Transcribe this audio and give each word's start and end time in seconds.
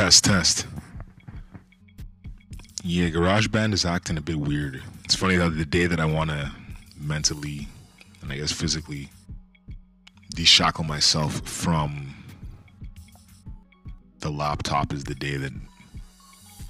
Test, 0.00 0.24
test. 0.24 0.66
Yeah, 2.82 3.10
GarageBand 3.10 3.74
is 3.74 3.84
acting 3.84 4.16
a 4.16 4.22
bit 4.22 4.36
weird. 4.36 4.82
It's 5.04 5.14
funny 5.14 5.36
that 5.36 5.50
the 5.58 5.66
day 5.66 5.86
that 5.86 6.00
I 6.00 6.06
want 6.06 6.30
to 6.30 6.50
mentally 6.98 7.68
and 8.22 8.32
I 8.32 8.36
guess 8.36 8.50
physically 8.50 9.10
deshackle 10.34 10.86
myself 10.86 11.46
from 11.46 12.14
the 14.20 14.30
laptop 14.30 14.94
is 14.94 15.04
the 15.04 15.14
day 15.14 15.36
that 15.36 15.52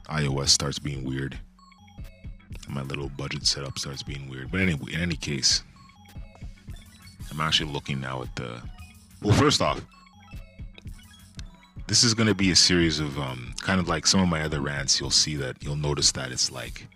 iOS 0.07 0.49
starts 0.49 0.81
being 0.81 1.05
weird. 1.05 1.39
And 2.67 2.75
my 2.75 2.83
little 2.83 3.11
budget 3.11 3.47
setup 3.47 3.79
starts 3.79 4.03
being 4.03 4.29
weird. 4.29 4.51
But 4.51 4.63
anyway, 4.63 4.95
in 4.95 5.01
any 5.03 5.17
case, 5.17 5.63
I'm 7.31 7.41
actually 7.41 7.71
looking 7.71 8.01
now 8.01 8.23
at 8.23 8.35
the. 8.35 8.61
Well, 9.23 9.37
first 9.37 9.63
off, 9.63 9.81
this 11.91 12.05
is 12.05 12.15
going 12.15 12.29
to 12.29 12.37
be 12.37 12.53
a 12.53 12.57
series 12.57 13.01
of 13.01 13.19
um, 13.19 13.53
kind 13.63 13.81
of 13.81 13.89
like 13.89 14.07
some 14.07 14.21
of 14.21 14.29
my 14.29 14.43
other 14.43 14.61
rants. 14.61 15.01
You'll 15.01 15.11
see 15.11 15.35
that 15.35 15.61
you'll 15.61 15.75
notice 15.75 16.13
that 16.13 16.31
it's 16.31 16.53
like 16.53 16.87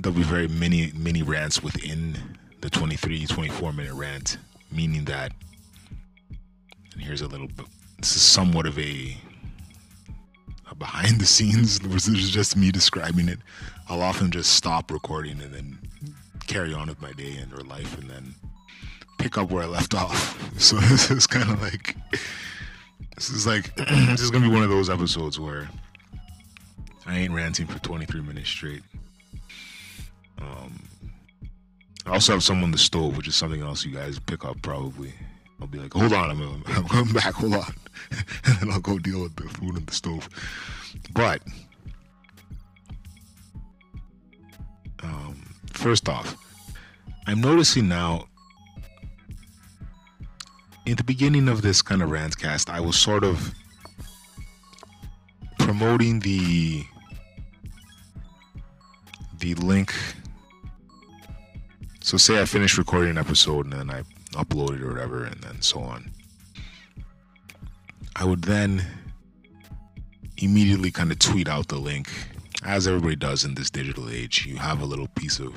there'll 0.00 0.16
be 0.16 0.22
very 0.22 0.48
many 0.48 0.90
many 0.96 1.22
rants 1.22 1.62
within 1.62 2.16
the 2.62 2.70
23 2.70 3.26
24 3.26 3.74
minute 3.74 3.92
rant 3.92 4.38
meaning 4.72 5.04
that 5.04 5.32
and 6.94 7.02
here's 7.02 7.20
a 7.20 7.26
little 7.26 7.48
bit 7.48 7.66
this 7.98 8.16
is 8.16 8.22
somewhat 8.22 8.66
of 8.66 8.78
a, 8.78 9.16
behind 10.78 11.20
the 11.20 11.26
scenes 11.26 11.78
this 11.80 12.08
is 12.08 12.30
just 12.30 12.56
me 12.56 12.70
describing 12.70 13.28
it 13.28 13.38
i'll 13.88 14.02
often 14.02 14.30
just 14.30 14.52
stop 14.52 14.90
recording 14.90 15.40
and 15.42 15.52
then 15.52 15.78
carry 16.46 16.72
on 16.72 16.88
with 16.88 17.00
my 17.02 17.12
day 17.12 17.36
and 17.36 17.52
or 17.52 17.62
life 17.64 17.98
and 17.98 18.08
then 18.08 18.34
pick 19.18 19.38
up 19.38 19.50
where 19.50 19.62
I 19.62 19.66
left 19.66 19.94
off. 19.94 20.34
So 20.58 20.76
this 20.76 21.10
is 21.10 21.26
kind 21.26 21.50
of 21.50 21.60
like 21.60 21.94
this 23.14 23.28
is 23.28 23.46
like 23.46 23.76
this 23.76 24.22
is 24.22 24.30
gonna 24.30 24.48
be 24.48 24.54
one 24.54 24.62
of 24.62 24.70
those 24.70 24.88
episodes 24.88 25.38
where 25.38 25.68
I 27.04 27.18
ain't 27.18 27.34
ranting 27.34 27.66
for 27.66 27.78
23 27.80 28.22
minutes 28.22 28.48
straight. 28.48 28.82
Um, 30.40 30.82
I 32.06 32.12
also 32.12 32.32
have 32.32 32.42
some 32.42 32.62
on 32.62 32.70
the 32.70 32.78
stove, 32.78 33.18
which 33.18 33.28
is 33.28 33.34
something 33.34 33.60
else 33.60 33.84
you 33.84 33.92
guys 33.92 34.18
pick 34.18 34.46
up 34.46 34.62
probably. 34.62 35.12
I'll 35.60 35.66
be 35.66 35.78
like, 35.78 35.92
hold 35.92 36.14
on, 36.14 36.30
I'm, 36.30 36.62
I'm 36.68 36.88
coming 36.88 37.12
back, 37.12 37.34
hold 37.34 37.52
on, 37.54 37.74
and 38.46 38.56
then 38.58 38.70
I'll 38.70 38.80
go 38.80 38.98
deal 38.98 39.22
with 39.22 39.36
the 39.36 39.48
food 39.48 39.76
on 39.76 39.84
the 39.84 39.92
stove. 39.92 40.28
But 41.12 41.42
um, 45.02 45.42
first 45.70 46.08
off, 46.08 46.36
I'm 47.26 47.40
noticing 47.40 47.88
now 47.88 48.26
in 50.86 50.94
the 50.94 51.04
beginning 51.04 51.48
of 51.48 51.62
this 51.62 51.82
kind 51.82 52.00
of 52.00 52.10
rantcast, 52.10 52.70
I 52.70 52.80
was 52.80 52.96
sort 52.96 53.24
of 53.24 53.52
promoting 55.58 56.20
the 56.20 56.84
the 59.38 59.54
link. 59.56 59.92
So 62.00 62.16
say 62.16 62.40
I 62.40 62.44
finish 62.44 62.78
recording 62.78 63.10
an 63.10 63.18
episode 63.18 63.66
and 63.66 63.74
then 63.74 63.90
I 63.90 64.02
upload 64.32 64.76
it 64.76 64.82
or 64.82 64.92
whatever, 64.92 65.24
and 65.24 65.40
then 65.42 65.60
so 65.60 65.80
on. 65.80 66.10
I 68.14 68.24
would 68.24 68.42
then 68.42 68.86
immediately 70.38 70.92
kind 70.92 71.10
of 71.10 71.18
tweet 71.18 71.48
out 71.48 71.66
the 71.68 71.78
link, 71.78 72.08
as 72.64 72.86
everybody 72.86 73.16
does 73.16 73.44
in 73.44 73.54
this 73.54 73.70
digital 73.70 74.08
age. 74.08 74.46
You 74.46 74.56
have 74.56 74.80
a 74.80 74.84
little 74.84 75.08
piece 75.08 75.40
of 75.40 75.52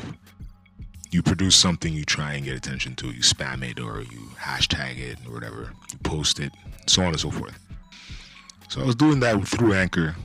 you 1.12 1.24
produce 1.24 1.56
something, 1.56 1.94
you 1.94 2.06
try 2.06 2.34
and 2.34 2.46
get 2.46 2.56
attention 2.56 2.96
to, 2.96 3.08
you 3.08 3.22
spam 3.22 3.64
it 3.64 3.80
or 3.80 4.02
you 4.02 4.30
hashtag 4.40 5.00
it 5.00 5.18
or 5.28 5.34
whatever, 5.34 5.74
you 5.92 5.98
post 6.04 6.40
it, 6.40 6.52
so 6.86 7.02
on 7.02 7.10
and 7.10 7.20
so 7.20 7.32
forth. 7.32 7.58
So 8.70 8.82
I 8.82 8.86
was 8.86 8.96
doing 8.96 9.20
that 9.22 9.48
through 9.48 9.74
Anchor, 9.74 10.16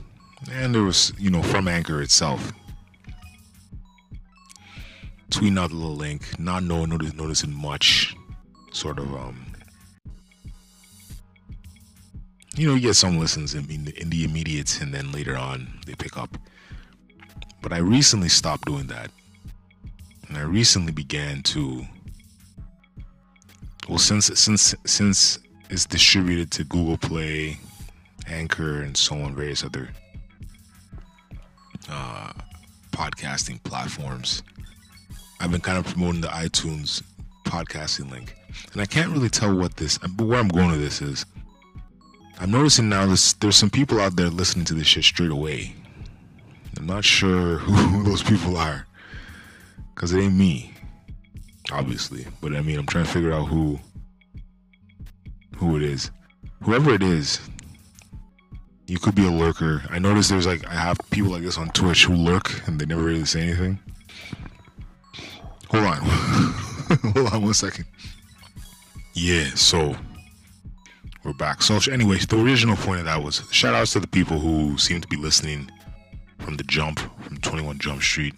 and 0.51 0.75
there 0.75 0.83
was, 0.83 1.11
you 1.17 1.31
know, 1.31 1.41
from 1.41 1.67
Anchor 1.67 2.01
itself. 2.01 2.51
Tweeting 5.31 5.59
out 5.59 5.71
the 5.71 5.75
little 5.75 5.95
link, 5.95 6.37
not 6.39 6.63
knowing, 6.63 6.89
noticing 6.89 7.51
much, 7.51 8.15
sort 8.71 8.99
of, 8.99 9.11
um, 9.15 9.47
you 12.55 12.67
know, 12.67 12.75
you 12.75 12.81
get 12.81 12.93
some 12.93 13.17
listens 13.17 13.55
in, 13.55 13.69
in, 13.71 13.87
in 13.97 14.11
the 14.11 14.23
immediate, 14.23 14.79
and 14.79 14.93
then 14.93 15.11
later 15.11 15.35
on 15.35 15.79
they 15.87 15.95
pick 15.95 16.15
up. 16.15 16.37
But 17.63 17.73
I 17.73 17.77
recently 17.77 18.29
stopped 18.29 18.65
doing 18.65 18.85
that 18.87 19.09
and 20.27 20.37
I 20.37 20.41
recently 20.41 20.91
began 20.91 21.41
to 21.43 21.85
well 23.87 23.97
since 23.97 24.27
since 24.39 24.75
since 24.85 25.39
it's 25.69 25.85
distributed 25.85 26.51
to 26.51 26.63
Google 26.63 26.97
Play, 26.97 27.57
Anchor, 28.27 28.81
and 28.81 28.95
so 28.95 29.15
on, 29.21 29.35
various 29.35 29.63
other 29.63 29.89
uh, 31.89 32.31
podcasting 32.91 33.61
platforms. 33.63 34.43
I've 35.39 35.51
been 35.51 35.61
kind 35.61 35.77
of 35.77 35.85
promoting 35.85 36.21
the 36.21 36.27
iTunes 36.27 37.03
podcasting 37.45 38.09
link, 38.11 38.35
and 38.73 38.81
I 38.81 38.85
can't 38.85 39.11
really 39.11 39.29
tell 39.29 39.55
what 39.55 39.75
this. 39.77 39.97
But 39.97 40.25
where 40.25 40.39
I'm 40.39 40.47
going 40.47 40.71
with 40.71 40.81
this 40.81 41.01
is, 41.01 41.25
I'm 42.39 42.51
noticing 42.51 42.89
now 42.89 43.05
there's 43.05 43.33
there's 43.35 43.55
some 43.55 43.69
people 43.69 43.99
out 43.99 44.15
there 44.15 44.29
listening 44.29 44.65
to 44.65 44.73
this 44.73 44.87
shit 44.87 45.03
straight 45.03 45.31
away. 45.31 45.75
I'm 46.77 46.85
not 46.85 47.03
sure 47.05 47.57
who 47.59 48.03
those 48.03 48.23
people 48.23 48.57
are. 48.57 48.85
Cause 49.95 50.13
it 50.13 50.19
ain't 50.19 50.35
me, 50.35 50.73
obviously. 51.71 52.27
But 52.41 52.53
I 52.53 52.61
mean, 52.61 52.77
I'm 52.77 52.85
trying 52.85 53.05
to 53.05 53.11
figure 53.11 53.31
out 53.31 53.45
who 53.45 53.79
who 55.55 55.77
it 55.77 55.83
is. 55.83 56.11
Whoever 56.63 56.93
it 56.93 57.01
is, 57.01 57.39
you 58.87 58.99
could 58.99 59.15
be 59.15 59.25
a 59.25 59.31
lurker. 59.31 59.83
I 59.89 59.99
noticed 59.99 60.29
there's 60.29 60.45
like 60.45 60.67
I 60.67 60.73
have 60.73 60.97
people 61.11 61.31
like 61.31 61.43
this 61.43 61.57
on 61.57 61.69
Twitch 61.69 62.05
who 62.05 62.13
lurk 62.13 62.67
and 62.67 62.79
they 62.79 62.85
never 62.85 63.03
really 63.03 63.25
say 63.25 63.41
anything. 63.41 63.79
Hold 65.69 65.85
on. 65.85 65.97
Hold 67.13 67.33
on 67.33 67.41
one 67.41 67.53
second. 67.53 67.85
Yeah, 69.13 69.49
so 69.55 69.95
we're 71.23 71.33
back. 71.33 71.61
So 71.61 71.79
anyways, 71.91 72.27
the 72.27 72.39
original 72.41 72.75
point 72.75 72.99
of 72.99 73.05
that 73.05 73.23
was 73.23 73.43
shout 73.51 73.73
outs 73.73 73.93
to 73.93 74.01
the 74.01 74.07
people 74.07 74.39
who 74.39 74.77
seem 74.77 74.99
to 74.99 75.07
be 75.07 75.15
listening 75.15 75.71
from 76.39 76.57
the 76.57 76.63
jump 76.63 76.99
from 77.23 77.37
21 77.37 77.79
Jump 77.79 78.01
Street 78.03 78.35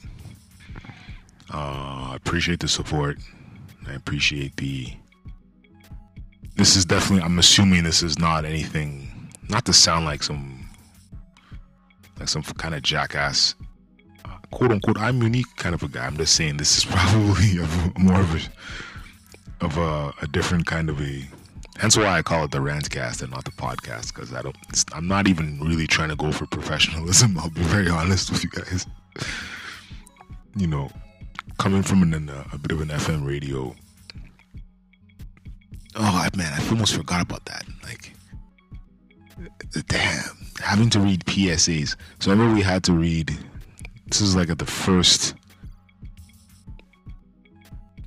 uh, 1.54 2.12
I 2.12 2.14
appreciate 2.16 2.60
the 2.60 2.68
support. 2.68 3.18
I 3.88 3.94
appreciate 3.94 4.56
the. 4.58 4.94
This 6.56 6.76
is 6.76 6.86
definitely. 6.86 7.24
I'm 7.24 7.40
assuming 7.40 7.84
this 7.84 8.04
is 8.04 8.20
not 8.20 8.46
anything. 8.46 9.32
Not 9.50 9.66
to 9.66 9.74
sound 9.74 10.06
like 10.06 10.24
some. 10.24 10.70
Like 12.20 12.30
some 12.30 12.42
kind 12.42 12.74
of 12.74 12.82
jackass, 12.82 13.54
uh, 14.26 14.30
quote 14.50 14.72
unquote. 14.72 14.98
I'm 14.98 15.22
unique 15.22 15.46
kind 15.56 15.76
of 15.76 15.84
a 15.84 15.88
guy. 15.88 16.06
I'm 16.06 16.18
just 16.18 16.34
saying 16.34 16.58
this 16.58 16.78
is 16.78 16.86
probably 16.90 17.60
a, 17.60 18.00
more 18.00 18.20
of 18.22 18.36
a 18.36 19.66
of 19.66 19.78
a, 19.78 20.14
a 20.22 20.28
different 20.28 20.66
kind 20.66 20.90
of 20.90 21.00
a 21.00 21.28
Hence 21.78 21.96
why 21.96 22.18
I 22.18 22.24
call 22.24 22.44
it 22.44 22.50
the 22.50 22.58
rantcast 22.58 23.22
and 23.22 23.32
not 23.32 23.46
the 23.46 23.52
podcast 23.52 24.14
because 24.14 24.34
I 24.34 24.42
don't. 24.42 24.58
I'm 24.94 25.08
not 25.08 25.28
even 25.28 25.60
really 25.60 25.86
trying 25.86 26.10
to 26.10 26.16
go 26.16 26.32
for 26.32 26.48
professionalism. 26.48 27.38
I'll 27.40 27.52
be 27.52 27.62
very 27.62 27.88
honest 27.88 28.32
with 28.32 28.44
you 28.44 28.50
guys. 28.50 28.88
You 30.56 30.66
know, 30.66 30.90
coming 31.58 31.84
from 31.84 32.04
an, 32.04 32.30
uh, 32.30 32.44
a 32.54 32.58
bit 32.58 32.72
of 32.72 32.82
an 32.82 32.90
FM 32.90 33.26
radio. 33.26 33.76
Oh 35.96 36.28
man, 36.36 36.54
I 36.54 36.70
almost 36.70 36.96
forgot 36.96 37.22
about 37.22 37.46
that. 37.46 37.66
Like, 37.84 38.14
damn, 39.88 40.24
having 40.62 40.90
to 40.92 41.00
read 41.00 41.26
PSAs. 41.26 41.96
So 42.20 42.32
I 42.32 42.34
remember 42.34 42.56
we 42.56 42.62
had 42.62 42.84
to 42.86 42.94
read. 42.94 43.36
This 44.08 44.22
is 44.22 44.36
like 44.36 44.50
at 44.50 44.60
the 44.60 44.66
first. 44.66 45.34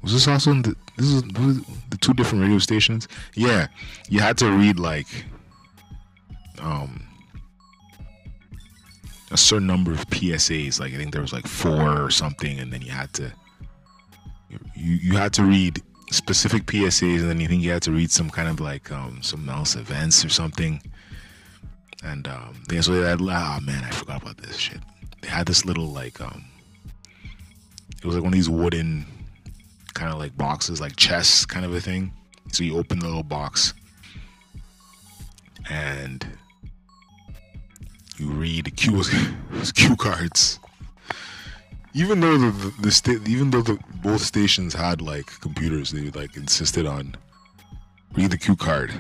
Was 0.03 0.13
this 0.13 0.29
also 0.29 0.53
in 0.53 0.63
the? 0.63 0.77
This 0.97 1.07
is 1.07 1.23
the 1.23 1.97
two 2.01 2.15
different 2.15 2.43
radio 2.43 2.59
stations. 2.59 3.09
Yeah, 3.35 3.67
you 4.09 4.21
had 4.21 4.39
to 4.39 4.51
read 4.51 4.79
like, 4.79 5.09
um, 6.61 7.10
a 9.31 9.37
certain 9.37 9.67
number 9.67 9.93
of 9.93 10.07
PSAs. 10.09 10.81
Like 10.81 10.93
I 10.93 10.97
think 10.97 11.13
there 11.13 11.23
was 11.23 11.33
like 11.33 11.47
four 11.47 12.03
or 12.03 12.11
something, 12.11 12.59
and 12.59 12.73
then 12.73 12.83
you 12.83 12.91
had 12.91 13.13
to 13.15 13.33
you 14.75 14.95
you 14.95 15.17
had 15.17 15.33
to 15.35 15.45
read 15.45 15.83
specific 16.11 16.65
PSAs, 16.65 17.21
and 17.21 17.31
then 17.31 17.41
you 17.41 17.49
think 17.49 17.63
you 17.63 17.71
had 17.71 17.83
to 17.83 17.93
read 17.93 18.11
some 18.11 18.31
kind 18.31 18.49
of 18.49 18.61
like 18.61 18.91
um, 18.91 19.23
some 19.23 19.49
else 19.49 19.77
events 19.77 20.25
or 20.25 20.29
something. 20.29 20.83
And 22.03 22.27
um, 22.29 22.63
they 22.69 22.81
so 22.81 22.93
they 22.93 23.09
had 23.09 23.21
oh 23.21 23.59
man, 23.63 23.85
I 23.85 23.91
forgot 23.91 24.23
about 24.23 24.39
this 24.39 24.57
shit. 24.57 24.81
They 25.23 25.29
had 25.29 25.47
this 25.47 25.65
little 25.65 25.87
like 25.87 26.21
um, 26.21 26.45
it 27.97 28.05
was 28.05 28.15
like 28.15 28.25
one 28.25 28.33
of 28.33 28.37
these 28.37 28.49
wooden 28.49 29.07
kind 29.95 30.13
of 30.13 30.19
like 30.19 30.37
boxes, 30.37 30.81
like 30.81 30.97
chests 30.97 31.45
kind 31.45 31.65
of 31.65 31.75
a 31.75 31.81
thing. 31.81 32.13
So 32.53 32.65
you 32.65 32.79
open 32.79 32.99
the 32.99 33.07
little 33.07 33.23
box 33.23 33.75
and 35.69 36.27
you 38.21 38.31
read 38.31 38.77
cue 38.77 39.03
cue 39.75 39.97
cards. 39.97 40.61
Even 41.95 42.21
though 42.21 42.37
the 42.37 42.51
the, 42.51 42.83
the 42.83 42.91
sta- 42.91 43.27
even 43.27 43.51
though 43.51 43.63
the 43.63 43.79
both 44.03 44.21
stations 44.21 44.75
had 44.75 45.01
like 45.01 45.27
computers, 45.41 45.91
they 45.91 46.11
like 46.11 46.37
insisted 46.37 46.87
on 46.87 47.17
read 48.15 48.31
the 48.31 48.39
cue 48.39 48.57
card. 48.57 48.93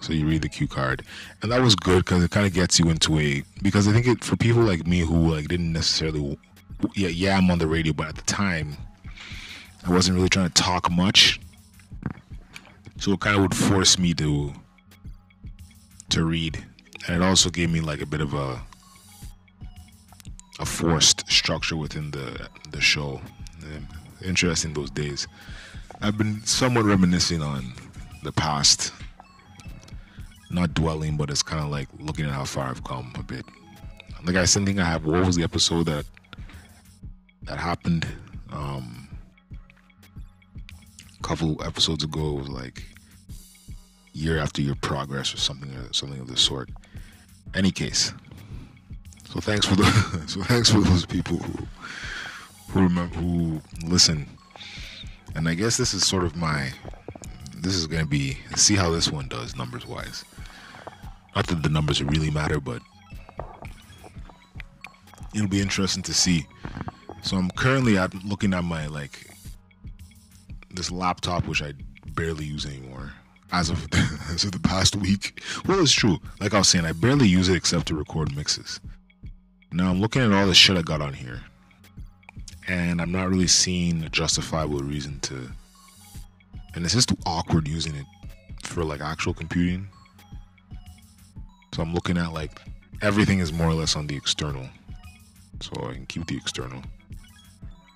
So 0.00 0.12
you 0.12 0.26
read 0.26 0.42
the 0.42 0.48
cue 0.48 0.68
card, 0.68 1.02
and 1.42 1.50
that 1.50 1.62
was 1.62 1.74
good 1.74 2.04
because 2.04 2.22
it 2.22 2.30
kind 2.30 2.46
of 2.46 2.52
gets 2.52 2.78
you 2.78 2.90
into 2.90 3.18
a 3.18 3.42
because 3.62 3.88
I 3.88 3.92
think 3.92 4.06
it 4.06 4.22
for 4.22 4.36
people 4.36 4.62
like 4.62 4.86
me 4.86 5.00
who 5.00 5.34
like 5.34 5.48
didn't 5.48 5.72
necessarily 5.72 6.38
yeah 6.94 7.08
yeah 7.08 7.38
I'm 7.38 7.50
on 7.50 7.58
the 7.58 7.66
radio, 7.66 7.92
but 7.92 8.08
at 8.08 8.16
the 8.16 8.22
time 8.22 8.76
I 9.84 9.90
wasn't 9.90 10.16
really 10.16 10.28
trying 10.28 10.48
to 10.48 10.62
talk 10.62 10.90
much, 10.90 11.40
so 12.98 13.12
it 13.12 13.20
kind 13.20 13.36
of 13.36 13.42
would 13.42 13.56
force 13.56 13.98
me 13.98 14.12
to 14.14 14.52
to 16.10 16.24
read, 16.24 16.64
and 17.06 17.16
it 17.16 17.22
also 17.22 17.50
gave 17.50 17.70
me 17.70 17.80
like 17.80 18.00
a 18.00 18.06
bit 18.06 18.20
of 18.20 18.34
a 18.34 18.60
a 20.58 20.64
forced 20.64 21.30
structure 21.30 21.76
within 21.76 22.10
the 22.10 22.48
the 22.70 22.80
show. 22.80 23.20
Interesting 24.24 24.72
those 24.72 24.90
days. 24.90 25.28
I've 26.00 26.16
been 26.16 26.42
somewhat 26.44 26.84
reminiscing 26.84 27.42
on 27.42 27.72
the 28.22 28.32
past, 28.32 28.92
not 30.50 30.74
dwelling, 30.74 31.16
but 31.16 31.30
it's 31.30 31.42
kind 31.42 31.62
of 31.62 31.70
like 31.70 31.88
looking 31.98 32.24
at 32.24 32.32
how 32.32 32.44
far 32.44 32.68
I've 32.68 32.82
come 32.82 33.12
a 33.16 33.22
bit. 33.22 33.44
Like 34.24 34.36
I 34.36 34.46
think 34.46 34.78
I 34.78 34.84
have. 34.84 35.04
What 35.04 35.24
was 35.24 35.36
the 35.36 35.44
episode 35.44 35.84
that 35.84 36.06
that 37.42 37.58
happened? 37.58 38.06
Um, 38.50 39.08
a 41.18 41.22
couple 41.22 41.62
episodes 41.62 42.02
ago, 42.04 42.30
it 42.30 42.40
was 42.40 42.48
like 42.48 42.82
year 44.12 44.38
after 44.38 44.62
year 44.62 44.74
progress 44.80 45.34
or 45.34 45.36
something, 45.36 45.70
or 45.74 45.92
something 45.92 46.20
of 46.20 46.26
the 46.26 46.36
sort. 46.36 46.70
Any 47.56 47.72
case, 47.72 48.12
so 49.32 49.40
thanks 49.40 49.66
for 49.66 49.74
the 49.76 49.84
so 50.28 50.42
thanks 50.42 50.70
for 50.70 50.80
those 50.80 51.06
people 51.06 51.38
who 51.38 51.66
who 52.68 52.82
remember 52.82 53.16
who 53.16 53.60
listen 53.82 54.28
and 55.36 55.50
I 55.50 55.54
guess 55.54 55.76
this 55.76 55.92
is 55.92 56.06
sort 56.06 56.24
of 56.24 56.34
my. 56.34 56.72
This 57.54 57.74
is 57.74 57.86
to 57.86 58.06
be. 58.06 58.38
See 58.56 58.74
how 58.74 58.90
this 58.90 59.10
one 59.12 59.28
does 59.28 59.54
numbers 59.54 59.86
wise. 59.86 60.24
Not 61.34 61.46
that 61.48 61.62
the 61.62 61.68
numbers 61.68 62.02
really 62.02 62.30
matter, 62.30 62.58
but 62.58 62.80
it'll 65.34 65.46
be 65.46 65.60
interesting 65.60 66.02
to 66.04 66.14
see. 66.14 66.46
So 67.22 67.36
I'm 67.36 67.50
currently 67.50 67.98
at 67.98 68.14
looking 68.24 68.54
at 68.54 68.64
my 68.64 68.86
like 68.86 69.30
this 70.70 70.90
laptop, 70.90 71.46
which 71.46 71.62
I 71.62 71.74
barely 72.14 72.46
use 72.46 72.64
anymore 72.64 73.12
as 73.52 73.70
of 73.70 73.86
as 74.30 74.44
of 74.44 74.52
the 74.52 74.60
past 74.60 74.96
week. 74.96 75.42
Well, 75.66 75.80
it's 75.80 75.92
true. 75.92 76.18
Like 76.40 76.54
I 76.54 76.58
was 76.58 76.68
saying, 76.68 76.84
I 76.84 76.92
barely 76.92 77.28
use 77.28 77.48
it 77.48 77.56
except 77.56 77.86
to 77.88 77.94
record 77.94 78.34
mixes. 78.36 78.80
Now 79.72 79.90
I'm 79.90 80.00
looking 80.00 80.22
at 80.22 80.32
all 80.32 80.46
the 80.46 80.54
shit 80.54 80.76
I 80.76 80.82
got 80.82 81.00
on 81.00 81.12
here 81.12 81.42
and 82.68 83.00
I'm 83.00 83.12
not 83.12 83.28
really 83.28 83.46
seeing 83.46 84.02
a 84.02 84.08
justifiable 84.08 84.80
reason 84.80 85.20
to. 85.20 85.50
And 86.74 86.84
it's 86.84 86.94
just 86.94 87.12
awkward 87.24 87.68
using 87.68 87.94
it 87.94 88.06
for 88.62 88.84
like 88.84 89.00
actual 89.00 89.34
computing. 89.34 89.88
So 91.74 91.82
I'm 91.82 91.94
looking 91.94 92.18
at 92.18 92.32
like 92.32 92.60
everything 93.02 93.38
is 93.38 93.52
more 93.52 93.68
or 93.68 93.74
less 93.74 93.96
on 93.96 94.06
the 94.06 94.16
external. 94.16 94.68
So 95.60 95.72
I 95.88 95.94
can 95.94 96.06
keep 96.06 96.26
the 96.26 96.36
external. 96.36 96.82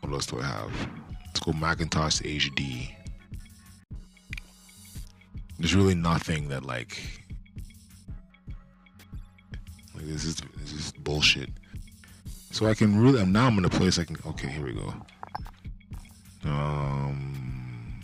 What 0.00 0.12
else 0.12 0.26
do 0.26 0.40
I 0.40 0.44
have? 0.44 0.72
Let's 1.26 1.40
go 1.40 1.52
Macintosh 1.52 2.20
HD. 2.20 2.94
There's 5.60 5.74
really 5.74 5.94
nothing 5.94 6.48
that 6.48 6.64
like 6.64 6.98
like 9.94 10.06
this 10.06 10.24
is 10.24 10.36
this 10.56 10.72
is 10.72 10.92
bullshit. 10.92 11.50
So 12.50 12.66
I 12.66 12.74
can 12.74 12.98
really, 12.98 13.20
I'm 13.20 13.30
now 13.30 13.46
I'm 13.46 13.58
in 13.58 13.66
a 13.66 13.70
place 13.70 13.98
I 13.98 14.04
can, 14.04 14.16
okay, 14.26 14.48
here 14.48 14.64
we 14.64 14.72
go. 14.72 14.92
Um, 16.44 18.00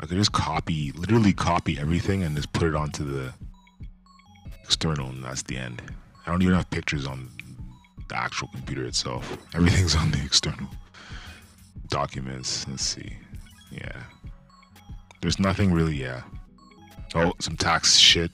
I 0.00 0.06
could 0.06 0.16
just 0.16 0.32
copy, 0.32 0.90
literally 0.92 1.32
copy 1.34 1.78
everything 1.78 2.22
and 2.24 2.34
just 2.34 2.52
put 2.52 2.66
it 2.66 2.74
onto 2.74 3.04
the 3.04 3.32
external, 4.64 5.10
and 5.10 5.22
that's 5.22 5.42
the 5.42 5.58
end. 5.58 5.82
I 6.26 6.30
don't 6.30 6.42
even 6.42 6.54
have 6.54 6.68
pictures 6.70 7.06
on 7.06 7.28
the 8.08 8.16
actual 8.16 8.48
computer 8.48 8.86
itself. 8.86 9.36
Everything's 9.54 9.94
on 9.94 10.10
the 10.10 10.20
external 10.24 10.68
documents. 11.88 12.66
Let's 12.66 12.82
see. 12.82 13.18
Yeah. 13.70 14.02
There's 15.22 15.38
nothing 15.38 15.72
really, 15.72 15.94
yeah. 15.94 16.22
Oh, 17.14 17.32
some 17.38 17.56
tax 17.56 17.96
shit. 17.96 18.32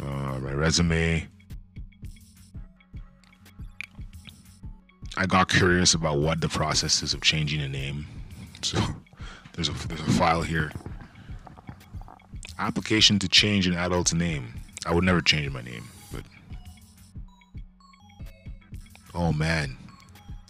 Uh, 0.00 0.38
my 0.38 0.52
resume. 0.52 1.26
I 5.16 5.26
got 5.26 5.48
curious 5.48 5.92
about 5.92 6.18
what 6.18 6.40
the 6.40 6.48
process 6.48 7.02
is 7.02 7.14
of 7.14 7.20
changing 7.20 7.60
a 7.62 7.68
name. 7.68 8.06
So 8.62 8.78
there's 9.54 9.68
a 9.68 9.72
there's 9.88 10.00
a 10.00 10.12
file 10.12 10.42
here. 10.42 10.70
Application 12.60 13.18
to 13.18 13.28
change 13.28 13.66
an 13.66 13.74
adult's 13.74 14.14
name. 14.14 14.54
I 14.86 14.94
would 14.94 15.04
never 15.04 15.20
change 15.20 15.50
my 15.50 15.62
name, 15.62 15.88
but 16.12 16.22
oh 19.14 19.32
man, 19.32 19.76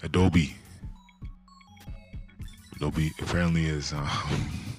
Adobe. 0.02 0.54
Adobe 2.76 3.12
apparently 3.18 3.64
is 3.64 3.94
uh, 3.94 4.06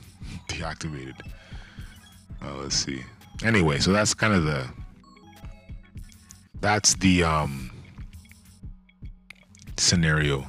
deactivated. 0.51 1.15
Uh, 2.43 2.55
let's 2.55 2.75
see. 2.75 3.03
Anyway, 3.43 3.79
so 3.79 3.91
that's 3.91 4.13
kind 4.13 4.33
of 4.33 4.43
the 4.43 4.67
that's 6.59 6.93
the 6.95 7.23
um 7.23 7.71
scenario 9.77 10.45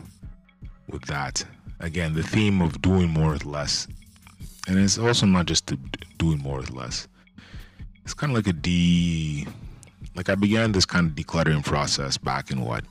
with 0.88 1.02
that. 1.06 1.44
Again, 1.81 2.14
the 2.14 2.22
theme 2.22 2.62
of 2.62 2.81
doing 2.81 3.08
more 3.08 3.32
with 3.32 3.44
less. 3.44 3.88
And 4.69 4.78
it's 4.78 4.99
also 4.99 5.26
not 5.26 5.46
just 5.46 5.72
doing 6.19 6.38
more 6.38 6.58
with 6.58 6.70
less. 6.70 7.08
It's 8.04 8.14
kind 8.14 8.31
of 8.31 8.37
like 8.37 8.46
a 8.46 8.52
de. 8.52 9.46
Like 10.14 10.28
I 10.28 10.34
began 10.34 10.72
this 10.72 10.84
kind 10.84 11.10
of 11.10 11.16
decluttering 11.16 11.64
process 11.64 12.19
back 12.19 12.50
in 12.50 12.60
what? 12.60 12.84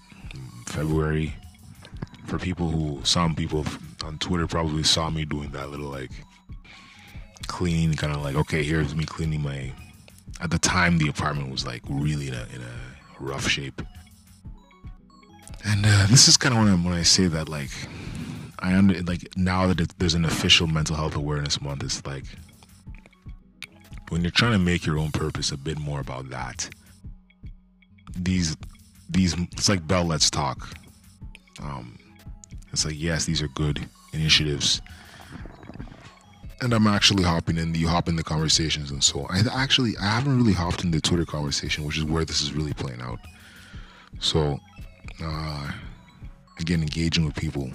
February. 0.66 1.34
For 2.26 2.40
people 2.40 2.70
who, 2.70 3.02
some 3.04 3.36
people 3.36 3.66
on 4.04 4.18
Twitter 4.18 4.48
probably 4.48 4.84
saw 4.84 5.10
me 5.10 5.26
doing 5.26 5.52
that 5.52 5.70
little 5.70 5.90
like 5.90 6.12
cleaning, 7.48 7.94
kind 7.96 8.14
of 8.14 8.22
like, 8.22 8.36
okay, 8.36 8.64
here's 8.64 8.96
me 8.96 9.06
cleaning 9.06 9.42
my. 9.42 9.72
At 10.40 10.50
the 10.50 10.58
time, 10.58 10.98
the 10.98 11.08
apartment 11.08 11.52
was 11.52 11.66
like 11.66 11.84
really 11.88 12.30
in 12.30 12.34
a, 12.34 12.48
in 12.54 12.62
a 12.62 13.20
rough 13.20 13.48
shape 13.48 13.82
and 15.64 15.86
uh, 15.86 16.08
this 16.08 16.28
is 16.28 16.38
kind 16.38 16.56
of 16.56 16.60
when 16.60 16.70
I, 16.70 16.76
when 16.76 16.94
I 16.94 17.04
say 17.04 17.28
that, 17.28 17.48
like, 17.48 17.70
I 18.60 18.76
under 18.76 19.02
like 19.04 19.36
now 19.36 19.68
that 19.68 19.80
it, 19.80 19.94
there's 19.98 20.14
an 20.14 20.26
official 20.26 20.68
mental 20.68 20.96
health 20.96 21.16
awareness 21.16 21.62
month. 21.62 21.84
It's 21.84 22.06
like 22.06 22.26
when 24.10 24.22
you're 24.22 24.32
trying 24.32 24.52
to 24.52 24.60
make 24.60 24.86
your 24.86 25.00
own 25.00 25.12
purpose 25.12 25.52
a 25.52 25.58
bit 25.58 25.80
more 25.80 26.00
about 26.00 26.30
that. 26.30 26.70
These 28.16 28.56
these 29.10 29.34
it's 29.34 29.68
like 29.68 29.88
Bell 29.88 30.06
Let's 30.06 30.30
Talk. 30.30 30.70
Um, 31.62 31.98
it's 32.72 32.86
like 32.86 33.00
yes, 33.00 33.26
these 33.26 33.42
are 33.42 33.48
good 33.50 33.88
initiatives, 34.14 34.82
and 36.62 36.74
I'm 36.74 36.88
actually 36.88 37.24
hopping 37.24 37.58
in. 37.58 37.74
You 37.76 37.88
hop 37.88 38.08
in 38.08 38.16
the 38.16 38.24
conversations 38.24 38.92
and 38.92 39.04
so 39.04 39.26
I 39.30 39.42
actually 39.54 39.98
I 39.98 40.06
haven't 40.06 40.38
really 40.38 40.54
hopped 40.54 40.84
in 40.84 40.92
the 40.92 41.02
Twitter 41.02 41.26
conversation, 41.26 41.86
which 41.86 41.98
is 41.98 42.04
where 42.04 42.24
this 42.24 42.42
is 42.42 42.54
really 42.54 42.74
playing 42.74 43.02
out. 43.02 43.20
So 44.20 44.60
uh, 45.22 45.72
again, 46.60 46.82
engaging 46.82 47.26
with 47.26 47.36
people 47.36 47.72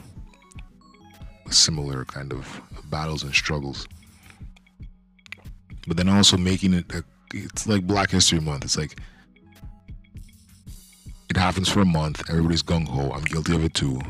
with 1.44 1.54
similar 1.54 2.04
kind 2.04 2.32
of 2.32 2.60
battles 2.90 3.22
and 3.22 3.34
struggles. 3.34 3.86
But 5.86 5.96
then 5.96 6.08
also 6.08 6.36
making 6.36 6.74
it, 6.74 6.92
a, 6.92 7.04
it's 7.32 7.66
like 7.66 7.86
Black 7.86 8.10
History 8.10 8.40
Month. 8.40 8.64
It's 8.64 8.76
like, 8.76 8.98
it 11.30 11.36
happens 11.36 11.68
for 11.68 11.80
a 11.80 11.84
month, 11.84 12.28
everybody's 12.28 12.62
gung 12.62 12.88
ho. 12.88 13.12
I'm 13.12 13.22
guilty 13.22 13.54
of 13.54 13.64
it 13.64 13.74
too. 13.74 14.00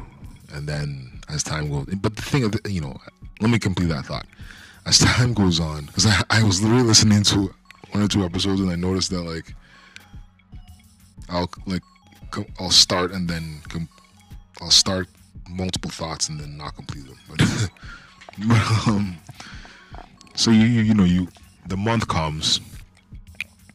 And 0.52 0.66
then 0.66 1.20
as 1.28 1.42
time 1.42 1.70
goes, 1.70 1.86
but 1.96 2.16
the 2.16 2.22
thing 2.22 2.50
you 2.66 2.80
know, 2.80 2.98
let 3.40 3.50
me 3.50 3.58
complete 3.58 3.88
that 3.88 4.06
thought. 4.06 4.26
As 4.86 4.98
time 4.98 5.34
goes 5.34 5.58
on, 5.60 5.86
because 5.86 6.06
I, 6.06 6.22
I 6.30 6.42
was 6.42 6.62
literally 6.62 6.84
listening 6.84 7.22
to 7.24 7.52
one 7.90 8.02
or 8.02 8.08
two 8.08 8.24
episodes 8.24 8.60
and 8.60 8.70
I 8.70 8.76
noticed 8.76 9.10
that, 9.10 9.22
like, 9.22 9.54
I'll, 11.28 11.50
like, 11.66 11.82
I'll 12.60 12.70
start 12.70 13.10
and 13.12 13.28
then 13.28 13.60
com- 13.68 13.88
I'll 14.60 14.70
start 14.70 15.08
multiple 15.48 15.90
thoughts 15.90 16.28
and 16.28 16.38
then 16.38 16.56
not 16.56 16.74
complete 16.76 17.06
them. 17.06 17.18
But, 17.28 17.38
but 18.48 18.88
um, 18.88 19.16
so 20.34 20.50
you, 20.50 20.64
you 20.64 20.82
you 20.82 20.94
know 20.94 21.04
you 21.04 21.28
the 21.66 21.76
month 21.76 22.08
comes, 22.08 22.60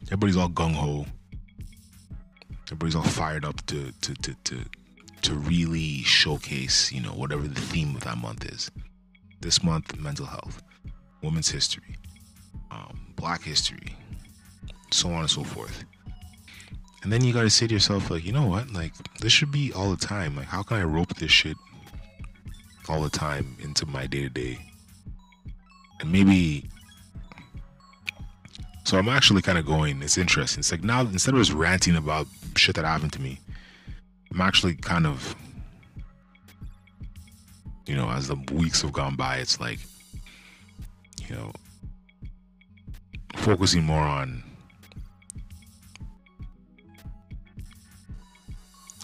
everybody's 0.06 0.38
all 0.38 0.50
gung 0.50 0.74
ho. 0.74 1.06
Everybody's 2.68 2.96
all 2.96 3.04
fired 3.04 3.44
up 3.44 3.66
to 3.68 3.92
to 4.02 4.14
to 4.16 4.36
to 4.46 4.58
to 5.24 5.34
really 5.36 6.04
showcase 6.04 6.92
you 6.92 7.02
know 7.02 7.12
whatever 7.12 7.48
the 7.48 7.60
theme 7.60 7.96
of 7.96 8.04
that 8.04 8.18
month 8.18 8.46
is. 8.46 8.72
This 9.42 9.64
month, 9.64 10.00
mental 10.00 10.28
health, 10.28 10.62
women's 11.22 11.50
history, 11.50 11.98
um, 12.72 13.00
Black 13.16 13.44
history, 13.44 13.96
so 14.92 15.10
on 15.10 15.22
and 15.22 15.30
so 15.30 15.44
forth. 15.44 15.84
And 17.04 17.12
then 17.12 17.24
you 17.24 17.34
got 17.34 17.42
to 17.42 17.50
say 17.50 17.68
to 17.68 17.74
yourself, 17.74 18.10
like, 18.12 18.24
you 18.26 18.32
know 18.32 18.46
what? 18.46 18.72
Like, 18.72 18.94
this 19.20 19.32
should 19.34 19.52
be 19.52 19.74
all 19.74 19.90
the 19.90 19.98
time. 19.98 20.36
Like, 20.36 20.48
how 20.48 20.62
can 20.62 20.78
I 20.78 20.84
rope 20.84 21.16
this 21.16 21.32
shit 21.32 21.58
all 22.88 23.02
the 23.02 23.10
time 23.10 23.58
into 23.60 23.86
my 23.88 24.06
day 24.06 24.22
to 24.24 24.30
day? 24.30 24.60
And 26.00 26.12
maybe 26.12 26.70
So 28.84 28.98
I'm 28.98 29.08
actually 29.10 29.42
kind 29.42 29.58
of 29.58 29.66
going. 29.66 30.02
It's 30.02 30.18
interesting. 30.18 30.60
It's 30.60 30.72
like 30.72 30.84
now 30.84 31.02
instead 31.02 31.34
of 31.34 31.40
just 31.40 31.54
ranting 31.54 31.96
about 31.96 32.28
shit 32.58 32.76
that 32.76 32.86
happened 32.86 33.14
to 33.14 33.22
me, 33.22 33.40
I'm 34.32 34.42
actually 34.42 34.76
kind 34.76 35.08
of, 35.08 35.36
you 37.86 37.96
know, 37.96 38.10
as 38.10 38.28
the 38.28 38.36
weeks 38.52 38.82
have 38.82 38.92
gone 38.92 39.16
by, 39.16 39.38
it's 39.38 39.60
like, 39.60 39.80
you 41.32 41.38
know, 41.38 41.52
focusing 43.36 43.84
more 43.84 44.04
on. 44.04 44.44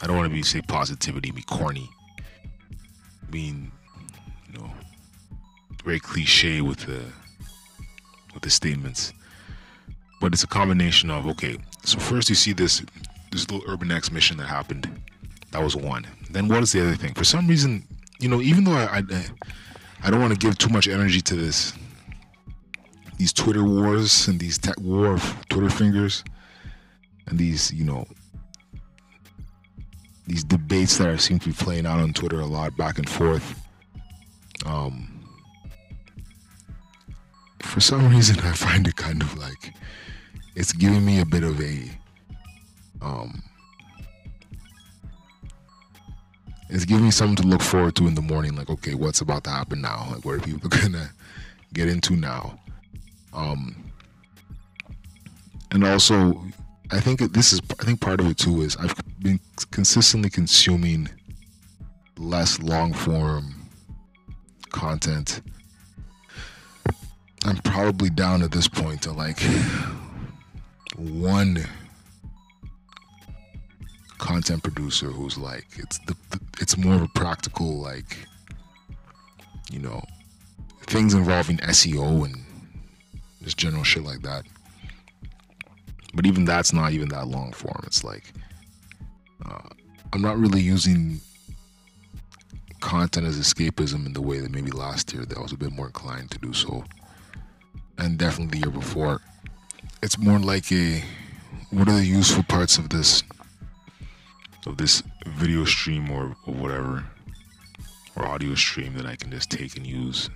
I 0.02 0.08
don't 0.08 0.18
want 0.18 0.30
to 0.30 0.34
be 0.34 0.44
say 0.44 0.62
positivity, 0.62 1.32
be 1.32 1.42
corny, 1.42 1.90
being, 3.30 3.72
you 4.52 4.60
know, 4.60 4.70
very 5.84 6.00
cliche 6.00 6.62
with 6.62 6.80
the 6.80 7.02
with 8.34 8.44
the 8.44 8.50
statements 8.50 9.14
but 10.20 10.34
it's 10.34 10.44
a 10.44 10.48
combination 10.48 11.12
of 11.12 11.28
okay. 11.28 11.58
So 11.84 12.00
first 12.00 12.30
you 12.30 12.36
see 12.36 12.54
this 12.54 12.82
this 13.32 13.50
little 13.50 13.70
Urban 13.72 13.92
X 13.92 14.12
mission 14.12 14.38
that 14.38 14.48
happened. 14.48 14.90
That 15.52 15.64
was 15.64 15.76
one. 15.76 16.06
Then 16.30 16.48
what 16.48 16.64
is 16.64 16.72
the 16.72 16.82
other 16.82 16.96
thing? 16.96 17.14
For 17.14 17.24
some 17.24 17.48
reason, 17.48 17.86
you 18.20 18.28
know, 18.28 18.42
even 18.42 18.64
though 18.64 18.74
I 18.74 19.04
I, 19.10 19.26
I 20.04 20.12
don't 20.12 20.22
want 20.22 20.34
to 20.34 20.40
give 20.40 20.58
too 20.58 20.70
much 20.70 20.88
energy 20.88 21.22
to 21.22 21.36
this 21.36 21.74
these 23.18 23.34
Twitter 23.34 23.64
wars 23.64 24.28
and 24.28 24.40
these 24.40 24.58
tech 24.58 24.80
war 24.80 25.14
of 25.14 25.46
Twitter 25.50 25.70
fingers 25.70 26.24
and 27.28 27.38
these 27.38 27.74
you 27.74 27.84
know 27.84 28.06
these 30.28 30.44
debates 30.44 30.98
that 30.98 31.10
I 31.10 31.16
seem 31.16 31.40
to 31.40 31.50
be 31.50 31.54
playing 31.54 31.86
out 31.86 32.00
on 32.00 32.14
Twitter 32.14 32.40
a 32.42 32.46
lot 32.46 32.76
back 32.76 32.98
and 32.98 33.10
forth. 33.10 33.64
Um, 34.66 35.24
for 37.62 37.80
some 37.80 38.10
reason, 38.10 38.38
I 38.42 38.52
find 38.52 38.86
it 38.88 38.98
kind 38.98 39.22
of 39.22 39.38
like 39.38 39.74
it's 40.56 40.74
giving 40.74 41.06
me 41.06 41.22
a 41.22 41.26
bit 41.26 41.44
of 41.44 41.62
a 41.62 41.84
um 43.02 43.44
it's 46.70 46.84
giving 46.84 47.06
me 47.06 47.12
something 47.12 47.36
to 47.36 47.48
look 47.48 47.62
forward 47.62 47.96
to 47.96 48.08
in 48.08 48.16
the 48.16 48.22
morning 48.22 48.56
like 48.56 48.70
okay 48.70 48.96
what's 48.96 49.22
about 49.22 49.44
to 49.44 49.52
happen 49.52 49.80
now 49.82 50.08
like 50.12 50.26
what 50.26 50.36
are 50.36 50.40
people 50.40 50.68
gonna 50.82 51.12
get 51.74 51.88
into 51.88 52.16
now 52.16 52.60
um 53.34 53.76
and 55.72 55.84
also 55.84 56.44
i 56.92 57.00
think 57.00 57.20
this 57.34 57.54
is 57.54 57.62
i 57.80 57.84
think 57.84 58.00
part 58.00 58.20
of 58.20 58.28
it 58.28 58.38
too 58.38 58.62
is 58.62 58.76
i've 58.78 58.96
been 59.20 59.40
consistently 59.72 60.30
consuming 60.30 61.10
less 62.18 62.60
long 62.60 62.94
form 62.94 63.58
content. 64.72 65.42
I'm 67.46 67.58
probably 67.58 68.10
down 68.10 68.42
at 68.42 68.52
this 68.52 68.68
point 68.68 69.04
to 69.04 69.12
like 69.12 69.40
one 70.96 71.66
content 74.18 74.64
producer 74.64 75.08
who's 75.08 75.38
like 75.38 75.66
it's 75.78 76.00
the, 76.00 76.16
the, 76.32 76.40
it's 76.60 76.76
more 76.76 76.96
of 76.96 77.04
a 77.04 77.08
practical 77.10 77.80
like 77.80 78.18
you 79.72 79.78
know 79.78 80.04
things 80.88 81.14
involving 81.14 81.58
SEO 81.58 82.26
and 82.26 82.36
just 83.48 83.58
general 83.58 83.84
shit 83.84 84.04
like 84.04 84.22
that. 84.24 84.44
But 86.14 86.26
even 86.26 86.44
that's 86.44 86.74
not 86.74 86.92
even 86.92 87.08
that 87.10 87.28
long 87.28 87.54
form. 87.54 87.82
It's 87.86 88.04
like 88.04 88.34
uh, 89.46 89.70
I'm 90.12 90.22
not 90.22 90.38
really 90.38 90.60
using 90.60 91.22
content 92.82 93.26
as 93.26 93.40
escapism 93.40 94.06
in 94.06 94.12
the 94.12 94.22
way 94.22 94.40
that 94.40 94.52
maybe 94.52 94.72
last 94.72 95.14
year 95.14 95.24
that 95.26 95.38
I 95.38 95.42
was 95.42 95.54
a 95.54 95.58
bit 95.58 95.72
more 95.72 95.88
inclined 95.88 96.30
to 96.32 96.40
do 96.40 96.52
so, 96.52 96.84
and 97.98 98.18
definitely 98.18 98.60
the 98.60 98.68
year 98.68 98.74
before 98.74 99.22
it's 100.04 100.18
more 100.18 100.40
like 100.40 100.70
a 100.72 101.04
what 101.72 101.88
are 101.88 101.98
the 101.98 102.06
useful 102.06 102.44
parts 102.44 102.78
of 102.78 102.90
this 102.90 103.24
of 104.66 104.78
this 104.78 105.02
video 105.26 105.64
stream 105.64 106.12
or, 106.12 106.36
or 106.46 106.54
whatever 106.54 107.06
or 108.16 108.26
audio 108.26 108.54
stream 108.56 108.94
that 108.96 109.06
I 109.06 109.16
can 109.16 109.32
just 109.32 109.50
take 109.50 109.78
and 109.78 109.88
use 109.88 110.30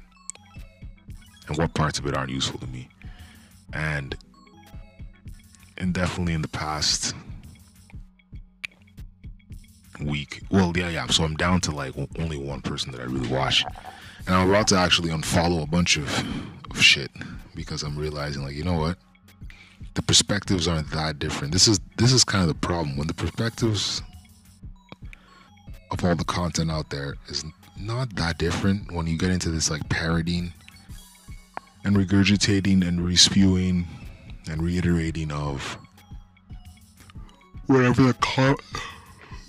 and 1.48 1.58
what 1.58 1.74
parts 1.74 2.00
of 2.00 2.06
it 2.06 2.16
aren't 2.16 2.32
useful 2.32 2.60
to 2.60 2.68
me 2.68 2.88
and 3.74 4.16
and 5.78 5.94
definitely 5.94 6.34
in 6.34 6.42
the 6.42 6.48
past 6.48 7.16
week 10.04 10.42
well 10.50 10.74
yeah 10.76 10.90
yeah 10.90 11.06
so 11.08 11.24
i'm 11.24 11.36
down 11.36 11.62
to 11.62 11.72
like 11.72 11.94
only 12.20 12.38
one 12.38 12.62
person 12.62 12.92
that 12.92 13.02
i 13.02 13.04
really 13.04 13.28
watch. 13.28 13.64
And 14.28 14.36
i'm 14.36 14.50
about 14.50 14.68
to 14.70 14.76
actually 14.78 15.10
unfollow 15.10 15.64
a 15.64 15.68
bunch 15.68 15.98
of, 15.98 16.26
of 16.70 16.82
shit 16.82 17.12
because 17.56 17.84
i'm 17.84 17.98
realizing 17.98 18.44
like 18.44 18.56
you 18.56 18.64
know 18.64 18.80
what? 18.80 18.98
The 19.94 20.02
perspectives 20.02 20.70
aren't 20.70 20.90
that 20.92 21.20
different. 21.20 21.52
This 21.52 21.68
is 21.68 21.80
this 21.98 22.14
is 22.14 22.24
kind 22.24 22.42
of 22.42 22.48
the 22.48 22.56
problem. 22.56 22.96
When 22.96 23.08
the 23.08 23.14
perspectives 23.14 24.02
of 25.92 26.06
all 26.06 26.16
the 26.16 26.24
content 26.24 26.72
out 26.72 26.90
there 26.90 27.16
is 27.28 27.44
not 27.78 28.16
that 28.16 28.38
different 28.38 28.92
when 28.92 29.08
you 29.08 29.18
get 29.18 29.32
into 29.32 29.50
this 29.50 29.70
like 29.70 29.88
parodying 29.90 30.54
and 31.84 31.96
regurgitating 31.96 32.88
and 32.88 33.00
respewing 33.00 33.86
and 34.50 34.62
reiterating 34.62 35.32
of 35.32 35.78
whatever 37.68 38.04
the 38.04 38.14
car 38.16 38.56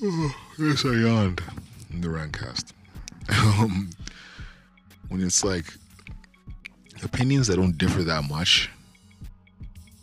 oh, 0.02 0.34
yes 0.58 0.84
I 0.84 0.90
yawned 0.90 1.42
in 1.90 2.00
the 2.00 2.08
Rantcast. 2.08 2.72
Um, 3.30 3.90
when 5.08 5.22
it's 5.22 5.44
like 5.44 5.66
opinions 7.04 7.46
that 7.46 7.56
don't 7.56 7.78
differ 7.78 8.02
that 8.02 8.24
much 8.28 8.68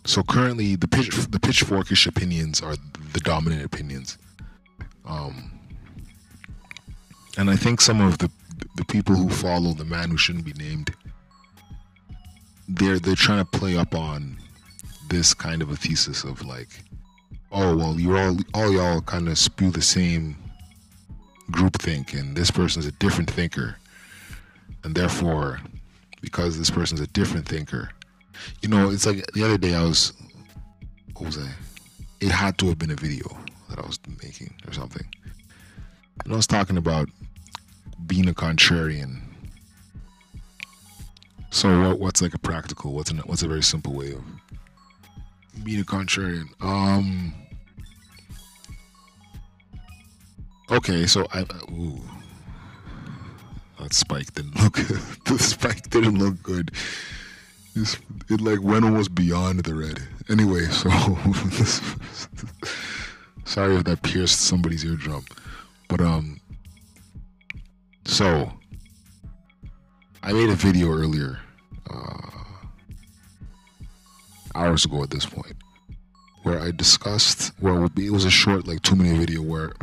so 0.09 0.23
currently, 0.23 0.75
the 0.75 0.87
pitch 0.87 1.09
the 1.09 1.39
pitchforkish 1.39 2.07
opinions 2.07 2.63
are 2.63 2.75
the 3.13 3.19
dominant 3.19 3.63
opinions, 3.63 4.17
um, 5.05 5.51
and 7.37 7.47
I 7.47 7.55
think 7.55 7.79
some 7.79 8.01
of 8.01 8.17
the 8.17 8.31
the 8.75 8.85
people 8.85 9.13
who 9.13 9.29
follow 9.29 9.73
the 9.73 9.85
man 9.85 10.09
who 10.09 10.17
shouldn't 10.17 10.45
be 10.45 10.53
named, 10.53 10.95
they're 12.69 12.99
they're 12.99 13.15
trying 13.15 13.45
to 13.45 13.59
play 13.59 13.77
up 13.77 13.95
on 13.95 14.37
this 15.09 15.33
kind 15.33 15.61
of 15.61 15.69
a 15.71 15.75
thesis 15.75 16.23
of 16.23 16.45
like, 16.45 16.69
oh 17.51 17.75
well, 17.75 17.99
you're 17.99 18.17
all 18.17 18.37
all 18.53 18.71
y'all 18.71 19.01
kind 19.01 19.27
of 19.27 19.37
spew 19.37 19.71
the 19.71 19.81
same 19.81 20.37
group 21.51 21.77
think, 21.81 22.13
and 22.13 22.35
this 22.35 22.51
person's 22.51 22.85
a 22.85 22.91
different 22.93 23.29
thinker, 23.29 23.75
and 24.83 24.95
therefore, 24.95 25.59
because 26.21 26.57
this 26.57 26.69
person's 26.69 27.01
a 27.01 27.07
different 27.07 27.47
thinker 27.47 27.89
you 28.61 28.69
know, 28.69 28.89
it's 28.89 29.05
like 29.05 29.25
the 29.33 29.43
other 29.43 29.57
day 29.57 29.75
I 29.75 29.83
was, 29.83 30.13
what 31.13 31.27
was 31.27 31.37
I? 31.37 31.49
It 32.21 32.31
had 32.31 32.57
to 32.59 32.67
have 32.67 32.77
been 32.77 32.91
a 32.91 32.95
video 32.95 33.25
that 33.69 33.79
I 33.79 33.81
was 33.85 33.99
making 34.21 34.53
or 34.67 34.73
something. 34.73 35.05
And 36.23 36.33
I 36.33 36.35
was 36.35 36.47
talking 36.47 36.77
about 36.77 37.09
being 38.05 38.27
a 38.27 38.33
contrarian. 38.33 39.21
So 41.51 41.89
what, 41.89 41.99
what's 41.99 42.21
like 42.21 42.33
a 42.33 42.39
practical? 42.39 42.93
What's 42.93 43.11
an, 43.11 43.17
what's 43.19 43.41
a 43.41 43.47
very 43.47 43.63
simple 43.63 43.93
way 43.93 44.13
of 44.13 44.23
being 45.63 45.81
a 45.81 45.83
contrarian? 45.83 46.49
Um. 46.61 47.33
Okay, 50.71 51.07
so 51.07 51.25
I 51.33 51.41
ooh, 51.71 51.99
that 53.79 53.93
spike 53.93 54.33
didn't 54.33 54.61
look. 54.61 54.73
the 55.25 55.39
spike 55.39 55.89
didn't 55.89 56.19
look 56.19 56.41
good. 56.43 56.71
It's, 57.75 57.97
it 58.29 58.41
like 58.41 58.61
went 58.61 58.85
almost 58.85 59.15
beyond 59.15 59.63
the 59.63 59.73
red. 59.73 60.01
Anyway, 60.29 60.65
so 60.65 60.89
sorry 63.45 63.75
if 63.77 63.83
that 63.85 64.01
pierced 64.03 64.41
somebody's 64.41 64.85
eardrum, 64.85 65.25
but 65.87 66.01
um, 66.01 66.39
so 68.05 68.51
I 70.21 70.33
made 70.33 70.49
a 70.49 70.55
video 70.55 70.89
earlier, 70.89 71.39
uh, 71.89 72.43
hours 74.55 74.85
ago 74.85 75.03
at 75.03 75.09
this 75.09 75.25
point, 75.25 75.55
where 76.43 76.59
I 76.59 76.71
discussed. 76.71 77.51
Well, 77.61 77.89
it 77.97 78.11
was 78.11 78.25
a 78.25 78.29
short, 78.29 78.67
like 78.67 78.81
two 78.81 78.95
minute 78.95 79.17
video 79.17 79.41
where 79.41 79.73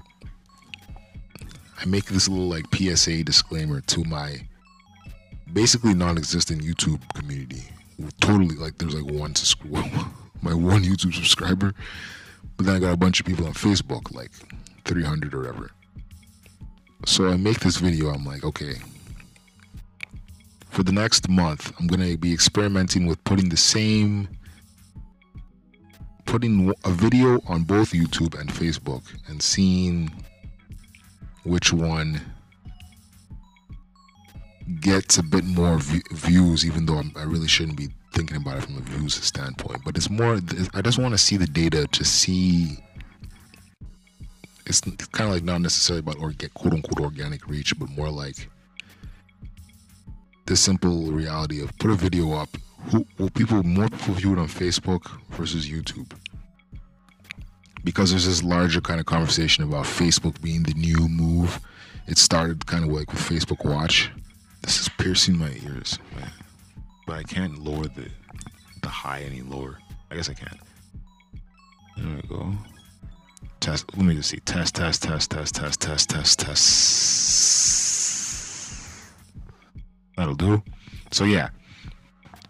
I 1.78 1.87
make 1.87 2.07
this 2.07 2.28
little 2.28 2.49
like 2.49 2.64
PSA 2.75 3.25
disclaimer 3.25 3.81
to 3.83 4.05
my 4.05 4.47
basically 5.52 5.95
non-existent 5.95 6.62
YouTube 6.62 7.00
community 7.14 7.64
totally 8.21 8.57
like 8.57 8.78
there's 8.78 8.95
like 8.95 9.12
one 9.12 9.33
to 9.35 9.57
my 10.43 10.55
one 10.55 10.83
YouTube 10.83 11.14
subscriber, 11.14 11.75
but 12.57 12.66
then 12.66 12.76
I 12.76 12.78
got 12.78 12.93
a 12.93 12.97
bunch 12.97 13.21
of 13.21 13.26
people 13.26 13.47
on 13.47 13.55
Facebook, 13.55 14.14
like 14.14 14.31
300 14.85 15.35
or 15.35 15.38
whatever. 15.38 15.71
So 17.07 17.28
I 17.28 17.37
make 17.37 17.61
this 17.61 17.76
video. 17.76 18.09
I'm 18.09 18.25
like, 18.25 18.45
okay, 18.45 18.75
for 20.76 20.83
the 20.83 20.92
next 20.92 21.30
month, 21.30 21.73
I'm 21.80 21.87
gonna 21.87 22.18
be 22.18 22.35
experimenting 22.35 23.06
with 23.06 23.25
putting 23.25 23.49
the 23.49 23.56
same, 23.56 24.28
putting 26.26 26.71
a 26.85 26.90
video 26.90 27.40
on 27.47 27.62
both 27.62 27.92
YouTube 27.92 28.38
and 28.38 28.50
Facebook, 28.50 29.02
and 29.26 29.40
seeing 29.40 30.11
which 31.45 31.73
one 31.73 32.21
gets 34.83 35.16
a 35.16 35.23
bit 35.23 35.45
more 35.45 35.78
views, 35.78 36.66
even 36.66 36.85
though 36.85 36.99
I'm, 36.99 37.11
i 37.16 37.23
really 37.23 37.49
shouldn't 37.49 37.78
be 37.78 37.88
thinking 38.12 38.37
about 38.37 38.59
it 38.59 38.64
from 38.64 38.76
a 38.76 38.80
views 38.80 39.14
standpoint, 39.14 39.80
but 39.83 39.97
it's 39.97 40.11
more. 40.11 40.38
I 40.75 40.83
just 40.83 40.99
want 40.99 41.14
to 41.14 41.18
see 41.18 41.38
the 41.38 41.47
data 41.47 41.87
to 41.87 42.04
see. 42.04 42.76
It's 44.66 44.83
kind 44.83 45.30
of 45.30 45.37
like 45.37 45.42
not 45.42 45.62
necessarily 45.62 46.00
about 46.00 46.18
or 46.18 46.33
get 46.33 46.52
quote 46.52 46.75
unquote 46.75 47.00
organic 47.02 47.49
reach, 47.49 47.78
but 47.78 47.88
more 47.88 48.11
like 48.11 48.50
the 50.47 50.57
simple 50.57 51.12
reality 51.12 51.62
of 51.62 51.76
put 51.79 51.91
a 51.91 51.95
video 51.95 52.33
up. 52.33 52.49
Who 52.91 53.07
will 53.19 53.31
people 53.31 53.62
more 53.62 53.88
people 53.88 54.15
view 54.15 54.33
it 54.33 54.38
on 54.38 54.49
Facebook 54.49 55.11
versus 55.31 55.69
YouTube? 55.69 56.11
Because 57.85 58.11
there's 58.11 58.26
this 58.26 58.43
larger 58.43 58.81
kind 58.81 59.00
of 59.00 59.07
conversation 59.07 59.65
about 59.65 59.85
Facebook 59.85 60.41
being 60.41 60.62
the 60.62 60.75
new 60.75 61.09
move. 61.09 61.61
It 62.07 62.19
started 62.19 62.67
kind 62.67 62.85
of 62.85 62.91
like 62.91 63.12
with 63.12 63.21
Facebook 63.21 63.65
Watch. 63.65 64.11
This 64.62 64.81
is 64.81 64.88
piercing 64.99 65.37
my 65.38 65.50
ears, 65.65 65.99
man. 66.17 66.31
but 67.07 67.17
I 67.17 67.23
can't 67.23 67.59
lower 67.59 67.85
the 67.85 68.09
the 68.83 68.88
high 68.88 69.23
any 69.23 69.43
lower. 69.43 69.79
I 70.11 70.17
guess 70.17 70.29
I 70.29 70.35
can. 70.35 70.59
There 71.97 72.17
we 72.17 72.29
go. 72.29 72.53
Test. 73.61 73.97
Let 73.97 74.05
me 74.07 74.15
just 74.15 74.31
see. 74.31 74.38
Test. 74.41 74.75
Test. 74.76 75.03
Test. 75.03 75.31
Test. 75.31 75.55
Test. 75.55 75.81
Test. 75.81 76.11
Test. 76.11 76.38
Test. 76.38 77.86
That'll 80.16 80.35
do. 80.35 80.62
So 81.12 81.25
yeah. 81.25 81.50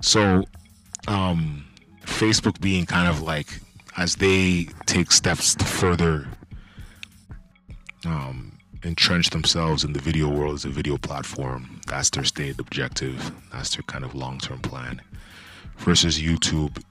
So, 0.00 0.44
um, 1.08 1.64
Facebook 2.04 2.60
being 2.60 2.86
kind 2.86 3.08
of 3.08 3.22
like 3.22 3.60
as 3.96 4.16
they 4.16 4.68
take 4.86 5.10
steps 5.10 5.54
to 5.54 5.64
further 5.64 6.28
um, 8.04 8.56
entrench 8.84 9.30
themselves 9.30 9.84
in 9.84 9.92
the 9.92 10.00
video 10.00 10.28
world 10.28 10.54
as 10.54 10.64
a 10.64 10.68
video 10.68 10.96
platform. 10.96 11.80
That's 11.86 12.10
their 12.10 12.24
stated 12.24 12.60
objective. 12.60 13.32
That's 13.52 13.74
their 13.74 13.82
kind 13.82 14.04
of 14.04 14.14
long 14.14 14.38
term 14.38 14.60
plan. 14.60 15.00
Versus 15.78 16.20
YouTube. 16.20 16.82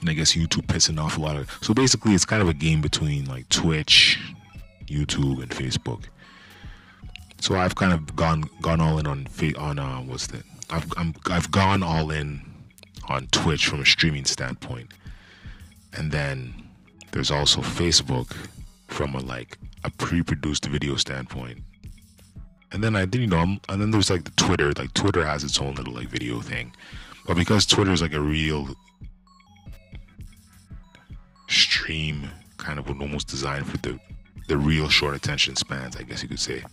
And 0.00 0.10
I 0.10 0.12
guess 0.12 0.34
YouTube 0.34 0.66
pissing 0.66 1.00
off 1.00 1.18
a 1.18 1.20
lot 1.20 1.36
of. 1.36 1.58
So 1.62 1.74
basically, 1.74 2.14
it's 2.14 2.24
kind 2.24 2.42
of 2.42 2.48
a 2.48 2.54
game 2.54 2.80
between 2.80 3.24
like 3.26 3.48
Twitch, 3.48 4.18
YouTube, 4.86 5.42
and 5.42 5.50
Facebook. 5.50 6.04
So 7.40 7.54
I've 7.54 7.74
kind 7.74 7.92
of 7.92 8.16
gone 8.16 8.44
gone 8.60 8.80
all 8.80 8.98
in 8.98 9.06
on 9.06 9.28
on 9.56 9.78
uh, 9.78 9.98
what's 10.00 10.26
that? 10.28 10.42
I've 10.70 10.90
I'm, 10.96 11.14
I've 11.30 11.50
gone 11.50 11.82
all 11.82 12.10
in 12.10 12.42
on 13.08 13.28
Twitch 13.28 13.66
from 13.66 13.80
a 13.80 13.86
streaming 13.86 14.24
standpoint, 14.24 14.92
and 15.92 16.10
then 16.10 16.54
there's 17.12 17.30
also 17.30 17.60
Facebook 17.60 18.34
from 18.88 19.14
a 19.14 19.20
like 19.20 19.58
a 19.84 19.90
pre-produced 19.90 20.66
video 20.66 20.96
standpoint. 20.96 21.58
And 22.72 22.82
then 22.82 22.96
I 22.96 23.06
did, 23.06 23.20
you 23.20 23.26
know, 23.28 23.38
I'm, 23.38 23.60
and 23.68 23.80
then 23.80 23.90
there's 23.92 24.10
like 24.10 24.24
the 24.24 24.32
Twitter. 24.32 24.72
Like 24.76 24.92
Twitter 24.94 25.24
has 25.24 25.44
its 25.44 25.60
own 25.60 25.76
little 25.76 25.94
like 25.94 26.08
video 26.08 26.40
thing, 26.40 26.72
but 27.26 27.36
because 27.36 27.64
Twitter 27.64 27.92
is 27.92 28.02
like 28.02 28.12
a 28.12 28.20
real 28.20 28.74
stream, 31.48 32.28
kind 32.56 32.78
of 32.78 32.88
almost 33.00 33.28
designed 33.28 33.66
for 33.66 33.76
the 33.78 34.00
the 34.48 34.56
real 34.56 34.88
short 34.88 35.14
attention 35.14 35.56
spans, 35.56 35.96
I 35.96 36.02
guess 36.02 36.22
you 36.22 36.28
could 36.28 36.40
say. 36.40 36.64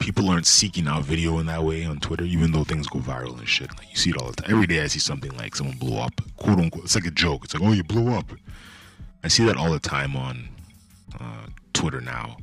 People 0.00 0.28
aren't 0.28 0.46
seeking 0.46 0.86
out 0.86 1.04
video 1.04 1.38
in 1.38 1.46
that 1.46 1.64
way 1.64 1.84
on 1.84 1.98
Twitter, 1.98 2.24
even 2.24 2.52
though 2.52 2.64
things 2.64 2.86
go 2.86 3.00
viral 3.00 3.38
and 3.38 3.48
shit. 3.48 3.70
Like 3.76 3.90
you 3.90 3.96
see 3.96 4.10
it 4.10 4.16
all 4.16 4.30
the 4.30 4.36
time. 4.36 4.50
Every 4.50 4.66
day 4.66 4.82
I 4.82 4.86
see 4.86 4.98
something 5.00 5.36
like 5.36 5.56
someone 5.56 5.76
blew 5.76 5.98
up, 5.98 6.20
quote 6.36 6.58
unquote. 6.58 6.84
It's 6.84 6.94
like 6.94 7.06
a 7.06 7.10
joke. 7.10 7.44
It's 7.44 7.54
like, 7.54 7.62
oh, 7.62 7.72
you 7.72 7.84
blew 7.84 8.12
up. 8.14 8.30
I 9.24 9.28
see 9.28 9.44
that 9.46 9.56
all 9.56 9.72
the 9.72 9.80
time 9.80 10.16
on 10.16 10.48
uh, 11.20 11.46
Twitter 11.72 12.00
now. 12.00 12.36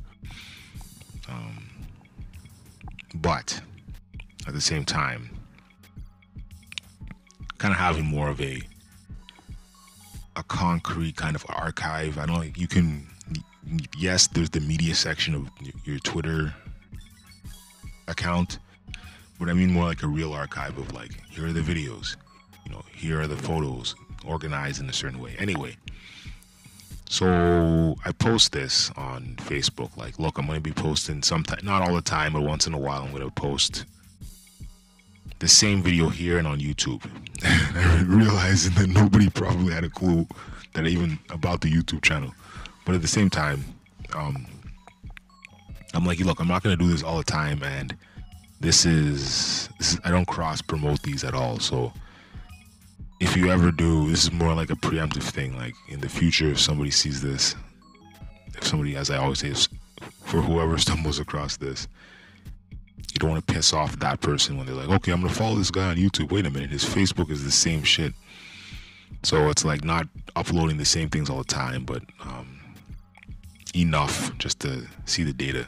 Um, 1.28 1.70
but 3.14 3.60
at 4.46 4.54
the 4.54 4.60
same 4.60 4.84
time, 4.84 5.30
kind 7.58 7.72
of 7.72 7.78
having 7.78 8.04
more 8.04 8.28
of 8.28 8.40
a 8.40 8.60
a 10.36 10.42
concrete 10.42 11.16
kind 11.16 11.34
of 11.34 11.44
archive. 11.48 12.18
I 12.18 12.26
don't 12.26 12.36
like 12.38 12.58
you 12.58 12.68
can. 12.68 13.06
Yes, 13.98 14.28
there's 14.28 14.50
the 14.50 14.60
media 14.60 14.94
section 14.94 15.34
of 15.34 15.50
your 15.84 15.98
Twitter 15.98 16.54
account, 18.08 18.58
but 19.38 19.48
I 19.48 19.52
mean 19.52 19.72
more 19.72 19.84
like 19.84 20.02
a 20.02 20.08
real 20.08 20.32
archive 20.32 20.78
of 20.78 20.92
like 20.92 21.12
here 21.28 21.46
are 21.46 21.52
the 21.52 21.60
videos, 21.60 22.16
you 22.64 22.72
know, 22.72 22.82
here 22.92 23.20
are 23.20 23.26
the 23.26 23.36
photos 23.36 23.94
organized 24.26 24.80
in 24.80 24.88
a 24.88 24.92
certain 24.92 25.20
way. 25.20 25.34
Anyway, 25.38 25.76
so 27.08 27.96
I 28.04 28.12
post 28.12 28.52
this 28.52 28.90
on 28.96 29.36
Facebook. 29.38 29.96
Like, 29.96 30.18
look, 30.18 30.38
I'm 30.38 30.46
going 30.46 30.58
to 30.58 30.60
be 30.60 30.72
posting 30.72 31.22
sometime, 31.22 31.60
not 31.62 31.82
all 31.82 31.94
the 31.94 32.02
time, 32.02 32.32
but 32.32 32.42
once 32.42 32.66
in 32.66 32.74
a 32.74 32.78
while, 32.78 33.02
I'm 33.02 33.10
going 33.10 33.22
to 33.22 33.30
post 33.30 33.84
the 35.38 35.48
same 35.48 35.82
video 35.82 36.08
here 36.08 36.38
and 36.38 36.46
on 36.46 36.58
YouTube. 36.58 37.04
Realizing 38.08 38.74
that 38.74 38.88
nobody 38.88 39.30
probably 39.30 39.72
had 39.72 39.84
a 39.84 39.90
clue 39.90 40.26
that 40.74 40.86
even 40.86 41.18
about 41.30 41.60
the 41.60 41.70
YouTube 41.70 42.02
channel. 42.02 42.34
But 42.84 42.94
at 42.94 43.02
the 43.02 43.08
same 43.08 43.30
time, 43.30 43.64
um, 44.14 44.46
I'm 45.94 46.04
like, 46.04 46.18
look, 46.20 46.40
I'm 46.40 46.48
not 46.48 46.62
to 46.62 46.76
do 46.76 46.90
this 46.90 47.02
all 47.02 47.18
the 47.18 47.24
time, 47.24 47.62
and 47.62 47.96
this 48.60 48.84
is, 48.84 49.68
this 49.78 49.94
is 49.94 50.00
I 50.04 50.10
don't 50.10 50.26
cross 50.26 50.60
promote 50.62 51.02
these 51.02 51.24
at 51.24 51.34
all. 51.34 51.58
So 51.58 51.92
if 53.20 53.36
you 53.36 53.50
ever 53.50 53.70
do, 53.70 54.08
this 54.10 54.24
is 54.24 54.32
more 54.32 54.54
like 54.54 54.70
a 54.70 54.76
preemptive 54.76 55.22
thing. 55.22 55.56
Like 55.56 55.74
in 55.88 56.00
the 56.00 56.08
future, 56.08 56.50
if 56.50 56.60
somebody 56.60 56.90
sees 56.90 57.22
this, 57.22 57.54
if 58.56 58.64
somebody, 58.64 58.96
as 58.96 59.10
I 59.10 59.18
always 59.18 59.38
say, 59.40 59.54
for 60.22 60.40
whoever 60.42 60.78
stumbles 60.86 61.18
across 61.18 61.56
this, 61.56 61.88
you 62.98 63.18
don't 63.18 63.30
want 63.30 63.46
to 63.46 63.54
piss 63.54 63.72
off 63.72 63.98
that 64.00 64.20
person 64.20 64.56
when 64.56 64.66
they're 64.66 64.74
like, 64.74 64.90
okay, 64.90 65.12
I'm 65.12 65.22
gonna 65.22 65.32
follow 65.32 65.56
this 65.56 65.70
guy 65.70 65.90
on 65.90 65.96
YouTube. 65.96 66.30
Wait 66.30 66.44
a 66.44 66.50
minute, 66.50 66.70
his 66.70 66.84
Facebook 66.84 67.30
is 67.30 67.44
the 67.44 67.50
same 67.50 67.82
shit. 67.82 68.12
So 69.22 69.48
it's 69.48 69.64
like 69.64 69.84
not 69.84 70.06
uploading 70.34 70.76
the 70.76 70.84
same 70.84 71.08
things 71.08 71.30
all 71.30 71.38
the 71.38 71.44
time, 71.44 71.84
but 71.84 72.02
um, 72.22 72.60
enough 73.74 74.36
just 74.36 74.60
to 74.60 74.86
see 75.06 75.22
the 75.22 75.32
data. 75.32 75.66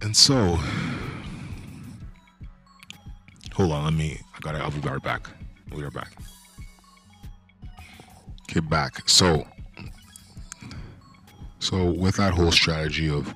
And 0.00 0.16
so, 0.16 0.58
hold 3.54 3.72
on, 3.72 3.84
let 3.84 3.94
me 3.94 4.20
I 4.38 4.40
got 4.40 4.54
it. 4.54 4.60
I'll 4.60 4.70
be 4.70 4.78
right 4.88 5.02
back. 5.02 5.28
We 5.74 5.82
are 5.82 5.90
back. 5.90 6.12
Okay, 8.42 8.60
back. 8.60 9.08
So, 9.08 9.46
so 11.58 11.90
with 11.90 12.16
that 12.16 12.34
whole 12.34 12.52
strategy 12.52 13.10
of 13.10 13.34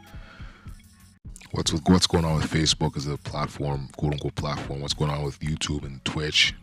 what's 1.51 1.73
what's 1.89 2.07
going 2.07 2.25
on 2.25 2.37
with 2.37 2.49
Facebook 2.49 2.97
as 2.97 3.09
a 3.09 3.17
platform, 3.19 3.89
quote 3.97 4.13
unquote 4.13 4.37
platform, 4.37 4.81
what's 4.81 4.95
going 4.95 5.11
on 5.11 5.25
with 5.25 5.41
YouTube 5.41 5.85
and 5.85 6.03
Twitch, 6.05 6.55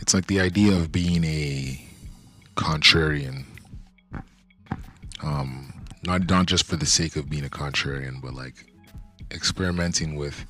it's 0.00 0.12
like 0.12 0.26
the 0.26 0.40
idea 0.40 0.74
of 0.74 0.90
being 0.90 1.22
a 1.22 1.80
contrarian. 2.56 3.44
Um, 5.22 5.72
not 6.06 6.28
not 6.30 6.46
just 6.46 6.64
for 6.64 6.76
the 6.76 6.86
sake 6.86 7.16
of 7.16 7.28
being 7.28 7.44
a 7.44 7.48
contrarian, 7.48 8.22
but 8.22 8.32
like 8.32 8.54
experimenting 9.30 10.14
with 10.14 10.46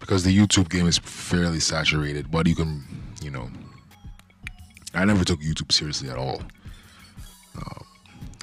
because 0.00 0.24
the 0.24 0.36
YouTube 0.36 0.68
game 0.68 0.86
is 0.86 0.98
fairly 0.98 1.60
saturated, 1.60 2.30
but 2.30 2.46
you 2.46 2.54
can, 2.54 2.84
you 3.22 3.30
know, 3.30 3.50
I 4.94 5.04
never 5.04 5.24
took 5.24 5.40
YouTube 5.40 5.70
seriously 5.70 6.08
at 6.08 6.16
all. 6.16 6.42
Uh, 7.56 7.82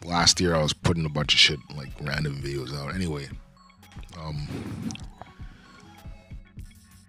last 0.06 0.40
year 0.40 0.56
I 0.56 0.62
was 0.62 0.74
putting 0.74 1.06
a 1.06 1.10
bunch 1.10 1.34
of 1.34 1.40
shit, 1.40 1.60
like 1.76 1.90
random 2.02 2.42
videos 2.42 2.74
out. 2.74 2.96
Anyway, 2.96 3.28
um, 4.18 4.48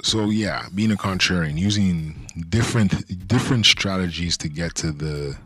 so 0.02 0.30
yeah, 0.30 0.66
being 0.74 0.90
a 0.90 0.96
contrarian, 0.96 1.56
using 1.56 2.26
different 2.48 3.28
different 3.28 3.66
strategies 3.66 4.36
to 4.38 4.48
get 4.48 4.74
to 4.76 4.90
the 4.90 5.36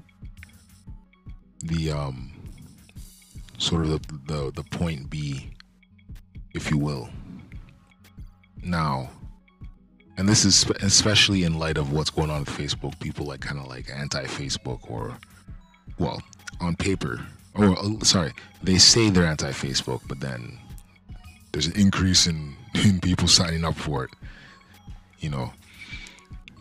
the 1.64 1.90
um 1.90 2.32
sort 3.62 3.82
of 3.82 3.88
the 3.88 4.18
the, 4.26 4.52
the 4.52 4.62
point 4.64 5.08
B, 5.08 5.50
if 6.52 6.70
you 6.70 6.78
will. 6.78 7.08
Now, 8.62 9.10
and 10.16 10.28
this 10.28 10.44
is 10.44 10.68
especially 10.80 11.44
in 11.44 11.58
light 11.58 11.78
of 11.78 11.92
what's 11.92 12.10
going 12.10 12.30
on 12.30 12.40
with 12.40 12.50
Facebook, 12.50 12.98
people 13.00 13.26
like 13.26 13.40
kind 13.40 13.58
of 13.58 13.66
like 13.66 13.88
anti-Facebook 13.92 14.90
or, 14.90 15.16
well, 15.98 16.22
on 16.60 16.76
paper, 16.76 17.26
or 17.54 17.76
uh, 17.78 18.00
sorry, 18.02 18.32
they 18.62 18.78
say 18.78 19.10
they're 19.10 19.24
anti-Facebook, 19.24 20.02
but 20.06 20.20
then 20.20 20.58
there's 21.52 21.66
an 21.66 21.76
increase 21.76 22.26
in, 22.26 22.54
in 22.84 23.00
people 23.00 23.28
signing 23.28 23.64
up 23.64 23.74
for 23.74 24.04
it. 24.04 24.10
You 25.20 25.30
know, 25.30 25.52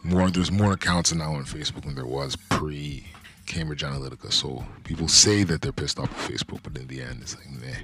more 0.03 0.29
there's 0.29 0.51
more 0.51 0.73
accounts 0.73 1.13
now 1.13 1.33
on 1.33 1.45
Facebook 1.45 1.83
than 1.83 1.95
there 1.95 2.05
was 2.05 2.35
pre 2.35 3.05
Cambridge 3.45 3.84
Analytica. 3.84 4.32
So 4.32 4.63
people 4.84 5.08
say 5.08 5.43
that 5.43 5.62
they're 5.62 5.71
pissed 5.71 5.99
off 5.99 6.10
with 6.10 6.39
Facebook, 6.39 6.60
but 6.63 6.77
in 6.77 6.88
the 6.88 7.01
end, 7.01 7.19
it's 7.21 7.36
like, 7.36 7.49
meh. 7.49 7.75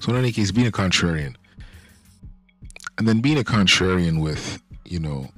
So 0.00 0.10
in 0.12 0.18
any 0.18 0.32
case, 0.32 0.50
being 0.50 0.66
a 0.66 0.72
contrarian, 0.72 1.36
and 2.98 3.08
then 3.08 3.20
being 3.20 3.38
a 3.38 3.44
contrarian 3.44 4.22
with 4.22 4.62
you 4.84 5.00
know 5.00 5.28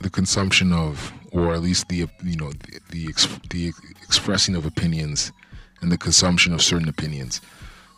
the 0.00 0.10
consumption 0.10 0.72
of 0.72 1.12
or 1.30 1.54
at 1.54 1.62
least 1.62 1.88
the 1.88 2.06
you 2.22 2.36
know 2.36 2.50
the 2.52 2.80
the, 2.90 3.12
the 3.50 3.72
expressing 4.02 4.54
of 4.54 4.66
opinions 4.66 5.32
and 5.80 5.90
the 5.90 5.98
consumption 5.98 6.52
of 6.52 6.60
certain 6.60 6.88
opinions 6.88 7.40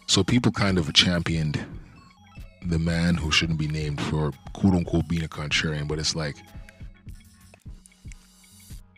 So 0.07 0.23
people 0.23 0.53
kind 0.53 0.79
of 0.79 0.93
championed 0.93 1.65
the 2.65 2.79
man 2.79 3.15
who 3.15 3.31
shouldn't 3.31 3.59
be 3.59 3.69
named 3.69 4.01
for 4.01 4.33
quote 4.53 4.75
unquote 4.75 5.09
being 5.09 5.25
a 5.25 5.29
contrarian, 5.29 5.87
but 5.87 5.99
it's 5.99 6.15
like 6.15 6.37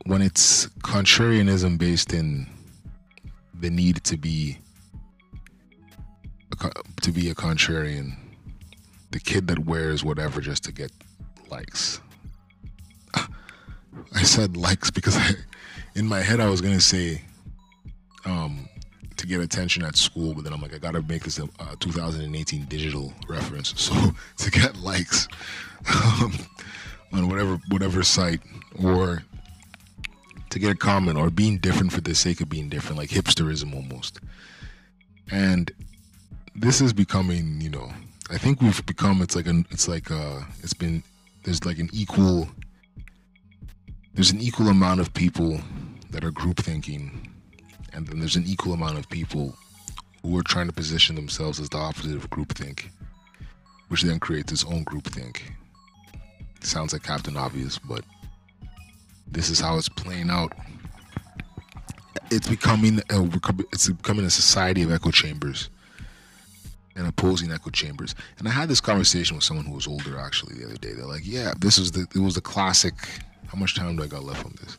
when 0.06 0.22
it's 0.22 0.66
contrarianism 0.84 1.78
based 1.78 2.12
in 2.12 2.46
the 3.58 3.70
need 3.70 4.02
to 4.04 4.16
be 4.16 4.58
a, 6.60 6.70
to 7.02 7.10
be 7.10 7.28
a 7.30 7.34
contrarian, 7.34 8.16
the 9.10 9.18
kid 9.18 9.48
that 9.48 9.60
wears 9.60 10.04
whatever 10.04 10.40
just 10.40 10.62
to 10.64 10.72
get 10.72 10.92
likes. 11.50 12.00
I 13.14 14.22
said 14.22 14.56
likes 14.56 14.90
because 14.90 15.16
I, 15.16 15.30
in 15.94 16.06
my 16.06 16.20
head 16.20 16.38
I 16.38 16.48
was 16.48 16.60
gonna 16.60 16.80
say 16.80 17.22
um, 18.24 18.68
get 19.26 19.40
attention 19.40 19.84
at 19.84 19.96
school, 19.96 20.34
but 20.34 20.44
then 20.44 20.52
I'm 20.52 20.60
like, 20.60 20.74
I 20.74 20.78
gotta 20.78 21.02
make 21.02 21.24
this 21.24 21.38
a, 21.38 21.44
a 21.58 21.76
2018 21.80 22.64
digital 22.66 23.12
reference. 23.28 23.74
So 23.80 23.94
to 24.38 24.50
get 24.50 24.76
likes 24.76 25.28
um, 25.94 26.32
on 27.12 27.28
whatever 27.28 27.58
whatever 27.68 28.02
site, 28.02 28.40
or 28.82 29.22
to 30.50 30.58
get 30.58 30.70
a 30.70 30.76
comment, 30.76 31.18
or 31.18 31.30
being 31.30 31.58
different 31.58 31.92
for 31.92 32.00
the 32.00 32.14
sake 32.14 32.40
of 32.40 32.48
being 32.48 32.68
different, 32.68 32.98
like 32.98 33.10
hipsterism 33.10 33.74
almost. 33.74 34.20
And 35.30 35.70
this 36.54 36.80
is 36.80 36.92
becoming, 36.92 37.60
you 37.60 37.70
know, 37.70 37.90
I 38.30 38.38
think 38.38 38.60
we've 38.60 38.84
become. 38.86 39.22
It's 39.22 39.36
like 39.36 39.46
an. 39.46 39.66
It's 39.70 39.88
like 39.88 40.10
uh. 40.10 40.40
It's 40.62 40.74
been. 40.74 41.02
There's 41.44 41.64
like 41.64 41.78
an 41.78 41.90
equal. 41.92 42.48
There's 44.14 44.30
an 44.30 44.40
equal 44.40 44.68
amount 44.68 45.00
of 45.00 45.12
people 45.12 45.60
that 46.10 46.24
are 46.24 46.30
group 46.30 46.58
thinking 46.58 47.35
and 47.96 48.06
then 48.06 48.20
there's 48.20 48.36
an 48.36 48.44
equal 48.46 48.74
amount 48.74 48.98
of 48.98 49.08
people 49.08 49.56
who 50.22 50.38
are 50.38 50.42
trying 50.42 50.66
to 50.66 50.72
position 50.72 51.16
themselves 51.16 51.58
as 51.58 51.70
the 51.70 51.78
opposite 51.78 52.14
of 52.14 52.28
groupthink, 52.30 52.90
which 53.88 54.02
then 54.02 54.20
creates 54.20 54.52
its 54.52 54.64
own 54.64 54.84
groupthink. 54.84 55.40
Sounds 56.60 56.92
like 56.92 57.02
Captain 57.02 57.36
Obvious, 57.36 57.78
but 57.78 58.04
this 59.26 59.48
is 59.48 59.58
how 59.58 59.78
it's 59.78 59.88
playing 59.88 60.28
out. 60.28 60.52
It's 62.30 62.48
becoming 62.48 63.00
a, 63.10 63.28
it's 63.72 63.88
becoming 63.88 64.26
a 64.26 64.30
society 64.30 64.82
of 64.82 64.92
echo 64.92 65.10
chambers 65.10 65.70
and 66.96 67.06
opposing 67.06 67.50
echo 67.50 67.70
chambers. 67.70 68.14
And 68.38 68.46
I 68.46 68.50
had 68.50 68.68
this 68.68 68.80
conversation 68.80 69.36
with 69.36 69.44
someone 69.44 69.64
who 69.64 69.74
was 69.74 69.86
older 69.86 70.18
actually 70.18 70.56
the 70.56 70.66
other 70.66 70.76
day. 70.76 70.92
They're 70.92 71.06
like, 71.06 71.26
"Yeah, 71.26 71.54
this 71.58 71.78
was 71.78 71.92
the 71.92 72.06
it 72.14 72.18
was 72.18 72.34
the 72.34 72.40
classic." 72.40 72.94
How 73.46 73.58
much 73.58 73.76
time 73.76 73.96
do 73.96 74.02
I 74.02 74.08
got 74.08 74.24
left 74.24 74.44
on 74.44 74.54
this? 74.60 74.76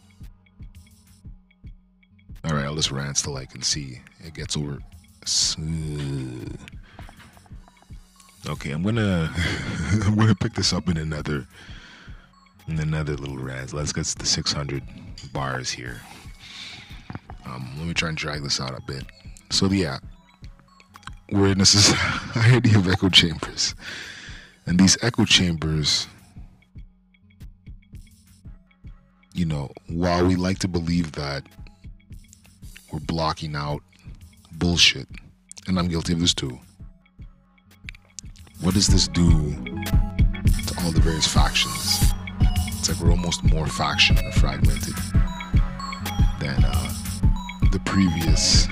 All 2.47 2.55
right, 2.55 2.63
I'll 2.63 2.75
just 2.75 2.91
rant 2.91 3.17
till 3.17 3.35
I 3.35 3.45
can 3.45 3.61
see. 3.61 3.99
It 4.23 4.33
gets 4.33 4.55
over. 4.55 4.79
Okay, 8.47 8.71
I'm 8.71 8.83
gonna 8.83 9.29
I'm 10.05 10.15
gonna 10.15 10.33
pick 10.33 10.53
this 10.53 10.71
up 10.71 10.87
in 10.87 10.95
another 10.95 11.45
in 12.69 12.79
another 12.79 13.15
little 13.17 13.37
rant. 13.37 13.73
Let's 13.73 13.91
get 13.91 14.05
to 14.05 14.17
the 14.17 14.25
600 14.25 14.81
bars 15.33 15.69
here. 15.69 15.99
Um, 17.45 17.69
let 17.77 17.87
me 17.87 17.93
try 17.93 18.09
and 18.09 18.17
drag 18.17 18.43
this 18.43 18.61
out 18.61 18.77
a 18.77 18.81
bit. 18.81 19.03
So 19.49 19.65
yeah, 19.67 19.99
we're 21.29 21.51
in 21.51 21.59
a 21.59 21.65
society 21.65 22.73
of 22.75 22.87
echo 22.87 23.09
chambers, 23.09 23.75
and 24.65 24.79
these 24.79 24.97
echo 25.01 25.25
chambers, 25.25 26.07
you 29.33 29.43
know, 29.43 29.69
while 29.87 30.25
we 30.25 30.37
like 30.37 30.59
to 30.59 30.69
believe 30.69 31.11
that 31.13 31.43
blocking 32.99 33.55
out 33.55 33.81
bullshit. 34.53 35.07
And 35.67 35.77
I'm 35.77 35.87
guilty 35.87 36.13
of 36.13 36.19
this 36.19 36.33
too. 36.33 36.59
What 38.61 38.73
does 38.73 38.87
this 38.87 39.07
do 39.07 39.23
to 39.23 40.75
all 40.81 40.91
the 40.91 41.01
various 41.01 41.27
factions? 41.27 42.11
It's 42.67 42.89
like 42.89 42.99
we're 42.99 43.11
almost 43.11 43.43
more 43.43 43.67
faction 43.67 44.15
fragmented 44.33 44.95
than 46.39 46.63
uh, 46.63 46.93
the 47.71 47.79
previous 47.85 48.67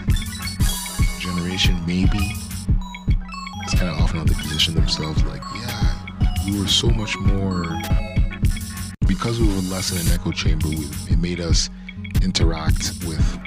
generation, 1.20 1.80
maybe. 1.86 2.32
It's 3.64 3.76
kind 3.76 3.90
of 3.90 4.00
often 4.00 4.20
how 4.20 4.24
they 4.24 4.34
position 4.36 4.74
themselves 4.74 5.24
like, 5.26 5.42
yeah, 5.56 6.06
we 6.46 6.60
were 6.60 6.68
so 6.68 6.90
much 6.90 7.18
more. 7.18 7.66
Because 9.08 9.40
we 9.40 9.48
were 9.48 9.62
less 9.70 9.92
in 9.92 9.98
an 10.06 10.14
echo 10.14 10.32
chamber, 10.32 10.70
we, 10.70 10.88
it 11.10 11.20
made 11.20 11.40
us 11.40 11.70
interact 12.24 12.94
with 13.06 13.40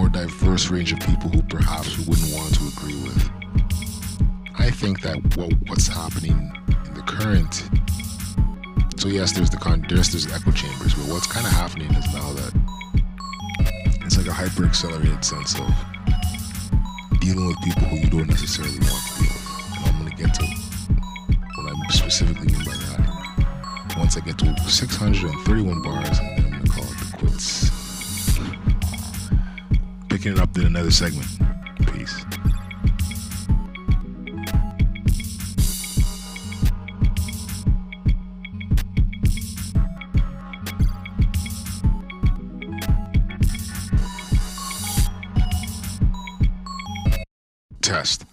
more 0.00 0.08
diverse 0.08 0.70
range 0.70 0.92
of 0.92 1.00
people 1.00 1.28
who 1.28 1.42
perhaps 1.42 1.98
we 1.98 2.04
wouldn't 2.06 2.32
want 2.32 2.54
to 2.54 2.66
agree 2.68 2.96
with. 3.02 3.30
I 4.58 4.70
think 4.70 5.02
that 5.02 5.18
what, 5.36 5.52
what's 5.68 5.88
happening 5.88 6.50
in 6.86 6.94
the 6.94 7.02
current 7.02 7.68
so 8.96 9.08
yes, 9.08 9.32
there's 9.32 9.50
the 9.50 9.58
con 9.58 9.84
there's 9.90 10.08
there's 10.08 10.26
echo 10.32 10.52
chambers, 10.52 10.94
but 10.94 11.04
what's 11.12 11.26
kind 11.26 11.46
of 11.46 11.52
happening 11.52 11.90
is 11.92 12.06
now 12.14 12.32
that 12.32 12.52
it's 14.06 14.16
like 14.16 14.26
a 14.26 14.32
hyper 14.32 14.64
accelerated 14.64 15.22
sense 15.22 15.58
of 15.58 15.68
dealing 17.20 17.46
with 17.46 17.56
people 17.62 17.82
who 17.82 17.96
you 17.96 18.08
don't 18.08 18.28
necessarily 18.28 18.78
want 18.80 19.04
to 19.04 19.20
deal 19.20 19.32
with. 19.36 19.76
And 19.76 19.84
I'm 19.84 19.98
gonna 19.98 20.16
get 20.16 20.32
to 20.32 20.44
what 21.56 21.76
I 21.76 21.92
specifically 21.92 22.46
mean 22.46 22.64
by 22.64 22.72
that. 22.72 23.96
Once 23.98 24.16
I 24.16 24.20
get 24.20 24.38
to 24.38 24.56
631 24.66 25.82
bars, 25.82 26.39
picking 30.20 30.36
it 30.36 30.38
up 30.38 30.54
in 30.58 30.66
another 30.66 30.90
segment. 30.90 31.26
Peace. 31.94 32.26
Test. 47.80 48.26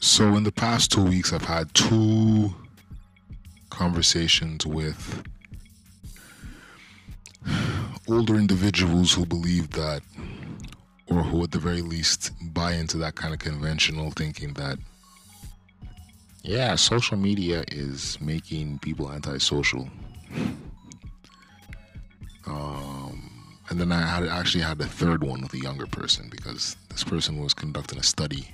So, 0.00 0.34
in 0.34 0.42
the 0.42 0.50
past 0.50 0.90
two 0.90 1.04
weeks, 1.04 1.32
I've 1.32 1.42
had 1.42 1.72
two 1.74 2.52
conversations 3.70 4.66
with 4.66 5.22
older 8.08 8.36
individuals 8.36 9.12
who 9.12 9.26
believe 9.26 9.70
that, 9.70 10.02
or 11.06 11.22
who 11.22 11.42
at 11.42 11.50
the 11.50 11.58
very 11.58 11.82
least 11.82 12.32
buy 12.52 12.72
into 12.72 12.96
that 12.98 13.14
kind 13.14 13.32
of 13.32 13.40
conventional 13.40 14.10
thinking 14.10 14.54
that, 14.54 14.78
yeah, 16.42 16.74
social 16.74 17.16
media 17.16 17.64
is 17.70 18.18
making 18.20 18.78
people 18.78 19.10
antisocial. 19.10 19.88
Um, 22.46 23.58
and 23.68 23.78
then 23.78 23.92
I 23.92 24.00
had 24.06 24.26
actually 24.26 24.64
had 24.64 24.80
a 24.80 24.86
third 24.86 25.22
one 25.22 25.42
with 25.42 25.52
a 25.52 25.58
younger 25.58 25.86
person 25.86 26.28
because 26.30 26.76
this 26.88 27.04
person 27.04 27.38
was 27.42 27.52
conducting 27.52 27.98
a 27.98 28.02
study 28.02 28.48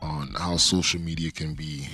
on 0.00 0.28
how 0.36 0.56
social 0.56 1.00
media 1.00 1.32
can 1.32 1.54
be 1.54 1.88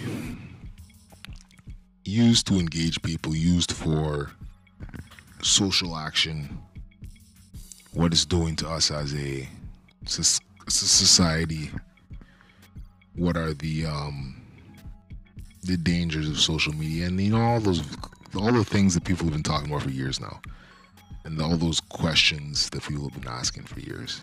used 2.05 2.47
to 2.49 2.55
engage 2.59 3.01
people, 3.01 3.35
used 3.35 3.73
for 3.73 4.33
social 5.43 5.97
action, 5.97 6.59
what 7.93 8.13
it's 8.13 8.25
doing 8.25 8.57
to 8.57 8.69
us 8.69 8.91
as 8.91 9.15
a 9.15 9.49
society, 10.69 11.71
what 13.15 13.37
are 13.37 13.53
the 13.53 13.87
um, 13.87 14.41
the 15.65 15.77
dangers 15.77 16.29
of 16.29 16.39
social 16.39 16.73
media, 16.73 17.07
and 17.07 17.21
you 17.21 17.31
know 17.31 17.41
all 17.41 17.61
those 17.61 17.83
all 18.37 18.53
the 18.53 18.65
things 18.65 18.95
that 18.95 19.05
people 19.05 19.25
have 19.27 19.35
been 19.35 19.43
talking 19.43 19.69
about 19.69 19.83
for 19.83 19.91
years 19.91 20.21
now, 20.21 20.41
and 21.25 21.41
all 21.41 21.57
those 21.57 21.81
questions 21.81 22.71
that 22.71 22.83
people 22.83 23.09
have 23.09 23.21
been 23.21 23.31
asking 23.31 23.65
for 23.65 23.81
years. 23.81 24.23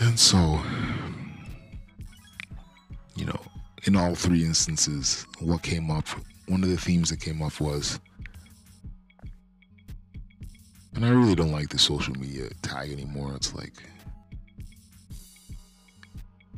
And 0.00 0.18
so, 0.18 0.60
you 3.14 3.26
know, 3.26 3.40
in 3.84 3.94
all 3.94 4.14
three 4.14 4.44
instances, 4.44 5.26
what 5.38 5.62
came 5.62 5.90
up, 5.90 6.08
one 6.48 6.64
of 6.64 6.70
the 6.70 6.76
themes 6.78 7.10
that 7.10 7.20
came 7.20 7.42
up 7.42 7.60
was 7.60 8.00
and 10.94 11.04
I 11.04 11.10
really 11.10 11.34
don't 11.34 11.52
like 11.52 11.68
the 11.70 11.78
social 11.78 12.14
media 12.14 12.48
tag 12.62 12.92
anymore. 12.92 13.34
It's 13.34 13.54
like 13.54 13.82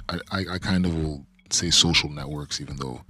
I, 0.08 0.18
I, 0.30 0.44
I 0.54 0.58
kind 0.58 0.86
of 0.86 0.94
will 0.94 1.24
say 1.50 1.70
social 1.70 2.10
networks, 2.10 2.60
even 2.60 2.76
though. 2.76 3.00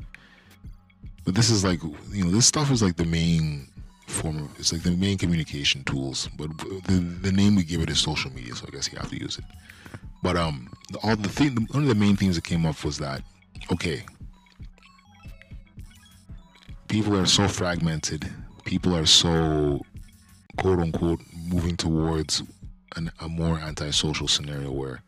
But 1.24 1.34
this 1.34 1.50
is 1.50 1.64
like 1.64 1.82
you 2.10 2.24
know 2.24 2.30
this 2.30 2.46
stuff 2.46 2.70
is 2.70 2.82
like 2.82 2.96
the 2.96 3.06
main 3.06 3.68
form 4.06 4.44
of 4.44 4.58
it's 4.58 4.72
like 4.72 4.82
the 4.82 4.90
main 4.90 5.16
communication 5.16 5.82
tools. 5.84 6.28
But 6.36 6.56
the 6.58 6.98
the 7.22 7.32
name 7.32 7.56
we 7.56 7.64
give 7.64 7.80
it 7.80 7.90
is 7.90 8.00
social 8.00 8.30
media, 8.32 8.54
so 8.54 8.66
I 8.68 8.70
guess 8.70 8.92
you 8.92 8.98
have 8.98 9.10
to 9.10 9.18
use 9.18 9.38
it. 9.38 9.44
But 10.22 10.36
um, 10.36 10.72
all 11.02 11.16
the 11.16 11.28
thing 11.28 11.66
one 11.70 11.82
of 11.82 11.88
the 11.88 11.94
main 11.94 12.16
things 12.16 12.36
that 12.36 12.44
came 12.44 12.66
up 12.66 12.84
was 12.84 12.98
that 12.98 13.22
okay, 13.72 14.04
people 16.88 17.16
are 17.16 17.26
so 17.26 17.48
fragmented, 17.48 18.30
people 18.64 18.94
are 18.94 19.06
so 19.06 19.80
quote 20.56 20.78
unquote 20.78 21.20
moving 21.48 21.76
towards 21.76 22.42
an, 22.96 23.10
a 23.20 23.28
more 23.28 23.58
antisocial 23.58 24.28
scenario 24.28 24.70
where 24.70 25.02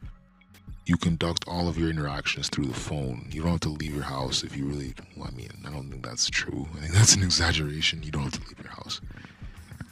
you 0.86 0.96
conduct 0.96 1.44
all 1.48 1.68
of 1.68 1.76
your 1.76 1.90
interactions 1.90 2.48
through 2.48 2.66
the 2.66 2.74
phone. 2.74 3.26
You 3.30 3.42
don't 3.42 3.52
have 3.52 3.60
to 3.60 3.68
leave 3.70 3.94
your 3.94 4.04
house 4.04 4.44
if 4.44 4.56
you 4.56 4.66
really. 4.66 4.94
Well, 5.16 5.28
I 5.32 5.36
mean, 5.36 5.50
I 5.66 5.70
don't 5.70 5.90
think 5.90 6.04
that's 6.04 6.28
true. 6.30 6.68
I 6.76 6.80
think 6.80 6.92
that's 6.92 7.14
an 7.16 7.22
exaggeration. 7.22 8.02
You 8.02 8.12
don't 8.12 8.22
have 8.22 8.32
to 8.34 8.40
leave 8.40 8.58
your 8.62 8.72
house. 8.72 9.00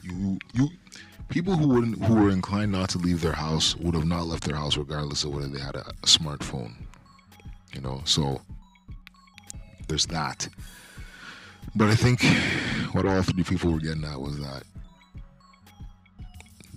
You 0.03 0.39
you 0.53 0.69
people 1.29 1.57
who 1.57 1.69
wouldn't 1.69 2.05
who 2.05 2.15
were 2.15 2.31
inclined 2.31 2.71
not 2.71 2.91
to 2.91 2.99
leave 2.99 3.21
their 3.21 3.33
house 3.33 3.75
would 3.77 3.95
have 3.95 4.07
not 4.07 4.27
left 4.27 4.45
their 4.45 4.57
house 4.57 4.77
regardless 4.77 5.25
of 5.25 5.35
whether 5.35 5.49
they 5.49 5.61
had 5.61 5.75
a, 5.75 5.89
a 5.89 6.07
smartphone. 6.07 6.75
You 7.73 7.81
know, 7.81 8.03
so 8.05 8.41
there's 9.89 10.07
that. 10.07 10.49
But 11.75 11.91
I 11.91 11.97
think 11.97 12.23
what 12.93 13.05
all 13.05 13.23
three 13.23 13.43
people 13.43 13.73
were 13.73 13.81
getting 13.81 14.05
at 14.05 14.21
was 14.21 14.39
that 14.39 14.63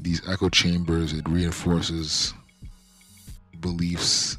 these 0.01 0.27
echo 0.27 0.49
chambers 0.49 1.13
it 1.13 1.27
reinforces 1.27 2.33
beliefs 3.59 4.37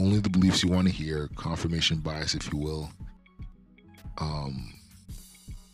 only 0.00 0.20
the 0.20 0.30
beliefs 0.30 0.62
you 0.62 0.70
want 0.70 0.86
to 0.86 0.92
hear 0.92 1.28
confirmation 1.36 1.98
bias 1.98 2.34
if 2.34 2.52
you 2.52 2.58
will. 2.58 2.90
Um 4.18 4.74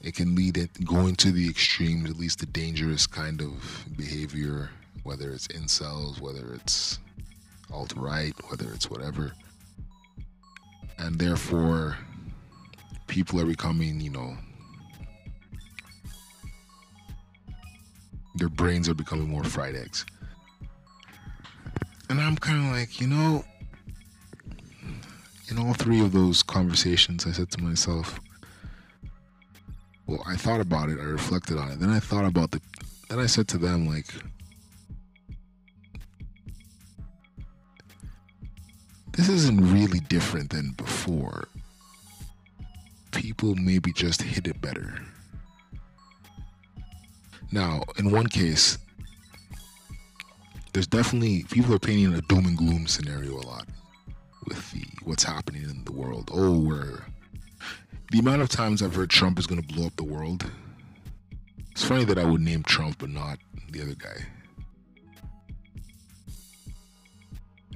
it 0.01 0.15
can 0.15 0.35
lead 0.35 0.59
it 0.59 0.71
going 0.85 1.15
to 1.17 1.33
the 1.33 1.49
extremes 1.49 2.11
at 2.11 2.17
least 2.17 2.39
the 2.39 2.47
dangerous 2.47 3.07
kind 3.07 3.41
of 3.41 3.87
behavior 3.97 4.71
whether 5.03 5.31
it's 5.31 5.49
incels 5.49 6.21
whether 6.21 6.53
it's 6.55 6.99
alt 7.73 7.95
right 7.97 8.35
whether 8.51 8.71
it's 8.73 8.91
whatever. 8.91 9.33
And 10.99 11.19
therefore 11.19 11.99
people 13.07 13.41
are 13.41 13.47
becoming 13.47 14.01
you 14.01 14.11
know 14.11 14.37
their 18.35 18.49
brains 18.49 18.89
are 18.89 18.95
becoming 18.95 19.29
more 19.29 19.45
fried 19.45 19.75
eggs. 19.75 20.05
And 22.11 22.21
I'm 22.21 22.37
kind 22.37 22.67
of 22.67 22.73
like, 22.73 23.01
you 23.01 23.07
know, 23.07 23.45
in 25.51 25.59
all 25.59 25.75
three 25.75 26.01
of 26.01 26.13
those 26.13 26.43
conversations, 26.43 27.27
I 27.27 27.33
said 27.33 27.51
to 27.53 27.63
myself, 27.63 28.21
well, 30.07 30.23
I 30.27 30.37
thought 30.37 30.61
about 30.61 30.91
it, 30.91 30.99
I 30.99 31.05
reflected 31.05 31.59
on 31.59 31.71
it. 31.73 31.81
Then 31.81 31.91
I 31.91 32.01
thought 32.01 32.25
about 32.25 32.51
the, 32.51 32.61
then 33.09 33.19
I 33.19 33.27
said 33.27 33.49
to 33.49 33.59
them, 33.59 33.87
like, 33.87 34.07
this 39.13 39.29
isn't 39.29 39.73
really 39.73 40.01
different 40.01 40.51
than 40.51 40.73
before. 40.73 41.49
People 43.13 43.55
maybe 43.55 43.93
just 43.93 44.23
hit 44.23 44.47
it 44.47 44.61
better. 44.61 44.99
Now, 47.53 47.83
in 47.99 48.11
one 48.11 48.27
case, 48.27 48.79
there's 50.73 50.87
definitely 50.87 51.45
people 51.51 51.75
are 51.75 51.79
painting 51.79 52.13
a 52.15 52.21
doom 52.23 52.47
and 52.47 52.57
gloom 52.57 52.87
scenario 52.87 53.35
a 53.35 53.45
lot 53.47 53.67
with 54.47 54.73
the 54.73 54.85
what's 55.05 55.23
happening 55.23 55.63
in 55.63 55.85
the 55.85 55.93
world. 55.93 56.31
Oh, 56.33 56.59
we're 56.59 57.05
the 58.11 58.19
amount 58.19 58.43
of 58.43 58.49
times 58.49 58.83
I've 58.83 58.95
heard 58.95 59.11
Trump 59.11 59.39
is 59.39 59.47
going 59.47 59.63
to 59.63 59.75
blow 59.75 59.87
up 59.87 59.97
the 59.97 60.05
world. 60.05 60.51
It's 61.71 61.85
funny 61.85 62.05
that 62.05 62.19
I 62.19 62.25
would 62.25 62.41
name 62.41 62.63
Trump 62.63 62.99
but 62.99 63.11
not 63.11 63.39
the 63.71 63.83
other 63.83 63.95
guy. 63.95 64.27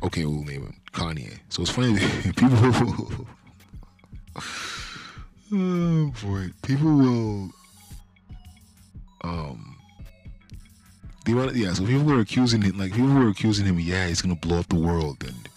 Okay, 0.02 0.24
we'll 0.24 0.44
name 0.44 0.62
him 0.62 0.80
Kanye. 0.92 1.38
So 1.48 1.62
it's 1.62 1.70
funny 1.70 1.94
that 1.94 2.36
people. 2.36 3.26
oh 5.52 6.12
boy, 6.22 6.50
people 6.62 6.96
will 6.96 7.50
um 9.28 9.76
yeah 11.26 11.72
so 11.74 11.84
people 11.84 12.04
were 12.04 12.20
accusing 12.20 12.62
him 12.62 12.78
like 12.78 12.92
people 12.92 13.12
were 13.12 13.28
accusing 13.28 13.66
him 13.66 13.78
yeah 13.78 14.06
he's 14.06 14.22
gonna 14.22 14.34
blow 14.34 14.58
up 14.60 14.68
the 14.68 14.76
world 14.76 15.22
and 15.22 15.48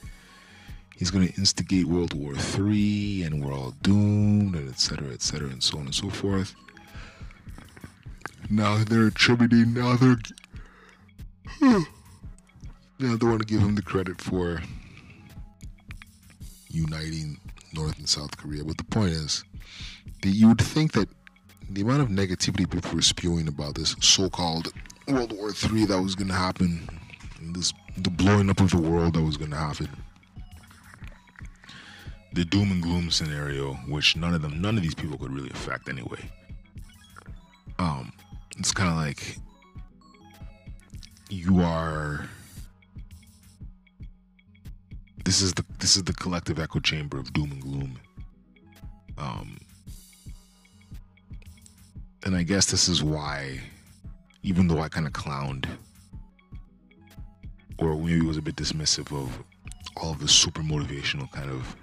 he's 0.97 1.09
gonna 1.09 1.29
instigate 1.37 1.85
world 1.85 2.13
war 2.13 2.35
three 2.35 3.23
and 3.23 3.43
we're 3.43 3.53
all 3.53 3.73
doomed 3.81 4.53
and 4.53 4.69
etc 4.69 5.11
etc 5.13 5.49
and 5.49 5.63
so 5.63 5.77
on 5.77 5.85
and 5.85 5.95
so 5.95 6.09
forth. 6.09 6.53
Now 8.49 8.83
they're 8.83 9.07
attributing 9.07 9.73
now 9.73 9.95
they're 9.95 10.17
now 11.61 11.85
they 12.99 13.25
want 13.25 13.39
to 13.39 13.45
give 13.45 13.61
him 13.61 13.75
the 13.75 13.81
credit 13.81 14.19
for 14.19 14.61
uniting 16.69 17.37
north 17.73 17.97
and 17.97 18.09
south 18.09 18.35
korea 18.37 18.63
but 18.63 18.77
the 18.77 18.83
point 18.85 19.11
is 19.11 19.43
that 20.21 20.29
you 20.29 20.49
would 20.49 20.61
think 20.61 20.91
that 20.91 21.07
the 21.73 21.81
amount 21.81 22.01
of 22.01 22.09
negativity 22.09 22.69
people 22.69 22.93
were 22.93 23.01
spewing 23.01 23.47
about 23.47 23.75
this 23.75 23.95
so-called 24.01 24.73
World 25.07 25.31
War 25.31 25.49
III 25.49 25.85
that 25.85 26.01
was 26.01 26.15
going 26.15 26.27
to 26.27 26.33
happen, 26.33 26.87
this 27.53 27.73
the 27.97 28.09
blowing 28.09 28.49
up 28.49 28.59
of 28.59 28.71
the 28.71 28.77
world 28.77 29.13
that 29.13 29.21
was 29.21 29.37
going 29.37 29.51
to 29.51 29.57
happen, 29.57 29.89
the 32.33 32.45
doom 32.45 32.71
and 32.71 32.81
gloom 32.81 33.09
scenario, 33.09 33.73
which 33.87 34.15
none 34.15 34.33
of 34.33 34.41
them, 34.41 34.61
none 34.61 34.77
of 34.77 34.83
these 34.83 34.95
people 34.95 35.17
could 35.17 35.33
really 35.33 35.49
affect 35.49 35.89
anyway. 35.89 36.19
Um, 37.79 38.11
it's 38.57 38.71
kind 38.71 38.89
of 38.89 38.95
like 38.97 39.37
you 41.29 41.61
are. 41.61 42.27
This 45.23 45.41
is 45.41 45.53
the 45.53 45.63
this 45.79 45.95
is 45.95 46.03
the 46.03 46.13
collective 46.13 46.59
echo 46.59 46.79
chamber 46.79 47.17
of 47.17 47.31
doom 47.31 47.51
and 47.51 47.61
gloom. 47.61 47.99
Um, 49.17 49.57
and 52.23 52.35
I 52.35 52.43
guess 52.43 52.67
this 52.67 52.87
is 52.87 53.03
why, 53.03 53.59
even 54.43 54.67
though 54.67 54.79
I 54.79 54.89
kind 54.89 55.07
of 55.07 55.13
clowned 55.13 55.65
or 57.77 57.95
maybe 57.95 58.21
was 58.21 58.37
a 58.37 58.41
bit 58.41 58.55
dismissive 58.55 59.11
of 59.15 59.43
all 59.97 60.11
of 60.11 60.19
the 60.19 60.27
super 60.27 60.61
motivational 60.61 61.29
kind 61.31 61.49
of 61.49 61.75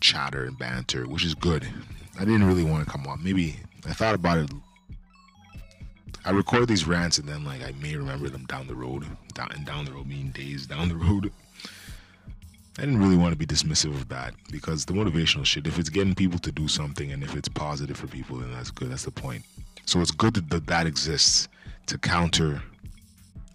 chatter 0.00 0.44
and 0.44 0.56
banter, 0.58 1.08
which 1.08 1.24
is 1.24 1.34
good. 1.34 1.68
I 2.18 2.24
didn't 2.24 2.44
really 2.44 2.64
want 2.64 2.84
to 2.84 2.90
come 2.90 3.06
on. 3.06 3.22
Maybe 3.22 3.56
I 3.86 3.92
thought 3.92 4.14
about 4.14 4.38
it. 4.38 4.50
I 6.24 6.30
record 6.30 6.68
these 6.68 6.86
rants 6.86 7.18
and 7.18 7.28
then 7.28 7.44
like 7.44 7.62
I 7.62 7.72
may 7.80 7.96
remember 7.96 8.28
them 8.28 8.46
down 8.46 8.66
the 8.66 8.74
road, 8.74 9.04
down 9.34 9.50
and 9.52 9.66
down 9.66 9.84
the 9.84 9.92
road 9.92 10.06
meaning 10.06 10.30
days 10.30 10.66
down 10.66 10.88
the 10.88 10.96
road. 10.96 11.32
I 12.78 12.82
didn't 12.82 12.98
really 12.98 13.16
want 13.16 13.32
to 13.32 13.38
be 13.38 13.46
dismissive 13.46 13.94
of 13.94 14.08
that 14.10 14.34
because 14.50 14.84
the 14.84 14.92
motivational 14.92 15.46
shit, 15.46 15.66
if 15.66 15.78
it's 15.78 15.88
getting 15.88 16.14
people 16.14 16.38
to 16.40 16.52
do 16.52 16.68
something 16.68 17.10
and 17.10 17.22
if 17.22 17.34
it's 17.34 17.48
positive 17.48 17.96
for 17.96 18.06
people, 18.06 18.36
then 18.36 18.52
that's 18.52 18.70
good. 18.70 18.90
That's 18.90 19.04
the 19.04 19.10
point. 19.10 19.44
So 19.86 20.00
it's 20.00 20.10
good 20.10 20.34
that 20.34 20.66
that 20.66 20.86
exists 20.86 21.48
to 21.86 21.96
counter. 21.96 22.62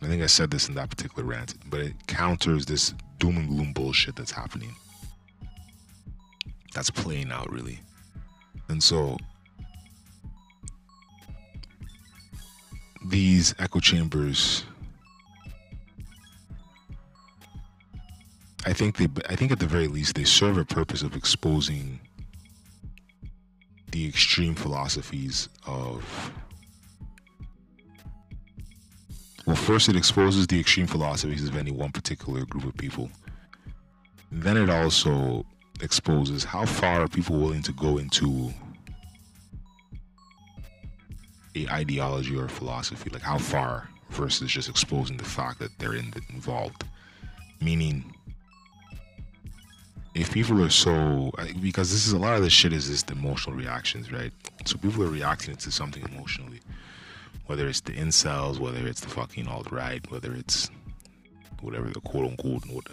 I 0.02 0.08
think 0.08 0.24
I 0.24 0.28
said 0.28 0.50
this 0.50 0.70
in 0.70 0.76
that 0.76 0.90
particular 0.90 1.24
rant, 1.24 1.54
but 1.70 1.82
it 1.82 1.94
counters 2.08 2.66
this 2.66 2.96
doom 3.20 3.38
and 3.38 3.48
gloom 3.48 3.74
bullshit 3.74 4.16
that's 4.16 4.32
happening. 4.32 4.74
That's 6.74 6.90
playing 6.90 7.32
out 7.32 7.52
really. 7.52 7.80
And 8.70 8.82
so 8.82 9.18
these 13.06 13.54
echo 13.60 13.80
chambers 13.80 14.64
I 18.66 18.74
think 18.74 18.98
they 18.98 19.08
I 19.30 19.36
think 19.36 19.52
at 19.52 19.60
the 19.60 19.66
very 19.66 19.88
least 19.88 20.16
they 20.16 20.24
serve 20.24 20.58
a 20.58 20.66
purpose 20.66 21.02
of 21.02 21.16
exposing 21.16 22.00
the 23.90 24.08
extreme 24.08 24.56
philosophies 24.56 25.50
of 25.66 26.32
well 29.46 29.56
first 29.56 29.90
it 29.90 29.96
exposes 29.96 30.48
the 30.48 30.60
extreme 30.60 30.88
philosophies 30.88 31.48
of 31.48 31.58
any 31.58 31.72
one 31.72 31.92
particular 31.92 32.46
group 32.46 32.66
of 32.66 32.78
people. 32.78 33.10
Then 34.32 34.58
it 34.58 34.70
also 34.70 35.46
exposes 35.82 36.44
how 36.44 36.66
far 36.66 37.02
are 37.02 37.08
people 37.08 37.38
willing 37.38 37.64
to 37.64 37.74
go 37.74 37.98
into 37.98 38.54
a 41.56 41.68
ideology 41.70 42.38
or 42.38 42.46
a 42.46 42.50
philosophy 42.50 43.10
like 43.10 43.24
how 43.24 43.38
far 43.38 43.90
versus 44.12 44.52
just 44.52 44.70
exposing 44.70 45.18
the 45.18 45.26
fact 45.26 45.58
that 45.60 45.72
they're 45.80 45.96
in 45.96 46.14
involved. 46.30 46.84
Meaning 47.60 48.14
if 50.14 50.32
people 50.34 50.62
are 50.64 50.70
so 50.70 51.32
because 51.62 51.92
this 51.92 52.06
is 52.06 52.14
a 52.14 52.18
lot 52.18 52.36
of 52.36 52.44
this 52.44 52.54
shit 52.54 52.74
is 52.74 52.88
just 52.88 53.10
emotional 53.12 53.56
reactions, 53.56 54.12
right? 54.12 54.32
So 54.66 54.78
people 54.78 55.04
are 55.04 55.10
reacting 55.10 55.56
to 55.56 55.72
something 55.72 56.04
emotionally, 56.04 56.60
whether 57.46 57.68
it's 57.68 57.82
the 57.82 57.94
incels, 57.94 58.60
whether 58.60 58.86
it's 58.88 59.02
the 59.02 59.10
fucking 59.10 59.48
alt 59.48 59.72
right, 59.72 60.10
whether 60.12 60.34
it's 60.34 60.70
whatever 61.62 61.90
the 61.90 62.02
quote 62.02 62.32
unquote 62.32 62.88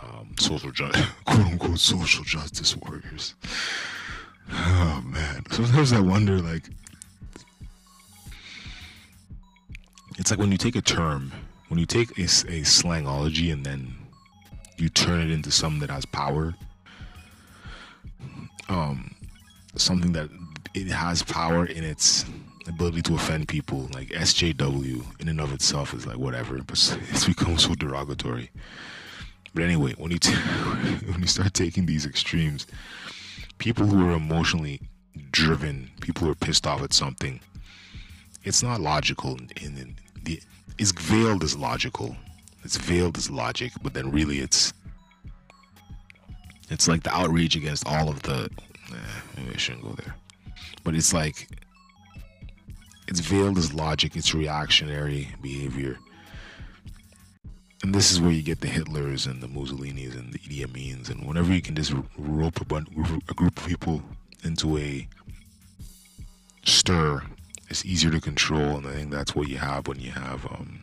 um, 0.00 0.34
social 0.38 0.72
justice, 0.72 1.06
quote 1.24 1.46
unquote 1.46 1.78
social 1.78 2.24
justice 2.24 2.76
warriors. 2.76 3.34
Oh 4.50 5.02
man, 5.04 5.44
sometimes 5.50 5.92
I 5.92 6.00
wonder 6.00 6.40
like. 6.40 6.64
It's 10.18 10.30
like 10.30 10.38
when 10.38 10.52
you 10.52 10.58
take 10.58 10.76
a 10.76 10.82
term, 10.82 11.32
when 11.68 11.78
you 11.78 11.86
take 11.86 12.10
a, 12.18 12.24
a 12.24 12.62
slangology 12.62 13.50
and 13.50 13.64
then 13.64 13.94
you 14.82 14.88
turn 14.88 15.20
it 15.20 15.30
into 15.30 15.50
something 15.50 15.80
that 15.80 15.90
has 15.90 16.04
power 16.04 16.54
um 18.68 19.14
something 19.76 20.12
that 20.12 20.28
it 20.74 20.88
has 20.88 21.22
power 21.22 21.66
in 21.66 21.84
its 21.84 22.24
ability 22.68 23.02
to 23.02 23.14
offend 23.14 23.48
people, 23.48 23.88
like 23.92 24.08
SJW 24.08 25.20
in 25.20 25.28
and 25.28 25.40
of 25.40 25.52
itself 25.52 25.94
is 25.94 26.06
like 26.06 26.16
whatever, 26.16 26.58
but 26.62 26.98
it's 27.10 27.26
become 27.26 27.58
so 27.58 27.74
derogatory. 27.74 28.50
But 29.54 29.64
anyway, 29.64 29.94
when 29.98 30.10
you 30.10 30.18
t- 30.18 30.34
when 31.06 31.20
you 31.20 31.26
start 31.26 31.54
taking 31.54 31.86
these 31.86 32.06
extremes, 32.06 32.66
people 33.58 33.86
who 33.86 34.08
are 34.08 34.12
emotionally 34.12 34.80
driven, 35.30 35.90
people 36.00 36.24
who 36.24 36.32
are 36.32 36.36
pissed 36.36 36.66
off 36.66 36.82
at 36.82 36.92
something, 36.92 37.40
it's 38.44 38.62
not 38.62 38.80
logical. 38.80 39.38
In, 39.60 39.96
the 40.22 40.40
it's 40.78 40.92
veiled 40.92 41.44
as 41.44 41.56
logical. 41.56 42.16
It's 42.64 42.76
veiled 42.76 43.16
as 43.16 43.30
logic, 43.30 43.72
but 43.82 43.94
then 43.94 44.10
really 44.10 44.38
it's 44.38 44.72
it's 46.70 46.88
like 46.88 47.02
the 47.02 47.14
outrage 47.14 47.56
against 47.56 47.86
all 47.86 48.08
of 48.08 48.22
the. 48.22 48.48
Eh, 48.92 49.20
maybe 49.36 49.54
I 49.54 49.58
shouldn't 49.58 49.84
go 49.84 49.92
there, 49.92 50.14
but 50.84 50.94
it's 50.94 51.12
like 51.12 51.48
it's 53.08 53.20
veiled 53.20 53.58
as 53.58 53.74
logic. 53.74 54.16
It's 54.16 54.34
reactionary 54.34 55.28
behavior 55.42 55.98
and 57.82 57.94
this 57.94 58.12
is 58.12 58.20
where 58.20 58.30
you 58.30 58.42
get 58.42 58.60
the 58.60 58.68
Hitlers 58.68 59.28
and 59.28 59.42
the 59.42 59.48
Mussolinis 59.48 60.14
and 60.14 60.32
the 60.32 60.38
Idi 60.38 60.64
Amins, 60.64 61.10
and 61.10 61.26
whenever 61.26 61.52
you 61.52 61.60
can 61.60 61.74
just 61.74 61.92
rope 62.16 62.60
a, 62.60 62.64
bunch, 62.64 62.88
a 63.28 63.34
group 63.34 63.58
of 63.58 63.66
people 63.66 64.02
into 64.44 64.78
a 64.78 65.08
stir, 66.64 67.22
it's 67.68 67.84
easier 67.84 68.10
to 68.10 68.20
control, 68.20 68.76
and 68.76 68.86
I 68.86 68.92
think 68.92 69.10
that's 69.10 69.34
what 69.34 69.48
you 69.48 69.58
have 69.58 69.88
when 69.88 69.98
you 69.98 70.12
have 70.12 70.46
um, 70.46 70.80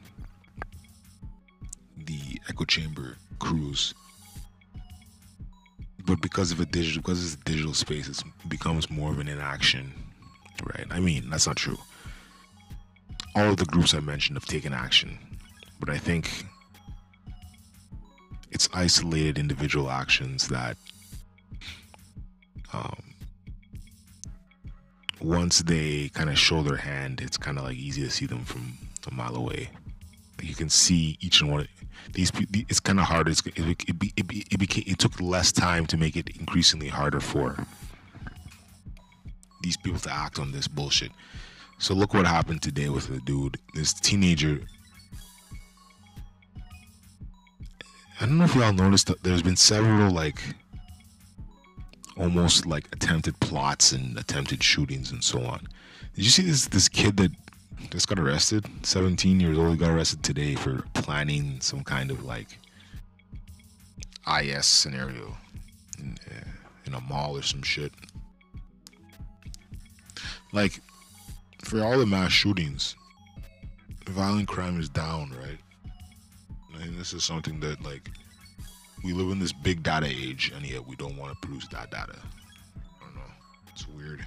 echo 2.50 2.66
chamber 2.66 3.16
crews. 3.40 3.94
But 6.06 6.22
because 6.22 6.52
of 6.52 6.60
a 6.60 6.66
digital, 6.66 7.02
because 7.02 7.24
it's 7.24 7.42
a 7.42 7.46
digital 7.46 7.74
space, 7.74 8.08
it 8.08 8.24
becomes 8.48 8.90
more 8.90 9.12
of 9.12 9.20
an 9.20 9.28
inaction, 9.28 9.94
right? 10.64 10.88
I 10.90 11.00
mean, 11.00 11.30
that's 11.30 11.46
not 11.46 11.56
true. 11.56 11.78
All 13.36 13.50
of 13.50 13.58
the 13.58 13.66
groups 13.66 13.94
I 13.94 14.00
mentioned 14.00 14.36
have 14.38 14.46
taken 14.46 14.74
action, 14.74 15.20
but 15.80 15.90
I 15.90 15.98
think 15.98 16.46
it's 18.52 18.68
isolated 18.74 19.38
individual 19.38 19.92
actions 19.92 20.48
that 20.48 20.78
um, 22.74 23.04
once 25.22 25.60
they 25.60 26.10
kind 26.10 26.30
of 26.30 26.40
show 26.40 26.64
their 26.64 26.78
hand, 26.78 27.22
it's 27.22 27.38
kind 27.38 27.58
of 27.58 27.66
like 27.66 27.78
easy 27.78 28.02
to 28.02 28.10
see 28.10 28.26
them 28.26 28.44
from 28.46 28.78
a 29.08 29.14
mile 29.14 29.36
away. 29.36 29.70
You 30.43 30.56
can 30.56 30.69
see 30.69 31.17
each 31.21 31.41
and 31.41 31.52
one. 31.52 31.67
These 32.13 32.32
it's 32.52 32.80
kind 32.80 32.99
of 32.99 33.06
hard. 33.06 33.28
It's, 33.28 33.45
it, 33.45 33.58
it, 33.58 33.84
it, 33.88 33.95
it, 34.17 34.54
it, 34.54 34.60
became, 34.60 34.84
it 34.88 34.99
took 34.99 35.19
less 35.19 35.52
time 35.52 35.86
to 35.88 35.97
make 35.97 36.15
it 36.15 36.30
increasingly 36.38 36.88
harder 36.88 37.19
for 37.19 37.65
these 39.62 39.78
people 39.78 39.99
to 39.99 40.12
act 40.12 40.39
on 40.39 40.52
this 40.52 40.67
bullshit. 40.67 41.12
So 41.78 41.93
look 41.93 42.13
what 42.13 42.25
happened 42.25 42.62
today 42.62 42.89
with 42.89 43.08
the 43.08 43.19
dude. 43.19 43.58
This 43.73 43.93
teenager 43.93 44.62
I 48.21 48.25
don't 48.25 48.38
know 48.38 48.43
if 48.43 48.56
y'all 48.56 48.73
noticed 48.73 49.08
that 49.08 49.23
there's 49.23 49.41
been 49.41 49.56
several 49.56 50.12
like 50.12 50.41
almost 52.17 52.65
like 52.65 52.89
attempted 52.91 53.39
plots 53.39 53.93
and 53.93 54.17
attempted 54.17 54.62
shootings 54.62 55.12
and 55.12 55.23
so 55.23 55.41
on. 55.45 55.65
Did 56.15 56.25
you 56.25 56.30
see 56.30 56.43
this 56.43 56.67
this 56.67 56.89
kid 56.89 57.15
that 57.17 57.32
just 57.89 58.08
got 58.08 58.20
arrested? 58.20 58.65
17 58.84 59.39
years 59.39 59.58
old, 59.58 59.80
got 59.80 59.92
arrested 59.92 60.24
today 60.24 60.56
for 60.56 60.84
planning 60.94 61.60
some 61.62 61.84
kind 61.84 62.12
of 62.12 62.24
like 62.24 62.58
IS 64.42 64.65
scenario 64.65 65.36
in, 65.98 66.18
uh, 66.30 66.50
in 66.86 66.94
a 66.94 67.02
mall 67.02 67.38
or 67.38 67.42
some 67.42 67.63
shit. 67.63 67.92
Like 70.52 70.80
for 71.63 71.84
all 71.84 71.98
the 71.98 72.06
mass 72.06 72.32
shootings, 72.32 72.96
violent 74.08 74.48
crime 74.48 74.80
is 74.80 74.89
down, 74.89 75.32
right? 75.39 75.58
I 76.78 76.84
and 76.84 76.98
this 76.98 77.13
is 77.13 77.24
something 77.24 77.60
that 77.60 77.82
like 77.84 78.10
we 79.04 79.13
live 79.13 79.32
in 79.32 79.39
this 79.39 79.54
big 79.54 79.84
data 79.84 80.08
age, 80.08 80.52
and 80.56 80.65
yet 80.65 80.86
we 80.86 80.96
don't 80.96 81.18
want 81.18 81.34
to 81.34 81.48
produce 81.48 81.68
that 81.70 81.92
data. 81.92 82.18
I 82.76 83.06
don't 83.06 83.15
know. 83.15 83.22
It's 83.72 83.88
weird. 83.88 84.26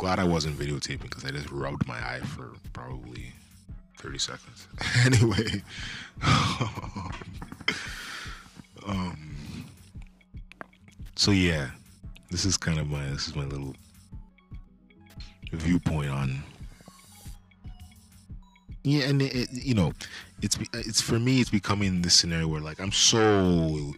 Glad 0.00 0.18
I 0.18 0.24
wasn't 0.24 0.58
videotaping 0.58 1.02
because 1.02 1.26
I 1.26 1.30
just 1.30 1.50
rubbed 1.50 1.86
my 1.86 1.98
eye 1.98 2.20
for 2.20 2.52
probably 2.72 3.34
30 3.98 4.16
seconds. 4.16 4.66
anyway, 5.04 5.62
um, 8.86 9.36
so 11.16 11.32
yeah, 11.32 11.68
this 12.30 12.46
is 12.46 12.56
kind 12.56 12.78
of 12.78 12.88
my 12.88 13.04
this 13.10 13.28
is 13.28 13.36
my 13.36 13.44
little 13.44 13.76
viewpoint 15.52 16.08
on 16.08 16.42
yeah, 18.82 19.04
and 19.04 19.20
it, 19.20 19.52
you 19.52 19.74
know, 19.74 19.92
it's 20.40 20.58
it's 20.72 21.02
for 21.02 21.18
me, 21.18 21.42
it's 21.42 21.50
becoming 21.50 22.00
this 22.00 22.14
scenario 22.14 22.48
where 22.48 22.62
like 22.62 22.80
I'm 22.80 22.92
so 22.92 23.92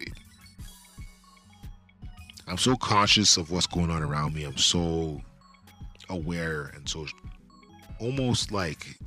I'm 2.45 2.57
so 2.57 2.75
conscious 2.75 3.37
of 3.37 3.51
what's 3.51 3.67
going 3.67 3.89
on 3.89 4.03
around 4.03 4.35
me. 4.35 4.43
I'm 4.43 4.57
so 4.57 5.21
aware 6.09 6.71
and 6.75 6.87
so 6.87 7.05
almost 7.99 8.51
like 8.51 8.97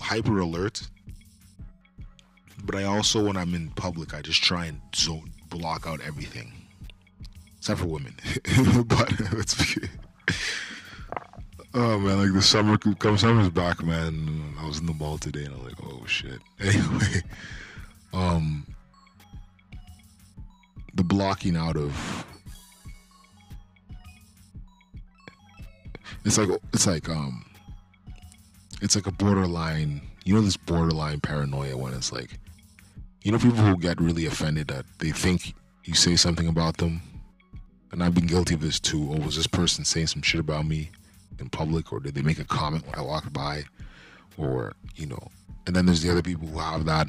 hyper 0.00 0.38
alert. 0.38 0.88
But 2.64 2.76
I 2.76 2.84
also, 2.84 3.26
when 3.26 3.36
I'm 3.36 3.54
in 3.54 3.70
public, 3.70 4.14
I 4.14 4.22
just 4.22 4.42
try 4.42 4.66
and 4.66 4.80
zone 4.94 5.30
block 5.50 5.86
out 5.86 6.00
everything, 6.00 6.52
except 7.58 7.80
for 7.80 7.86
women. 7.86 8.14
but 8.86 9.12
it's 9.32 9.78
Oh 11.76 11.98
man, 11.98 12.18
like 12.18 12.32
the 12.32 12.40
summer 12.40 12.78
come 12.78 13.18
summer's 13.18 13.48
back, 13.50 13.82
man. 13.84 14.54
I 14.60 14.66
was 14.66 14.78
in 14.78 14.86
the 14.86 14.92
mall 14.92 15.18
today 15.18 15.44
and 15.44 15.54
I'm 15.54 15.64
like, 15.64 15.82
oh 15.82 16.04
shit. 16.06 16.38
Anyway, 16.60 17.22
um, 18.12 18.64
the 20.94 21.02
blocking 21.02 21.56
out 21.56 21.76
of 21.76 22.24
it's 26.24 26.38
like 26.38 26.48
it's 26.72 26.86
like 26.86 27.08
um 27.08 27.44
it's 28.82 28.96
like 28.96 29.06
a 29.06 29.12
borderline 29.12 30.00
you 30.24 30.34
know 30.34 30.40
this 30.40 30.56
borderline 30.56 31.20
paranoia 31.20 31.76
when 31.76 31.94
it's 31.94 32.12
like 32.12 32.38
you 33.22 33.32
know 33.32 33.38
people 33.38 33.56
who 33.56 33.76
get 33.76 34.00
really 34.00 34.26
offended 34.26 34.68
that 34.68 34.84
they 34.98 35.10
think 35.10 35.54
you 35.84 35.94
say 35.94 36.16
something 36.16 36.48
about 36.48 36.76
them 36.78 37.00
and 37.92 38.02
I've 38.02 38.14
been 38.14 38.26
guilty 38.26 38.54
of 38.54 38.60
this 38.60 38.80
too. 38.80 39.08
Oh, 39.12 39.20
was 39.20 39.36
this 39.36 39.46
person 39.46 39.84
saying 39.84 40.08
some 40.08 40.22
shit 40.22 40.40
about 40.40 40.66
me? 40.66 40.90
in 41.40 41.48
public 41.48 41.92
or 41.92 42.00
did 42.00 42.14
they 42.14 42.22
make 42.22 42.38
a 42.38 42.44
comment 42.44 42.86
when 42.86 42.94
I 42.94 43.02
walked 43.02 43.32
by 43.32 43.64
or 44.36 44.74
you 44.96 45.06
know 45.06 45.28
and 45.66 45.74
then 45.74 45.86
there's 45.86 46.02
the 46.02 46.10
other 46.10 46.22
people 46.22 46.48
who 46.48 46.58
have 46.58 46.84
that 46.86 47.08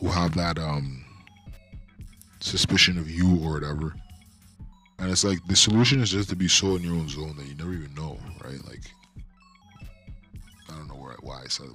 who 0.00 0.08
have 0.08 0.34
that 0.34 0.58
um 0.58 1.04
suspicion 2.40 2.98
of 2.98 3.10
you 3.10 3.42
or 3.44 3.54
whatever 3.54 3.94
and 5.00 5.10
it's 5.10 5.24
like 5.24 5.38
the 5.46 5.56
solution 5.56 6.00
is 6.00 6.10
just 6.10 6.28
to 6.28 6.36
be 6.36 6.46
so 6.46 6.76
in 6.76 6.82
your 6.82 6.92
own 6.92 7.08
zone 7.08 7.34
that 7.36 7.46
you 7.46 7.54
never 7.56 7.72
even 7.72 7.92
know 7.94 8.18
right? 8.44 8.64
Like 8.66 8.82
I 10.68 10.76
don't 10.76 10.88
know 10.88 10.94
where 10.94 11.16
why 11.20 11.44
said 11.48 11.68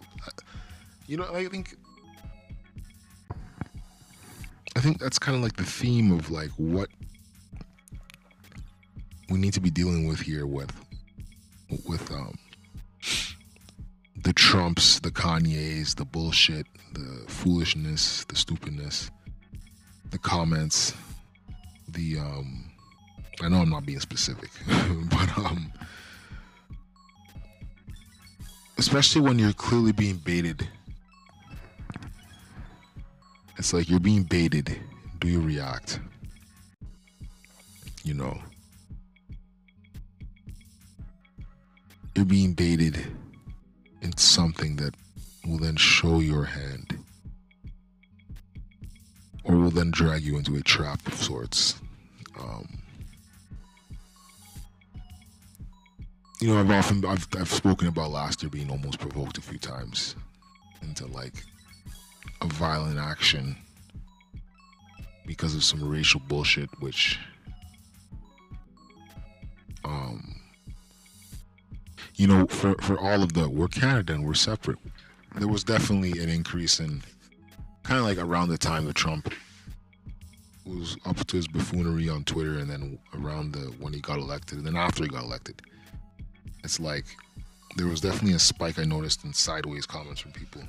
you 1.07 1.17
know 1.17 1.27
I 1.33 1.45
think 1.47 1.75
I 4.75 4.79
think 4.79 4.99
that's 4.99 5.19
kind 5.19 5.35
of 5.35 5.41
like 5.41 5.55
the 5.55 5.63
theme 5.63 6.11
of 6.11 6.29
like 6.29 6.51
what 6.51 6.89
we 9.29 9.39
need 9.39 9.53
to 9.53 9.61
be 9.61 9.71
dealing 9.71 10.07
with 10.07 10.19
here 10.19 10.45
with 10.45 10.71
with 11.87 12.11
um 12.11 12.37
the 14.21 14.33
Trumps, 14.33 14.99
the 14.99 15.11
Kanyes, 15.11 15.95
the 15.95 16.05
bullshit, 16.05 16.65
the 16.93 17.23
foolishness, 17.27 18.25
the 18.25 18.35
stupidness, 18.35 19.11
the 20.09 20.17
comments, 20.17 20.93
the 21.89 22.17
um 22.17 22.64
I 23.41 23.49
know 23.49 23.57
I'm 23.57 23.69
not 23.69 23.85
being 23.85 23.99
specific, 23.99 24.49
but 25.09 25.37
um 25.37 25.71
especially 28.77 29.21
when 29.21 29.39
you're 29.39 29.53
clearly 29.53 29.91
being 29.91 30.17
baited. 30.17 30.67
It's 33.57 33.73
like 33.73 33.89
you're 33.89 33.99
being 33.99 34.23
baited. 34.23 34.77
Do 35.19 35.27
you 35.29 35.41
react? 35.41 35.99
You 38.03 38.13
know. 38.13 38.37
you're 42.15 42.25
being 42.25 42.53
baited 42.53 43.05
in 44.01 44.15
something 44.17 44.77
that 44.77 44.95
will 45.45 45.57
then 45.57 45.75
show 45.75 46.19
your 46.19 46.45
hand 46.45 46.97
or 49.43 49.55
will 49.55 49.69
then 49.69 49.91
drag 49.91 50.23
you 50.23 50.37
into 50.37 50.55
a 50.55 50.61
trap 50.61 51.05
of 51.07 51.13
sorts. 51.13 51.75
Um, 52.39 52.67
you 56.39 56.49
know, 56.49 56.59
I've 56.59 56.71
often 56.71 57.05
I've 57.05 57.27
I've 57.37 57.51
spoken 57.51 57.87
about 57.87 58.11
last 58.11 58.43
year 58.43 58.49
being 58.49 58.69
almost 58.69 58.99
provoked 58.99 59.37
a 59.37 59.41
few 59.41 59.57
times 59.57 60.15
into 60.81 61.07
like 61.07 61.33
a 62.41 62.47
violent 62.47 62.99
action 62.99 63.55
because 65.25 65.55
of 65.55 65.63
some 65.63 65.87
racial 65.87 66.19
bullshit, 66.27 66.69
which 66.81 67.19
um, 69.83 70.35
you 72.15 72.27
know, 72.27 72.45
for 72.47 72.75
for 72.81 72.99
all 72.99 73.23
of 73.23 73.33
the 73.33 73.47
we're 73.47 73.67
Canada 73.67 74.13
and 74.13 74.25
we're 74.25 74.33
separate. 74.33 74.79
There 75.35 75.47
was 75.47 75.63
definitely 75.63 76.21
an 76.21 76.29
increase 76.29 76.79
in 76.79 77.01
kind 77.83 77.99
of 77.99 78.05
like 78.05 78.17
around 78.17 78.49
the 78.49 78.57
time 78.57 78.85
that 78.85 78.95
Trump 78.95 79.33
was 80.65 80.97
up 81.05 81.17
to 81.27 81.35
his 81.35 81.47
buffoonery 81.47 82.09
on 82.09 82.23
Twitter, 82.23 82.57
and 82.57 82.69
then 82.69 82.99
around 83.13 83.53
the 83.53 83.71
when 83.79 83.93
he 83.93 84.01
got 84.01 84.17
elected, 84.17 84.57
and 84.57 84.67
then 84.67 84.75
after 84.75 85.03
he 85.03 85.09
got 85.09 85.23
elected, 85.23 85.61
it's 86.65 86.79
like 86.79 87.05
there 87.77 87.87
was 87.87 88.01
definitely 88.01 88.33
a 88.33 88.39
spike 88.39 88.79
I 88.79 88.83
noticed 88.83 89.23
in 89.23 89.33
sideways 89.33 89.85
comments 89.85 90.19
from 90.19 90.31
people, 90.31 90.63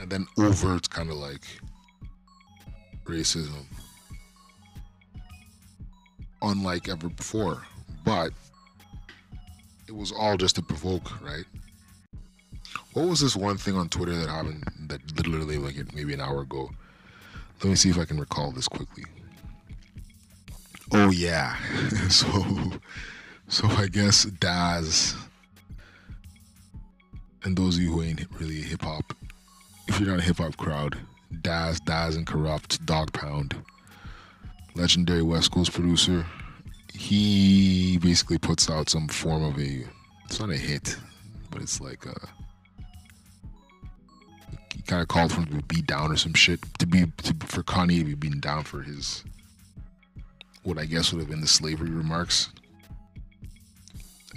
and 0.00 0.10
then 0.10 0.26
overt 0.38 0.88
kind 0.90 1.10
of 1.10 1.16
like 1.16 1.42
racism, 3.04 3.64
unlike 6.42 6.88
ever 6.88 7.08
before. 7.08 7.62
But 8.04 8.32
it 9.86 9.94
was 9.94 10.10
all 10.10 10.36
just 10.36 10.56
to 10.56 10.62
provoke, 10.62 11.22
right? 11.22 11.44
What 12.94 13.08
was 13.08 13.20
this 13.20 13.36
one 13.36 13.58
thing 13.58 13.76
on 13.76 13.88
Twitter 13.88 14.16
that 14.16 14.28
happened 14.28 14.64
that 14.88 15.00
literally 15.28 15.58
like 15.58 15.94
maybe 15.94 16.14
an 16.14 16.20
hour 16.20 16.40
ago? 16.40 16.70
Let 17.62 17.70
me 17.70 17.76
see 17.76 17.90
if 17.90 17.98
I 17.98 18.04
can 18.04 18.18
recall 18.18 18.52
this 18.52 18.68
quickly. 18.68 19.04
Oh 20.92 21.10
yeah, 21.10 21.56
so 22.08 22.28
so 23.48 23.66
I 23.68 23.86
guess 23.86 24.24
Daz 24.24 25.14
and 27.44 27.56
those 27.56 27.76
of 27.76 27.82
you 27.82 27.92
who 27.92 28.02
ain't 28.02 28.26
really 28.40 28.62
hip 28.62 28.82
hop, 28.82 29.14
if 29.86 30.00
you're 30.00 30.08
not 30.08 30.18
a 30.18 30.22
hip 30.22 30.38
hop 30.38 30.56
crowd, 30.56 30.98
Daz, 31.42 31.78
Daz 31.80 32.16
and 32.16 32.26
Kurupt, 32.26 32.84
Dogg 32.86 33.12
Pound, 33.12 33.54
legendary 34.74 35.22
West 35.22 35.50
Coast 35.52 35.72
producer, 35.72 36.24
he 36.92 37.98
basically 37.98 38.38
puts 38.38 38.70
out 38.70 38.88
some 38.88 39.08
form 39.08 39.42
of 39.44 39.58
a 39.58 39.84
it's 40.24 40.40
not 40.40 40.50
a 40.50 40.56
hit, 40.56 40.96
but 41.50 41.60
it's 41.60 41.80
like 41.80 42.06
a 42.06 42.14
he 44.74 44.82
kind 44.82 45.02
of 45.02 45.08
called 45.08 45.32
for 45.32 45.42
him 45.42 45.60
to 45.60 45.66
be 45.66 45.82
down 45.82 46.10
or 46.10 46.16
some 46.16 46.34
shit. 46.34 46.60
To 46.78 46.86
be 46.86 47.06
to, 47.22 47.34
for 47.46 47.62
Kanye 47.62 47.98
to 47.98 48.04
be 48.04 48.14
beaten 48.14 48.40
down 48.40 48.64
for 48.64 48.82
his 48.82 49.22
what 50.62 50.78
I 50.78 50.86
guess 50.86 51.12
would 51.12 51.20
have 51.20 51.28
been 51.28 51.42
the 51.42 51.46
slavery 51.46 51.90
remarks 51.90 52.48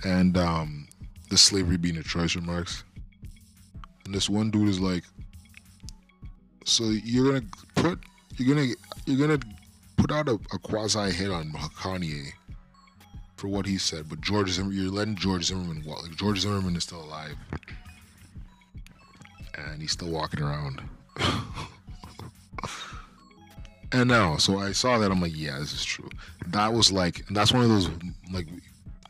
and 0.06 0.38
um 0.38 0.88
the 1.30 1.38
slavery 1.38 1.78
being 1.78 1.98
a 1.98 2.04
choice 2.04 2.36
remarks 2.36 2.84
and 4.06 4.14
this 4.14 4.30
one 4.30 4.50
dude 4.50 4.70
is 4.70 4.80
like 4.80 5.04
so 6.66 6.84
you're 6.86 7.34
gonna 7.34 7.46
put 7.76 8.00
you're 8.38 8.56
gonna 8.56 8.74
you're 9.06 9.28
gonna 9.28 9.40
put 9.98 10.12
out 10.12 10.28
a, 10.28 10.40
a 10.54 10.60
quasi 10.60 11.12
hit 11.12 11.32
on 11.32 11.52
Kanye 11.52 12.34
for 13.38 13.48
what 13.48 13.66
he 13.66 13.78
said, 13.78 14.10
but 14.10 14.20
George 14.20 14.50
Zimmerman, 14.50 14.78
you're 14.78 14.92
letting 14.92 15.16
George 15.16 15.46
Zimmerman 15.46 15.84
walk. 15.86 16.04
Like 16.04 16.16
George 16.16 16.40
Zimmerman 16.40 16.76
is 16.76 16.84
still 16.84 17.04
alive, 17.04 17.38
and 19.56 19.82
he's 19.82 19.92
still 19.92 20.10
walking 20.10 20.42
around. 20.42 20.82
and 23.92 24.10
now, 24.10 24.38
so 24.38 24.58
I 24.58 24.72
saw 24.72 24.98
that 24.98 25.12
I'm 25.12 25.22
like, 25.22 25.38
yeah, 25.38 25.60
this 25.60 25.74
is 25.74 25.86
true. 25.86 26.10
That 26.48 26.74
was 26.74 26.92
like, 26.92 27.26
that's 27.30 27.54
one 27.54 27.64
of 27.64 27.70
those 27.70 27.90
like 28.32 28.48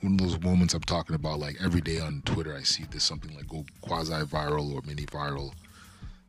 one 0.01 0.13
of 0.13 0.19
those 0.19 0.39
moments 0.41 0.73
I'm 0.73 0.81
talking 0.81 1.15
about. 1.15 1.39
Like 1.39 1.57
every 1.63 1.81
day 1.81 1.99
on 1.99 2.21
Twitter, 2.25 2.55
I 2.55 2.63
see 2.63 2.85
this 2.91 3.03
something 3.03 3.35
like 3.35 3.47
go 3.47 3.65
quasi 3.81 4.13
viral 4.13 4.73
or 4.73 4.81
mini 4.85 5.05
viral. 5.05 5.53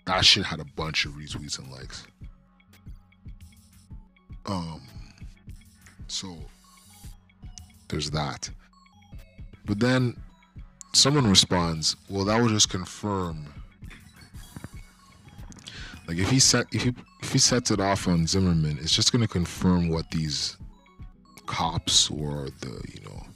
That 0.07 0.25
shit 0.25 0.45
had 0.45 0.61
a 0.61 0.65
bunch 0.65 1.05
of 1.05 1.13
retweets 1.13 1.59
and 1.59 1.71
likes. 1.71 2.07
Um, 4.47 4.81
so 6.07 6.37
there's 7.89 8.11
that. 8.13 8.49
But 9.67 9.79
then 9.79 10.17
someone 10.95 11.29
responds, 11.29 11.97
"Well, 12.09 12.25
that 12.25 12.41
will 12.41 12.49
just 12.49 12.71
confirm." 12.71 13.47
Like 16.07 16.17
if 16.17 16.31
he 16.31 16.39
set 16.39 16.67
if 16.73 16.85
he 16.85 16.95
if 17.21 17.33
he 17.33 17.39
sets 17.39 17.71
it 17.71 17.81
off 17.81 18.09
on 18.09 18.27
Zimmerman, 18.27 18.79
it's 18.81 18.95
just 18.95 19.13
going 19.13 19.21
to 19.21 19.29
confirm 19.29 19.91
what 19.91 20.11
these 20.11 20.57
cops 21.45 22.11
or 22.11 22.49
the 22.61 22.83
you 22.95 23.01
know 23.05 23.27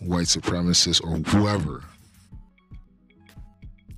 white 0.00 0.26
supremacists 0.26 1.02
or 1.04 1.16
whoever 1.30 1.82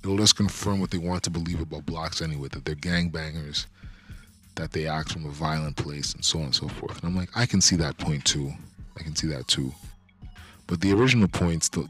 it'll 0.03 0.17
just 0.17 0.35
confirm 0.35 0.79
what 0.79 0.89
they 0.91 0.97
want 0.97 1.23
to 1.23 1.29
believe 1.29 1.61
about 1.61 1.85
blacks 1.85 2.21
anyway 2.21 2.47
that 2.49 2.65
they're 2.65 2.75
gangbangers 2.75 3.67
that 4.55 4.71
they 4.71 4.87
act 4.87 5.11
from 5.11 5.25
a 5.25 5.29
violent 5.29 5.75
place 5.75 6.13
and 6.13 6.23
so 6.23 6.39
on 6.39 6.45
and 6.45 6.55
so 6.55 6.67
forth. 6.67 6.97
And 6.97 7.05
I'm 7.05 7.15
like, 7.15 7.29
I 7.35 7.45
can 7.45 7.61
see 7.61 7.75
that 7.77 7.97
point 7.97 8.25
too. 8.25 8.51
I 8.99 9.03
can 9.03 9.15
see 9.15 9.27
that 9.27 9.47
too. 9.47 9.73
But 10.67 10.81
the 10.81 10.93
original 10.93 11.27
point 11.27 11.63
still, 11.63 11.87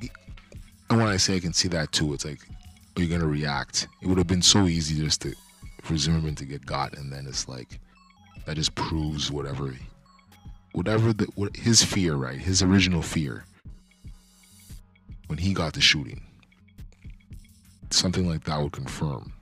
and 0.90 1.00
when 1.00 1.08
I 1.08 1.18
say 1.18 1.36
I 1.36 1.40
can 1.40 1.54
see 1.54 1.68
that 1.70 1.92
too, 1.92 2.14
it's 2.14 2.26
like, 2.26 2.40
are 2.96 3.02
you 3.02 3.08
gonna 3.08 3.28
react? 3.28 3.88
It 4.02 4.08
would 4.08 4.18
have 4.18 4.28
been 4.28 4.42
so 4.42 4.66
easy 4.66 4.96
just 5.04 5.22
to 5.22 5.34
for 5.82 5.98
Zimmerman 5.98 6.36
to 6.36 6.46
get 6.46 6.66
got, 6.66 6.96
and 6.98 7.12
then 7.12 7.26
it's 7.28 7.48
like 7.48 7.80
that 8.46 8.56
just 8.56 8.76
proves 8.76 9.32
whatever, 9.32 9.74
whatever 10.74 11.14
the 11.14 11.26
what, 11.36 11.56
his 11.56 11.84
fear, 11.84 12.16
right? 12.16 12.40
His 12.40 12.62
original 12.62 13.02
fear 13.02 13.46
when 15.28 15.38
he 15.38 15.54
got 15.54 15.74
the 15.74 15.82
shooting. 15.82 16.22
Something 17.90 18.28
like 18.28 18.46
that 18.46 18.62
would 18.62 18.72
confirm 18.72 19.34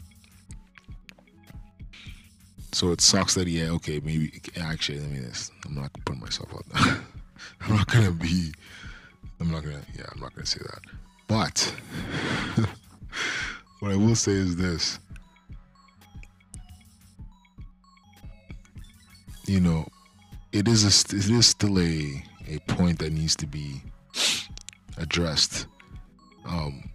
so 2.72 2.92
it 2.92 3.02
sucks 3.02 3.34
that 3.34 3.48
yeah, 3.48 3.70
okay, 3.72 4.00
maybe 4.00 4.42
actually 4.60 5.00
let 5.00 5.10
me 5.10 5.20
this. 5.20 5.52
I'm 5.66 5.76
not 5.76 5.92
putting 6.06 6.22
myself 6.22 6.54
out 6.54 6.66
there. 6.70 7.02
I'm 7.62 7.76
not 7.76 7.88
gonna 7.88 8.12
be. 8.12 8.54
I'm 9.40 9.52
not 9.52 9.64
gonna. 9.64 9.82
Yeah, 9.98 10.06
I'm 10.14 10.22
not 10.22 10.36
gonna 10.36 10.46
say 10.46 10.60
that. 10.60 10.80
But 11.28 11.74
what 13.80 13.92
I 13.92 13.96
will 13.96 14.16
say 14.16 14.34
is 14.34 14.56
this. 14.56 15.00
You 19.46 19.60
know, 19.60 19.88
it 20.52 20.68
is 20.68 20.84
a, 20.84 21.16
it 21.16 21.30
is 21.30 21.48
still 21.48 21.80
a 21.80 22.24
a 22.48 22.60
point 22.68 23.00
that 23.00 23.14
needs 23.14 23.36
to 23.36 23.46
be 23.48 23.82
addressed. 24.98 25.68
Um, 26.48 26.90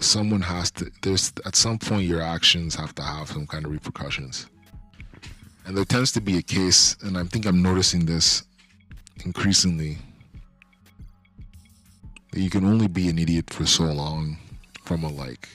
someone 0.00 0.40
has 0.40 0.70
to 0.72 0.90
there's 1.02 1.32
at 1.46 1.54
some 1.56 1.78
point 1.78 2.06
your 2.06 2.20
actions 2.20 2.74
have 2.74 2.94
to 2.94 3.02
have 3.02 3.28
some 3.28 3.46
kind 3.46 3.64
of 3.64 3.70
repercussions 3.70 4.46
and 5.64 5.76
there 5.76 5.84
tends 5.84 6.10
to 6.10 6.20
be 6.20 6.38
a 6.38 6.42
case 6.42 6.96
and 7.02 7.16
i 7.16 7.22
think 7.24 7.46
i'm 7.46 7.62
noticing 7.62 8.04
this 8.04 8.42
increasingly 9.24 9.96
that 12.32 12.40
you 12.40 12.50
can 12.50 12.64
only 12.64 12.88
be 12.88 13.08
an 13.08 13.18
idiot 13.18 13.48
for 13.50 13.64
so 13.64 13.84
long 13.84 14.36
from 14.84 15.04
a 15.04 15.08
like 15.08 15.48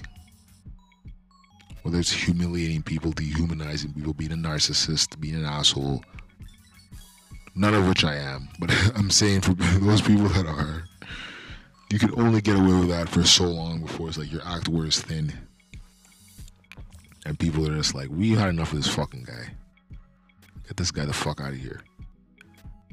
whether 1.88 1.99
it's 1.99 2.11
humiliating 2.11 2.81
people 2.81 3.11
dehumanizing 3.11 3.93
people 3.93 4.13
being 4.13 4.33
a 4.33 4.35
narcissist 4.35 5.19
being 5.21 5.35
an 5.35 5.45
asshole 5.45 6.03
none 7.55 7.73
of 7.73 7.88
which 7.88 8.03
i 8.03 8.15
am 8.15 8.49
but 8.59 8.69
i'm 8.95 9.09
saying 9.09 9.39
for 9.39 9.53
those 9.79 10.01
people 10.01 10.27
that 10.27 10.45
are 10.45 10.83
you 11.89 11.99
can 11.99 12.19
only 12.19 12.41
get 12.41 12.57
away 12.57 12.79
with 12.79 12.89
that 12.89 13.07
for 13.07 13.23
so 13.23 13.45
long 13.45 13.81
before 13.81 14.09
it's 14.09 14.17
like 14.17 14.31
your 14.31 14.41
act 14.45 14.67
wears 14.67 15.01
thin. 15.01 15.31
And 17.25 17.39
people 17.39 17.67
are 17.67 17.75
just 17.75 17.95
like, 17.95 18.09
we 18.09 18.31
had 18.31 18.49
enough 18.49 18.73
of 18.73 18.77
this 18.77 18.93
fucking 18.93 19.23
guy. 19.23 19.51
Get 20.67 20.77
this 20.77 20.91
guy 20.91 21.05
the 21.05 21.13
fuck 21.13 21.39
out 21.39 21.51
of 21.51 21.57
here. 21.57 21.81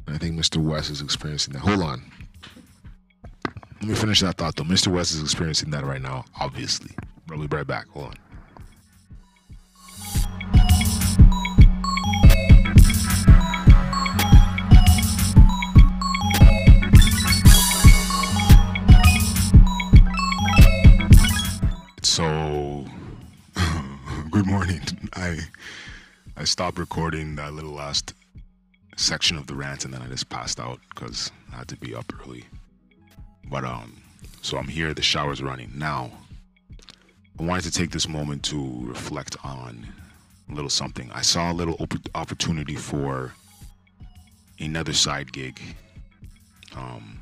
And 0.06 0.14
I 0.14 0.18
think 0.18 0.38
Mr. 0.38 0.58
West 0.58 0.90
is 0.90 1.00
experiencing 1.00 1.54
that. 1.54 1.60
Hold 1.60 1.82
on. 1.82 2.02
Let 3.80 3.88
me 3.88 3.94
finish 3.94 4.20
that 4.20 4.36
thought 4.36 4.54
though. 4.56 4.64
Mr. 4.64 4.88
West 4.88 5.12
is 5.12 5.20
experiencing 5.20 5.70
that 5.70 5.84
right 5.84 6.00
now, 6.00 6.24
obviously. 6.40 6.90
I'll 7.30 7.38
be 7.38 7.46
right 7.54 7.66
back. 7.66 7.88
Hold 7.88 8.06
on. 8.06 8.14
Stopped 26.54 26.78
recording 26.78 27.34
that 27.34 27.52
little 27.52 27.72
last 27.72 28.14
section 28.96 29.36
of 29.36 29.48
the 29.48 29.54
rant 29.56 29.84
and 29.84 29.92
then 29.92 30.00
I 30.00 30.06
just 30.06 30.28
passed 30.28 30.60
out 30.60 30.78
because 30.88 31.32
I 31.52 31.56
had 31.56 31.66
to 31.66 31.76
be 31.76 31.96
up 31.96 32.12
early. 32.20 32.44
But 33.50 33.64
um, 33.64 34.00
so 34.40 34.56
I'm 34.56 34.68
here. 34.68 34.94
The 34.94 35.02
shower's 35.02 35.42
running 35.42 35.72
now. 35.74 36.12
I 37.40 37.42
wanted 37.42 37.64
to 37.64 37.72
take 37.72 37.90
this 37.90 38.06
moment 38.06 38.44
to 38.44 38.86
reflect 38.86 39.36
on 39.42 39.84
a 40.48 40.54
little 40.54 40.70
something. 40.70 41.10
I 41.10 41.22
saw 41.22 41.50
a 41.50 41.52
little 41.52 41.74
op- 41.80 42.08
opportunity 42.14 42.76
for 42.76 43.32
another 44.60 44.92
side 44.92 45.32
gig. 45.32 45.60
Um, 46.76 47.20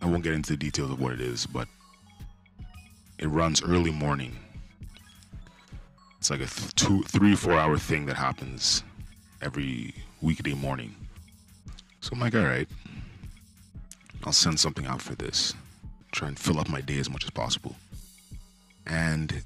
I 0.00 0.06
won't 0.06 0.22
get 0.22 0.32
into 0.32 0.52
the 0.52 0.56
details 0.56 0.92
of 0.92 1.00
what 1.00 1.12
it 1.12 1.20
is, 1.20 1.44
but 1.44 1.66
it 3.18 3.26
runs 3.26 3.64
early 3.64 3.90
morning 3.90 4.36
It's 6.18 6.30
like 6.30 6.40
a 6.40 6.46
th- 6.46 6.74
two, 6.74 7.02
three, 7.04 7.34
four 7.34 7.54
hour 7.54 7.78
thing 7.78 8.06
that 8.06 8.16
happens 8.16 8.82
every 9.40 9.94
weekday 10.20 10.54
morning. 10.54 10.94
So 12.00 12.10
I'm 12.12 12.20
like, 12.20 12.34
all 12.34 12.42
right, 12.42 12.68
I'll 14.24 14.32
send 14.32 14.58
something 14.58 14.86
out 14.86 15.00
for 15.00 15.14
this. 15.14 15.54
Try 16.12 16.28
and 16.28 16.38
fill 16.38 16.58
up 16.58 16.68
my 16.68 16.80
day 16.80 16.98
as 16.98 17.08
much 17.08 17.24
as 17.24 17.30
possible. 17.30 17.76
And 18.86 19.42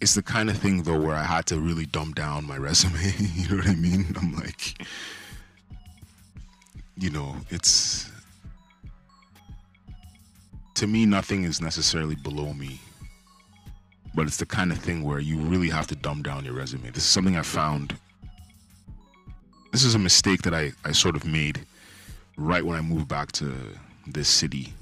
it's 0.00 0.14
the 0.14 0.22
kind 0.22 0.48
of 0.48 0.56
thing 0.56 0.82
though 0.82 1.00
where 1.00 1.16
I 1.16 1.24
had 1.24 1.46
to 1.46 1.58
really 1.58 1.86
dumb 1.86 2.12
down 2.12 2.46
my 2.46 2.56
resume. 2.68 3.12
you 3.34 3.48
know 3.48 3.56
what 3.56 3.68
I 3.68 3.74
mean? 3.74 4.14
I'm 4.20 4.34
like, 4.34 4.86
you 6.96 7.10
know, 7.10 7.36
it's 7.50 8.10
to 10.74 10.86
me, 10.86 11.06
nothing 11.06 11.42
is 11.42 11.60
necessarily 11.60 12.14
below 12.14 12.54
me, 12.54 12.80
but 14.14 14.26
it's 14.26 14.38
the 14.38 14.46
kind 14.46 14.72
of 14.72 14.78
thing 14.78 15.04
where 15.04 15.18
you 15.18 15.38
really 15.38 15.68
have 15.70 15.86
to 15.88 15.94
dumb 15.94 16.22
down 16.22 16.44
your 16.44 16.54
resume. 16.54 16.90
This 16.90 17.04
is 17.04 17.10
something 17.10 17.36
I 17.36 17.42
found. 17.42 17.96
This 19.72 19.84
is 19.84 19.94
a 19.94 19.98
mistake 19.98 20.42
that 20.42 20.54
I, 20.54 20.72
I 20.84 20.92
sort 20.92 21.14
of 21.14 21.24
made 21.24 21.60
right 22.36 22.64
when 22.64 22.76
I 22.76 22.80
moved 22.80 23.08
back 23.08 23.32
to 23.32 23.54
this 24.06 24.28
city 24.28 24.72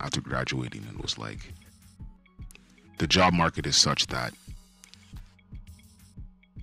after 0.00 0.20
graduating 0.20 0.84
and 0.88 0.98
was 1.00 1.18
like, 1.18 1.52
the 2.98 3.06
job 3.06 3.32
market 3.32 3.66
is 3.66 3.76
such 3.76 4.06
that 4.08 4.32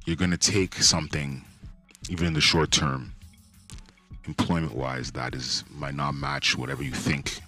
you're 0.06 0.16
going 0.16 0.32
to 0.32 0.38
take 0.38 0.76
something, 0.76 1.44
even 2.10 2.28
in 2.28 2.34
the 2.34 2.42
short 2.42 2.72
term, 2.72 3.14
employment 4.26 4.76
wise, 4.76 5.12
that 5.12 5.34
is 5.34 5.64
might 5.74 5.96
not 5.96 6.14
match 6.14 6.58
whatever 6.58 6.84
you 6.84 6.92
think. 6.92 7.40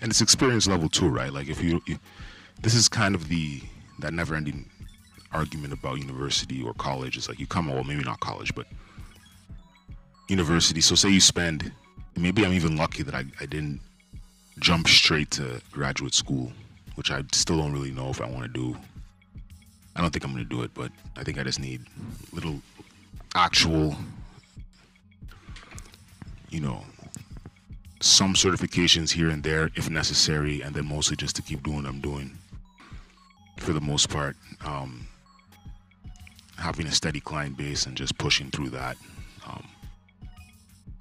And 0.00 0.10
it's 0.10 0.20
experience 0.20 0.66
level 0.66 0.88
too, 0.88 1.08
right? 1.08 1.32
Like 1.32 1.48
if 1.48 1.62
you, 1.62 1.80
you 1.86 1.98
this 2.62 2.74
is 2.74 2.88
kind 2.88 3.14
of 3.14 3.28
the 3.28 3.60
that 3.98 4.14
never 4.14 4.34
ending 4.34 4.68
argument 5.32 5.72
about 5.72 5.98
university 5.98 6.62
or 6.62 6.72
college. 6.74 7.16
It's 7.16 7.28
like 7.28 7.38
you 7.38 7.46
come, 7.46 7.68
well, 7.68 7.84
maybe 7.84 8.02
not 8.02 8.20
college, 8.20 8.54
but 8.54 8.66
university. 10.28 10.80
So 10.80 10.94
say 10.94 11.10
you 11.10 11.20
spend, 11.20 11.72
maybe 12.16 12.44
I'm 12.44 12.52
even 12.52 12.76
lucky 12.76 13.02
that 13.02 13.14
I, 13.14 13.24
I 13.40 13.46
didn't 13.46 13.80
jump 14.58 14.88
straight 14.88 15.30
to 15.32 15.60
graduate 15.70 16.14
school, 16.14 16.52
which 16.94 17.10
I 17.10 17.22
still 17.32 17.56
don't 17.58 17.72
really 17.72 17.90
know 17.90 18.10
if 18.10 18.20
I 18.20 18.26
want 18.26 18.44
to 18.44 18.48
do. 18.48 18.76
I 19.96 20.00
don't 20.00 20.10
think 20.10 20.24
I'm 20.24 20.32
going 20.32 20.44
to 20.44 20.48
do 20.48 20.62
it, 20.62 20.72
but 20.74 20.90
I 21.16 21.24
think 21.24 21.38
I 21.38 21.42
just 21.42 21.60
need 21.60 21.82
little 22.32 22.60
actual, 23.34 23.96
you 26.50 26.60
know, 26.60 26.82
some 28.00 28.34
certifications 28.34 29.12
here 29.12 29.28
and 29.28 29.42
there 29.42 29.70
if 29.74 29.88
necessary, 29.88 30.60
and 30.60 30.74
then 30.74 30.86
mostly 30.86 31.16
just 31.16 31.36
to 31.36 31.42
keep 31.42 31.62
doing 31.62 31.76
what 31.76 31.86
I'm 31.86 32.00
doing 32.00 32.38
for 33.58 33.72
the 33.72 33.80
most 33.80 34.08
part. 34.08 34.36
Um, 34.64 35.06
having 36.56 36.86
a 36.86 36.92
steady 36.92 37.20
client 37.20 37.56
base 37.56 37.86
and 37.86 37.96
just 37.96 38.16
pushing 38.18 38.50
through 38.50 38.70
that. 38.70 38.96
Um, 39.46 39.66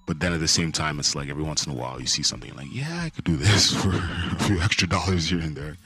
but 0.07 0.19
then 0.19 0.33
at 0.33 0.39
the 0.39 0.47
same 0.47 0.71
time, 0.71 0.99
it's 0.99 1.15
like 1.15 1.29
every 1.29 1.43
once 1.43 1.65
in 1.65 1.71
a 1.71 1.75
while 1.75 2.01
you 2.01 2.07
see 2.07 2.23
something 2.23 2.53
like, 2.55 2.67
yeah, 2.71 3.01
I 3.03 3.09
could 3.09 3.23
do 3.23 3.35
this 3.35 3.73
for 3.81 3.91
a 3.91 4.39
few 4.43 4.59
extra 4.59 4.87
dollars 4.87 5.29
here 5.29 5.39
and 5.39 5.55
there. 5.55 5.77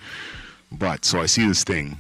But 0.72 1.06
so 1.06 1.20
I 1.20 1.26
see 1.26 1.48
this 1.48 1.64
thing. 1.64 1.98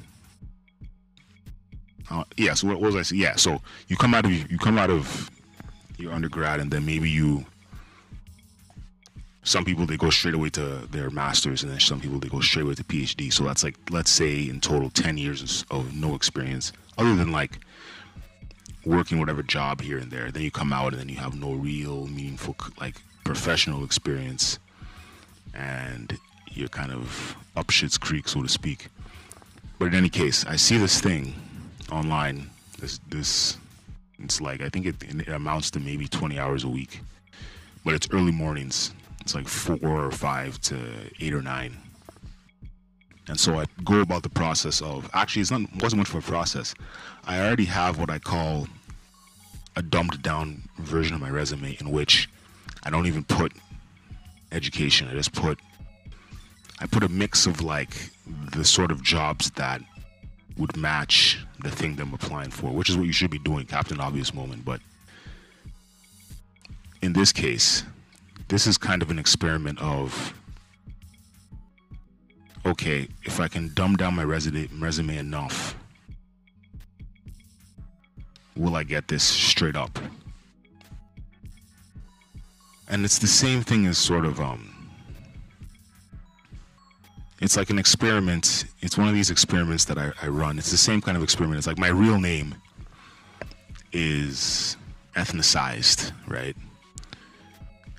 Uh, 2.09 2.23
yeah. 2.37 2.53
So 2.53 2.67
what, 2.67 2.79
was 2.79 2.95
I 2.95 3.01
saying? 3.01 3.21
Yeah. 3.21 3.35
So 3.35 3.61
you 3.87 3.97
come 3.97 4.13
out 4.13 4.25
of 4.25 4.31
you 4.51 4.57
come 4.57 4.77
out 4.77 4.89
of 4.89 5.29
your 5.97 6.13
undergrad, 6.13 6.59
and 6.59 6.71
then 6.71 6.85
maybe 6.85 7.09
you. 7.09 7.45
Some 9.45 9.63
people 9.63 9.85
they 9.85 9.95
go 9.95 10.09
straight 10.09 10.33
away 10.33 10.49
to 10.49 10.87
their 10.89 11.11
masters, 11.11 11.61
and 11.61 11.71
then 11.71 11.79
some 11.79 12.01
people 12.01 12.19
they 12.19 12.27
go 12.27 12.41
straight 12.41 12.63
away 12.63 12.73
to 12.73 12.83
PhD. 12.83 13.31
So 13.31 13.43
that's 13.43 13.63
like 13.63 13.75
let's 13.91 14.09
say 14.09 14.49
in 14.49 14.59
total 14.59 14.89
ten 14.89 15.19
years 15.19 15.63
of 15.69 15.95
no 15.95 16.15
experience, 16.15 16.73
other 16.97 17.15
than 17.15 17.31
like 17.31 17.59
working 18.83 19.19
whatever 19.19 19.43
job 19.43 19.81
here 19.81 19.99
and 19.99 20.11
there. 20.11 20.31
Then 20.31 20.41
you 20.41 20.49
come 20.49 20.73
out 20.73 20.93
and 20.93 20.99
then 20.99 21.09
you 21.09 21.17
have 21.17 21.39
no 21.39 21.53
real 21.53 22.07
meaningful 22.07 22.55
like 22.79 22.95
professional 23.23 23.83
experience, 23.83 24.57
and 25.53 26.17
you're 26.51 26.67
kind 26.67 26.91
of 26.91 27.35
up 27.55 27.69
shit's 27.69 27.99
creek, 27.99 28.27
so 28.27 28.41
to 28.41 28.49
speak. 28.49 28.87
But 29.77 29.85
in 29.85 29.93
any 29.93 30.09
case, 30.09 30.43
I 30.45 30.55
see 30.55 30.77
this 30.77 30.99
thing 30.99 31.35
online. 31.91 32.49
This 32.79 32.99
this 33.09 33.57
it's 34.17 34.41
like 34.41 34.61
I 34.61 34.69
think 34.69 34.87
it, 34.87 34.95
it 35.03 35.27
amounts 35.27 35.69
to 35.71 35.79
maybe 35.79 36.07
20 36.07 36.39
hours 36.39 36.63
a 36.63 36.69
week, 36.69 37.01
but 37.83 37.93
it's 37.93 38.07
early 38.11 38.31
mornings. 38.31 38.91
It's 39.25 39.33
like 39.33 39.47
four 39.47 40.05
or 40.05 40.11
five 40.11 40.61
to 40.61 40.77
eight 41.19 41.33
or 41.33 41.41
nine. 41.41 41.75
And 43.27 43.39
so 43.39 43.59
I 43.59 43.65
go 43.83 44.01
about 44.01 44.21
the 44.21 44.29
process 44.29 44.83
of 44.83 45.09
actually 45.15 45.41
it's 45.41 45.49
not 45.49 45.61
wasn't 45.81 45.97
much 45.97 46.09
of 46.09 46.15
a 46.15 46.21
process. 46.21 46.75
I 47.25 47.39
already 47.39 47.65
have 47.65 47.97
what 47.97 48.11
I 48.11 48.19
call 48.19 48.67
a 49.75 49.81
dumbed 49.81 50.21
down 50.21 50.61
version 50.77 51.15
of 51.15 51.21
my 51.21 51.31
resume 51.31 51.75
in 51.79 51.89
which 51.89 52.29
I 52.83 52.91
don't 52.91 53.07
even 53.07 53.23
put 53.23 53.51
education. 54.51 55.07
I 55.07 55.13
just 55.13 55.33
put 55.33 55.57
I 56.79 56.85
put 56.85 57.01
a 57.01 57.09
mix 57.09 57.47
of 57.47 57.61
like 57.61 58.11
the 58.51 58.63
sort 58.63 58.91
of 58.91 59.01
jobs 59.01 59.49
that 59.51 59.81
would 60.55 60.77
match 60.77 61.43
the 61.63 61.71
thing 61.71 61.95
that 61.95 62.03
I'm 62.03 62.13
applying 62.13 62.51
for, 62.51 62.69
which 62.69 62.91
is 62.91 62.95
what 62.95 63.07
you 63.07 63.11
should 63.11 63.31
be 63.31 63.39
doing, 63.39 63.65
Captain 63.65 63.99
Obvious 63.99 64.35
moment. 64.35 64.63
But 64.63 64.81
in 67.01 67.13
this 67.13 67.31
case, 67.31 67.83
this 68.47 68.67
is 68.67 68.77
kind 68.77 69.01
of 69.01 69.09
an 69.09 69.19
experiment 69.19 69.81
of 69.81 70.33
okay, 72.65 73.07
if 73.23 73.39
I 73.39 73.47
can 73.47 73.71
dumb 73.75 73.95
down 73.95 74.15
my 74.15 74.23
resume, 74.23 75.17
enough, 75.17 75.75
will 78.55 78.75
I 78.75 78.83
get 78.83 79.07
this 79.07 79.23
straight 79.23 79.75
up? 79.75 79.99
And 82.89 83.05
it's 83.05 83.19
the 83.19 83.27
same 83.27 83.61
thing 83.61 83.85
as 83.85 83.97
sort 83.97 84.25
of 84.25 84.39
um 84.39 84.71
it's 87.41 87.57
like 87.57 87.69
an 87.69 87.77
experiment. 87.77 88.65
It's 88.81 88.97
one 88.97 89.07
of 89.07 89.13
these 89.13 89.29
experiments 89.29 89.85
that 89.85 89.97
I, 89.97 90.11
I 90.21 90.27
run. 90.27 90.57
It's 90.57 90.71
the 90.71 90.77
same 90.77 91.01
kind 91.01 91.17
of 91.17 91.23
experiment. 91.23 91.57
It's 91.57 91.67
like 91.67 91.77
my 91.77 91.89
real 91.89 92.19
name 92.19 92.55
is 93.91 94.77
ethnicized, 95.15 96.11
right? 96.27 96.55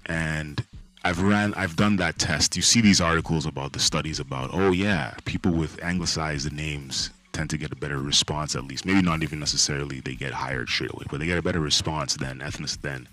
And 0.06 0.64
I've 1.04 1.22
ran, 1.22 1.54
I've 1.54 1.76
done 1.76 1.96
that 1.96 2.18
test. 2.18 2.56
You 2.56 2.62
see 2.62 2.80
these 2.80 3.00
articles 3.00 3.46
about 3.46 3.72
the 3.72 3.78
studies 3.78 4.18
about, 4.18 4.50
oh 4.52 4.72
yeah, 4.72 5.14
people 5.24 5.52
with 5.52 5.82
anglicized 5.82 6.52
names 6.52 7.10
tend 7.32 7.50
to 7.50 7.58
get 7.58 7.70
a 7.70 7.76
better 7.76 7.98
response 7.98 8.56
at 8.56 8.64
least. 8.64 8.86
Maybe 8.86 9.02
not 9.02 9.22
even 9.22 9.38
necessarily 9.38 10.00
they 10.00 10.14
get 10.14 10.32
hired 10.32 10.68
straight 10.68 10.92
away, 10.92 11.04
but 11.10 11.20
they 11.20 11.26
get 11.26 11.38
a 11.38 11.42
better 11.42 11.60
response 11.60 12.14
than 12.14 12.40
ethnic 12.40 12.70
than 12.82 13.08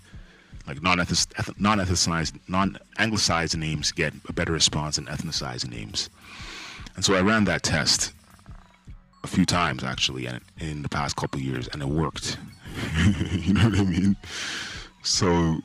like 0.66 0.82
non-ethnicized, 0.82 1.60
non-ethnicized, 1.60 2.38
non-anglicized 2.48 3.56
names 3.56 3.92
get 3.92 4.14
a 4.28 4.32
better 4.32 4.52
response 4.52 4.96
than 4.96 5.06
ethnicized 5.06 5.70
names. 5.70 6.08
And 6.96 7.04
so 7.04 7.14
I 7.14 7.20
ran 7.20 7.44
that 7.44 7.62
test 7.62 8.12
a 9.22 9.26
few 9.26 9.44
times 9.44 9.84
actually, 9.84 10.26
and 10.26 10.40
in 10.58 10.82
the 10.82 10.88
past 10.88 11.16
couple 11.16 11.40
years, 11.40 11.68
and 11.68 11.82
it 11.82 11.88
worked. 11.88 12.38
you 13.30 13.52
know 13.52 13.68
what 13.68 13.78
I 13.78 13.84
mean? 13.84 14.16
So 15.02 15.60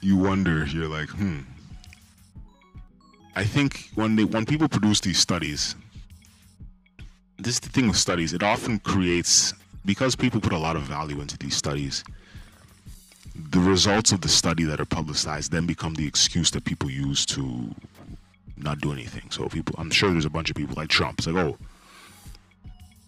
you 0.00 0.16
wonder, 0.16 0.64
you're 0.66 0.88
like, 0.88 1.08
hmm. 1.10 1.40
I 3.36 3.44
think 3.44 3.90
when 3.94 4.16
they 4.16 4.24
when 4.24 4.44
people 4.44 4.68
produce 4.68 5.00
these 5.00 5.18
studies, 5.18 5.76
this 7.36 7.54
is 7.54 7.60
the 7.60 7.68
thing 7.68 7.86
with 7.86 7.96
studies. 7.96 8.32
It 8.32 8.42
often 8.42 8.80
creates 8.80 9.54
because 9.84 10.16
people 10.16 10.40
put 10.40 10.52
a 10.52 10.58
lot 10.58 10.76
of 10.76 10.82
value 10.82 11.20
into 11.20 11.38
these 11.38 11.56
studies 11.56 12.04
the 13.50 13.60
results 13.60 14.12
of 14.12 14.20
the 14.20 14.28
study 14.28 14.64
that 14.64 14.80
are 14.80 14.84
publicized 14.84 15.52
then 15.52 15.66
become 15.66 15.94
the 15.94 16.06
excuse 16.06 16.50
that 16.50 16.64
people 16.64 16.90
use 16.90 17.24
to 17.26 17.74
not 18.56 18.80
do 18.80 18.92
anything. 18.92 19.30
So 19.30 19.48
people, 19.48 19.74
I'm 19.78 19.90
sure 19.90 20.10
there's 20.10 20.24
a 20.24 20.30
bunch 20.30 20.50
of 20.50 20.56
people 20.56 20.74
like 20.76 20.88
Trump. 20.88 21.18
It's 21.18 21.28
like, 21.28 21.36
oh, 21.36 21.56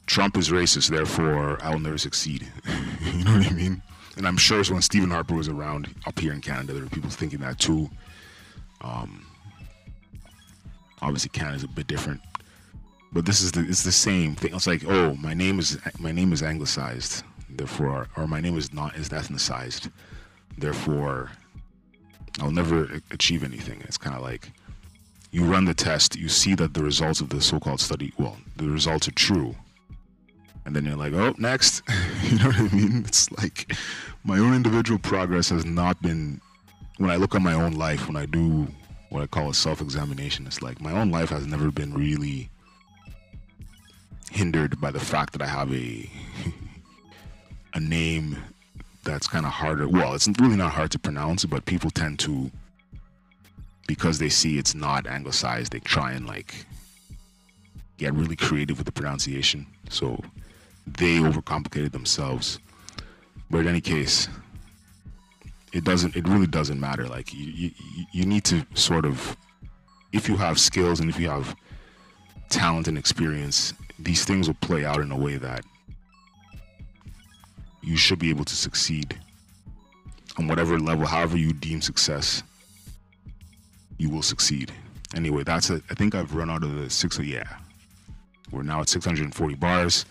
Trump 0.07 0.36
is 0.36 0.51
racist, 0.51 0.88
therefore 0.88 1.59
I 1.62 1.70
will 1.70 1.80
never 1.80 1.99
succeed. 1.99 2.47
you 3.03 3.24
know 3.24 3.38
what 3.38 3.47
I 3.47 3.51
mean? 3.51 3.82
And 4.17 4.27
I'm 4.27 4.37
sure 4.37 4.63
when 4.65 4.83
Stephen 4.83 5.11
Harper 5.11 5.35
was 5.35 5.49
around 5.49 5.89
up 6.07 6.19
here 6.19 6.33
in 6.33 6.41
Canada, 6.41 6.73
there 6.73 6.83
were 6.83 6.89
people 6.89 7.11
thinking 7.11 7.41
that 7.41 7.59
too. 7.59 7.89
Um, 8.81 9.27
obviously, 11.01 11.31
Canada's 11.31 11.65
a 11.65 11.69
bit 11.69 11.87
different, 11.87 12.21
but 13.13 13.25
this 13.25 13.41
is 13.41 13.53
the 13.53 13.61
it's 13.61 13.83
the 13.83 13.93
same 13.93 14.35
thing. 14.35 14.55
It's 14.55 14.67
like, 14.67 14.85
oh, 14.87 15.15
my 15.15 15.35
name 15.35 15.59
is 15.59 15.79
my 15.99 16.13
name 16.13 16.33
is 16.33 16.43
anglicized, 16.43 17.23
therefore, 17.49 18.09
or 18.17 18.27
my 18.27 18.41
name 18.41 18.59
is 18.59 18.73
not 18.73 18.97
is 18.97 19.11
ethnicized 19.11 19.91
Therefore, 20.59 21.31
I'll 22.41 22.51
never 22.51 23.01
achieve 23.11 23.43
anything. 23.43 23.83
It's 23.83 23.97
kind 23.97 24.15
of 24.15 24.23
like 24.23 24.53
you 25.31 25.45
run 25.45 25.65
the 25.65 25.75
test, 25.75 26.17
you 26.17 26.29
see 26.29 26.55
that 26.57 26.75
the 26.75 26.83
results 26.83 27.21
of 27.21 27.29
the 27.31 27.41
so 27.41 27.61
called 27.61 27.81
study, 27.81 28.13
well, 28.19 28.37
the 28.57 28.69
results 28.69 29.09
are 29.09 29.13
true. 29.13 29.55
And 30.65 30.77
then 30.77 30.85
you're 30.85 30.97
like, 30.97 31.13
oh, 31.13 31.35
next. 31.39 31.83
you 32.25 32.39
know 32.39 32.47
what 32.47 32.57
I 32.57 32.75
mean? 32.75 33.05
It's 33.07 33.31
like 33.33 33.73
my 34.25 34.39
own 34.39 34.55
individual 34.55 34.99
progress 34.99 35.49
has 35.51 35.65
not 35.65 36.01
been, 36.03 36.41
when 36.99 37.11
I 37.11 37.17
look 37.17 37.35
at 37.35 37.43
my 37.43 37.55
own 37.55 37.73
life, 37.73 38.07
when 38.07 38.17
I 38.17 38.27
do 38.27 38.69
what 39.09 39.23
I 39.23 39.27
call 39.27 39.51
a 39.51 39.55
self 39.55 39.81
examination, 39.81 40.47
it's 40.47 40.63
like 40.63 40.81
my 40.81 40.93
own 40.93 41.11
life 41.11 41.31
has 41.31 41.47
never 41.47 41.71
been 41.71 41.95
really 41.95 42.51
hindered 44.31 44.81
by 44.81 44.91
the 44.91 45.01
fact 45.01 45.33
that 45.33 45.43
I 45.43 45.47
have 45.47 45.73
a 45.73 46.09
a 47.75 47.81
name 47.81 48.37
that's 49.05 49.27
kind 49.27 49.47
of 49.47 49.53
harder. 49.53 49.89
Well, 49.89 50.15
it's 50.15 50.29
really 50.41 50.57
not 50.57 50.73
hard 50.73 50.91
to 50.93 50.99
pronounce, 50.99 51.45
but 51.45 51.65
people 51.65 51.91
tend 51.91 52.19
to 52.21 52.51
because 53.87 54.21
they 54.21 54.29
see 54.29 54.57
it's 54.57 54.75
not 54.75 55.07
anglicized, 55.07 55.73
they 55.73 55.81
try 55.81 56.13
and 56.13 56.27
like 56.27 56.65
get 57.99 58.15
really 58.15 58.37
creative 58.37 58.79
with 58.79 58.87
the 58.87 58.93
pronunciation. 58.93 59.67
So 59.89 60.23
they 60.97 61.18
overcomplicated 61.18 61.93
themselves. 61.93 62.59
But 63.51 63.59
in 63.59 63.68
any 63.68 63.80
case, 63.80 64.28
it 65.72 65.84
doesn't 65.84 66.16
it 66.16 66.26
really 66.28 66.47
doesn't 66.47 66.80
matter. 66.80 67.07
Like 67.07 67.32
you, 67.32 67.47
you 67.47 67.70
you 68.12 68.26
need 68.26 68.45
to 68.45 68.64
sort 68.74 69.05
of 69.05 69.36
if 70.12 70.28
you 70.28 70.36
have 70.36 70.59
skills 70.59 71.01
and 71.01 71.09
if 71.09 71.18
you 71.18 71.28
have 71.28 71.55
talent 72.49 72.88
and 72.88 72.99
experience, 72.99 73.72
these 73.99 74.24
things 74.24 74.49
will 74.49 74.57
play 74.61 74.84
out 74.84 75.01
in 75.01 75.12
a 75.12 75.16
way 75.16 75.36
that 75.36 75.64
you 77.82 77.97
should 77.97 78.18
be 78.18 78.30
able 78.30 78.45
to 78.45 78.55
succeed 78.55 79.18
on 80.38 80.49
whatever 80.49 80.78
level, 80.78 81.07
however 81.07 81.36
you 81.36 81.53
deem 81.53 81.80
success, 81.80 82.43
you 83.99 84.11
will 84.11 84.22
succeed. 84.22 84.72
Anyway, 85.14 85.43
that's 85.43 85.70
it. 85.70 85.82
I 85.91 85.95
think 85.95 86.14
I've 86.14 86.34
run 86.34 86.51
out 86.51 86.62
of 86.62 86.74
the 86.74 86.88
six. 86.88 87.18
Yeah, 87.18 87.45
we're 88.51 88.62
now 88.62 88.80
at 88.80 88.88
640 88.88 89.55
bars. 89.55 90.05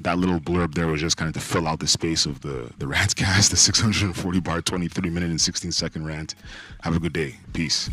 That 0.00 0.18
little 0.18 0.38
blurb 0.38 0.74
there 0.74 0.86
was 0.86 1.00
just 1.00 1.16
kind 1.16 1.28
of 1.28 1.34
to 1.34 1.40
fill 1.40 1.66
out 1.66 1.80
the 1.80 1.86
space 1.86 2.26
of 2.26 2.42
the 2.42 2.70
the 2.78 2.86
Rantcast, 2.86 3.50
the 3.50 3.56
640 3.56 4.40
bar, 4.40 4.60
23 4.60 5.10
minute 5.10 5.30
and 5.30 5.40
16 5.40 5.72
second 5.72 6.06
rant. 6.06 6.34
Have 6.82 6.96
a 6.96 7.00
good 7.00 7.12
day. 7.12 7.36
Peace. 7.52 7.88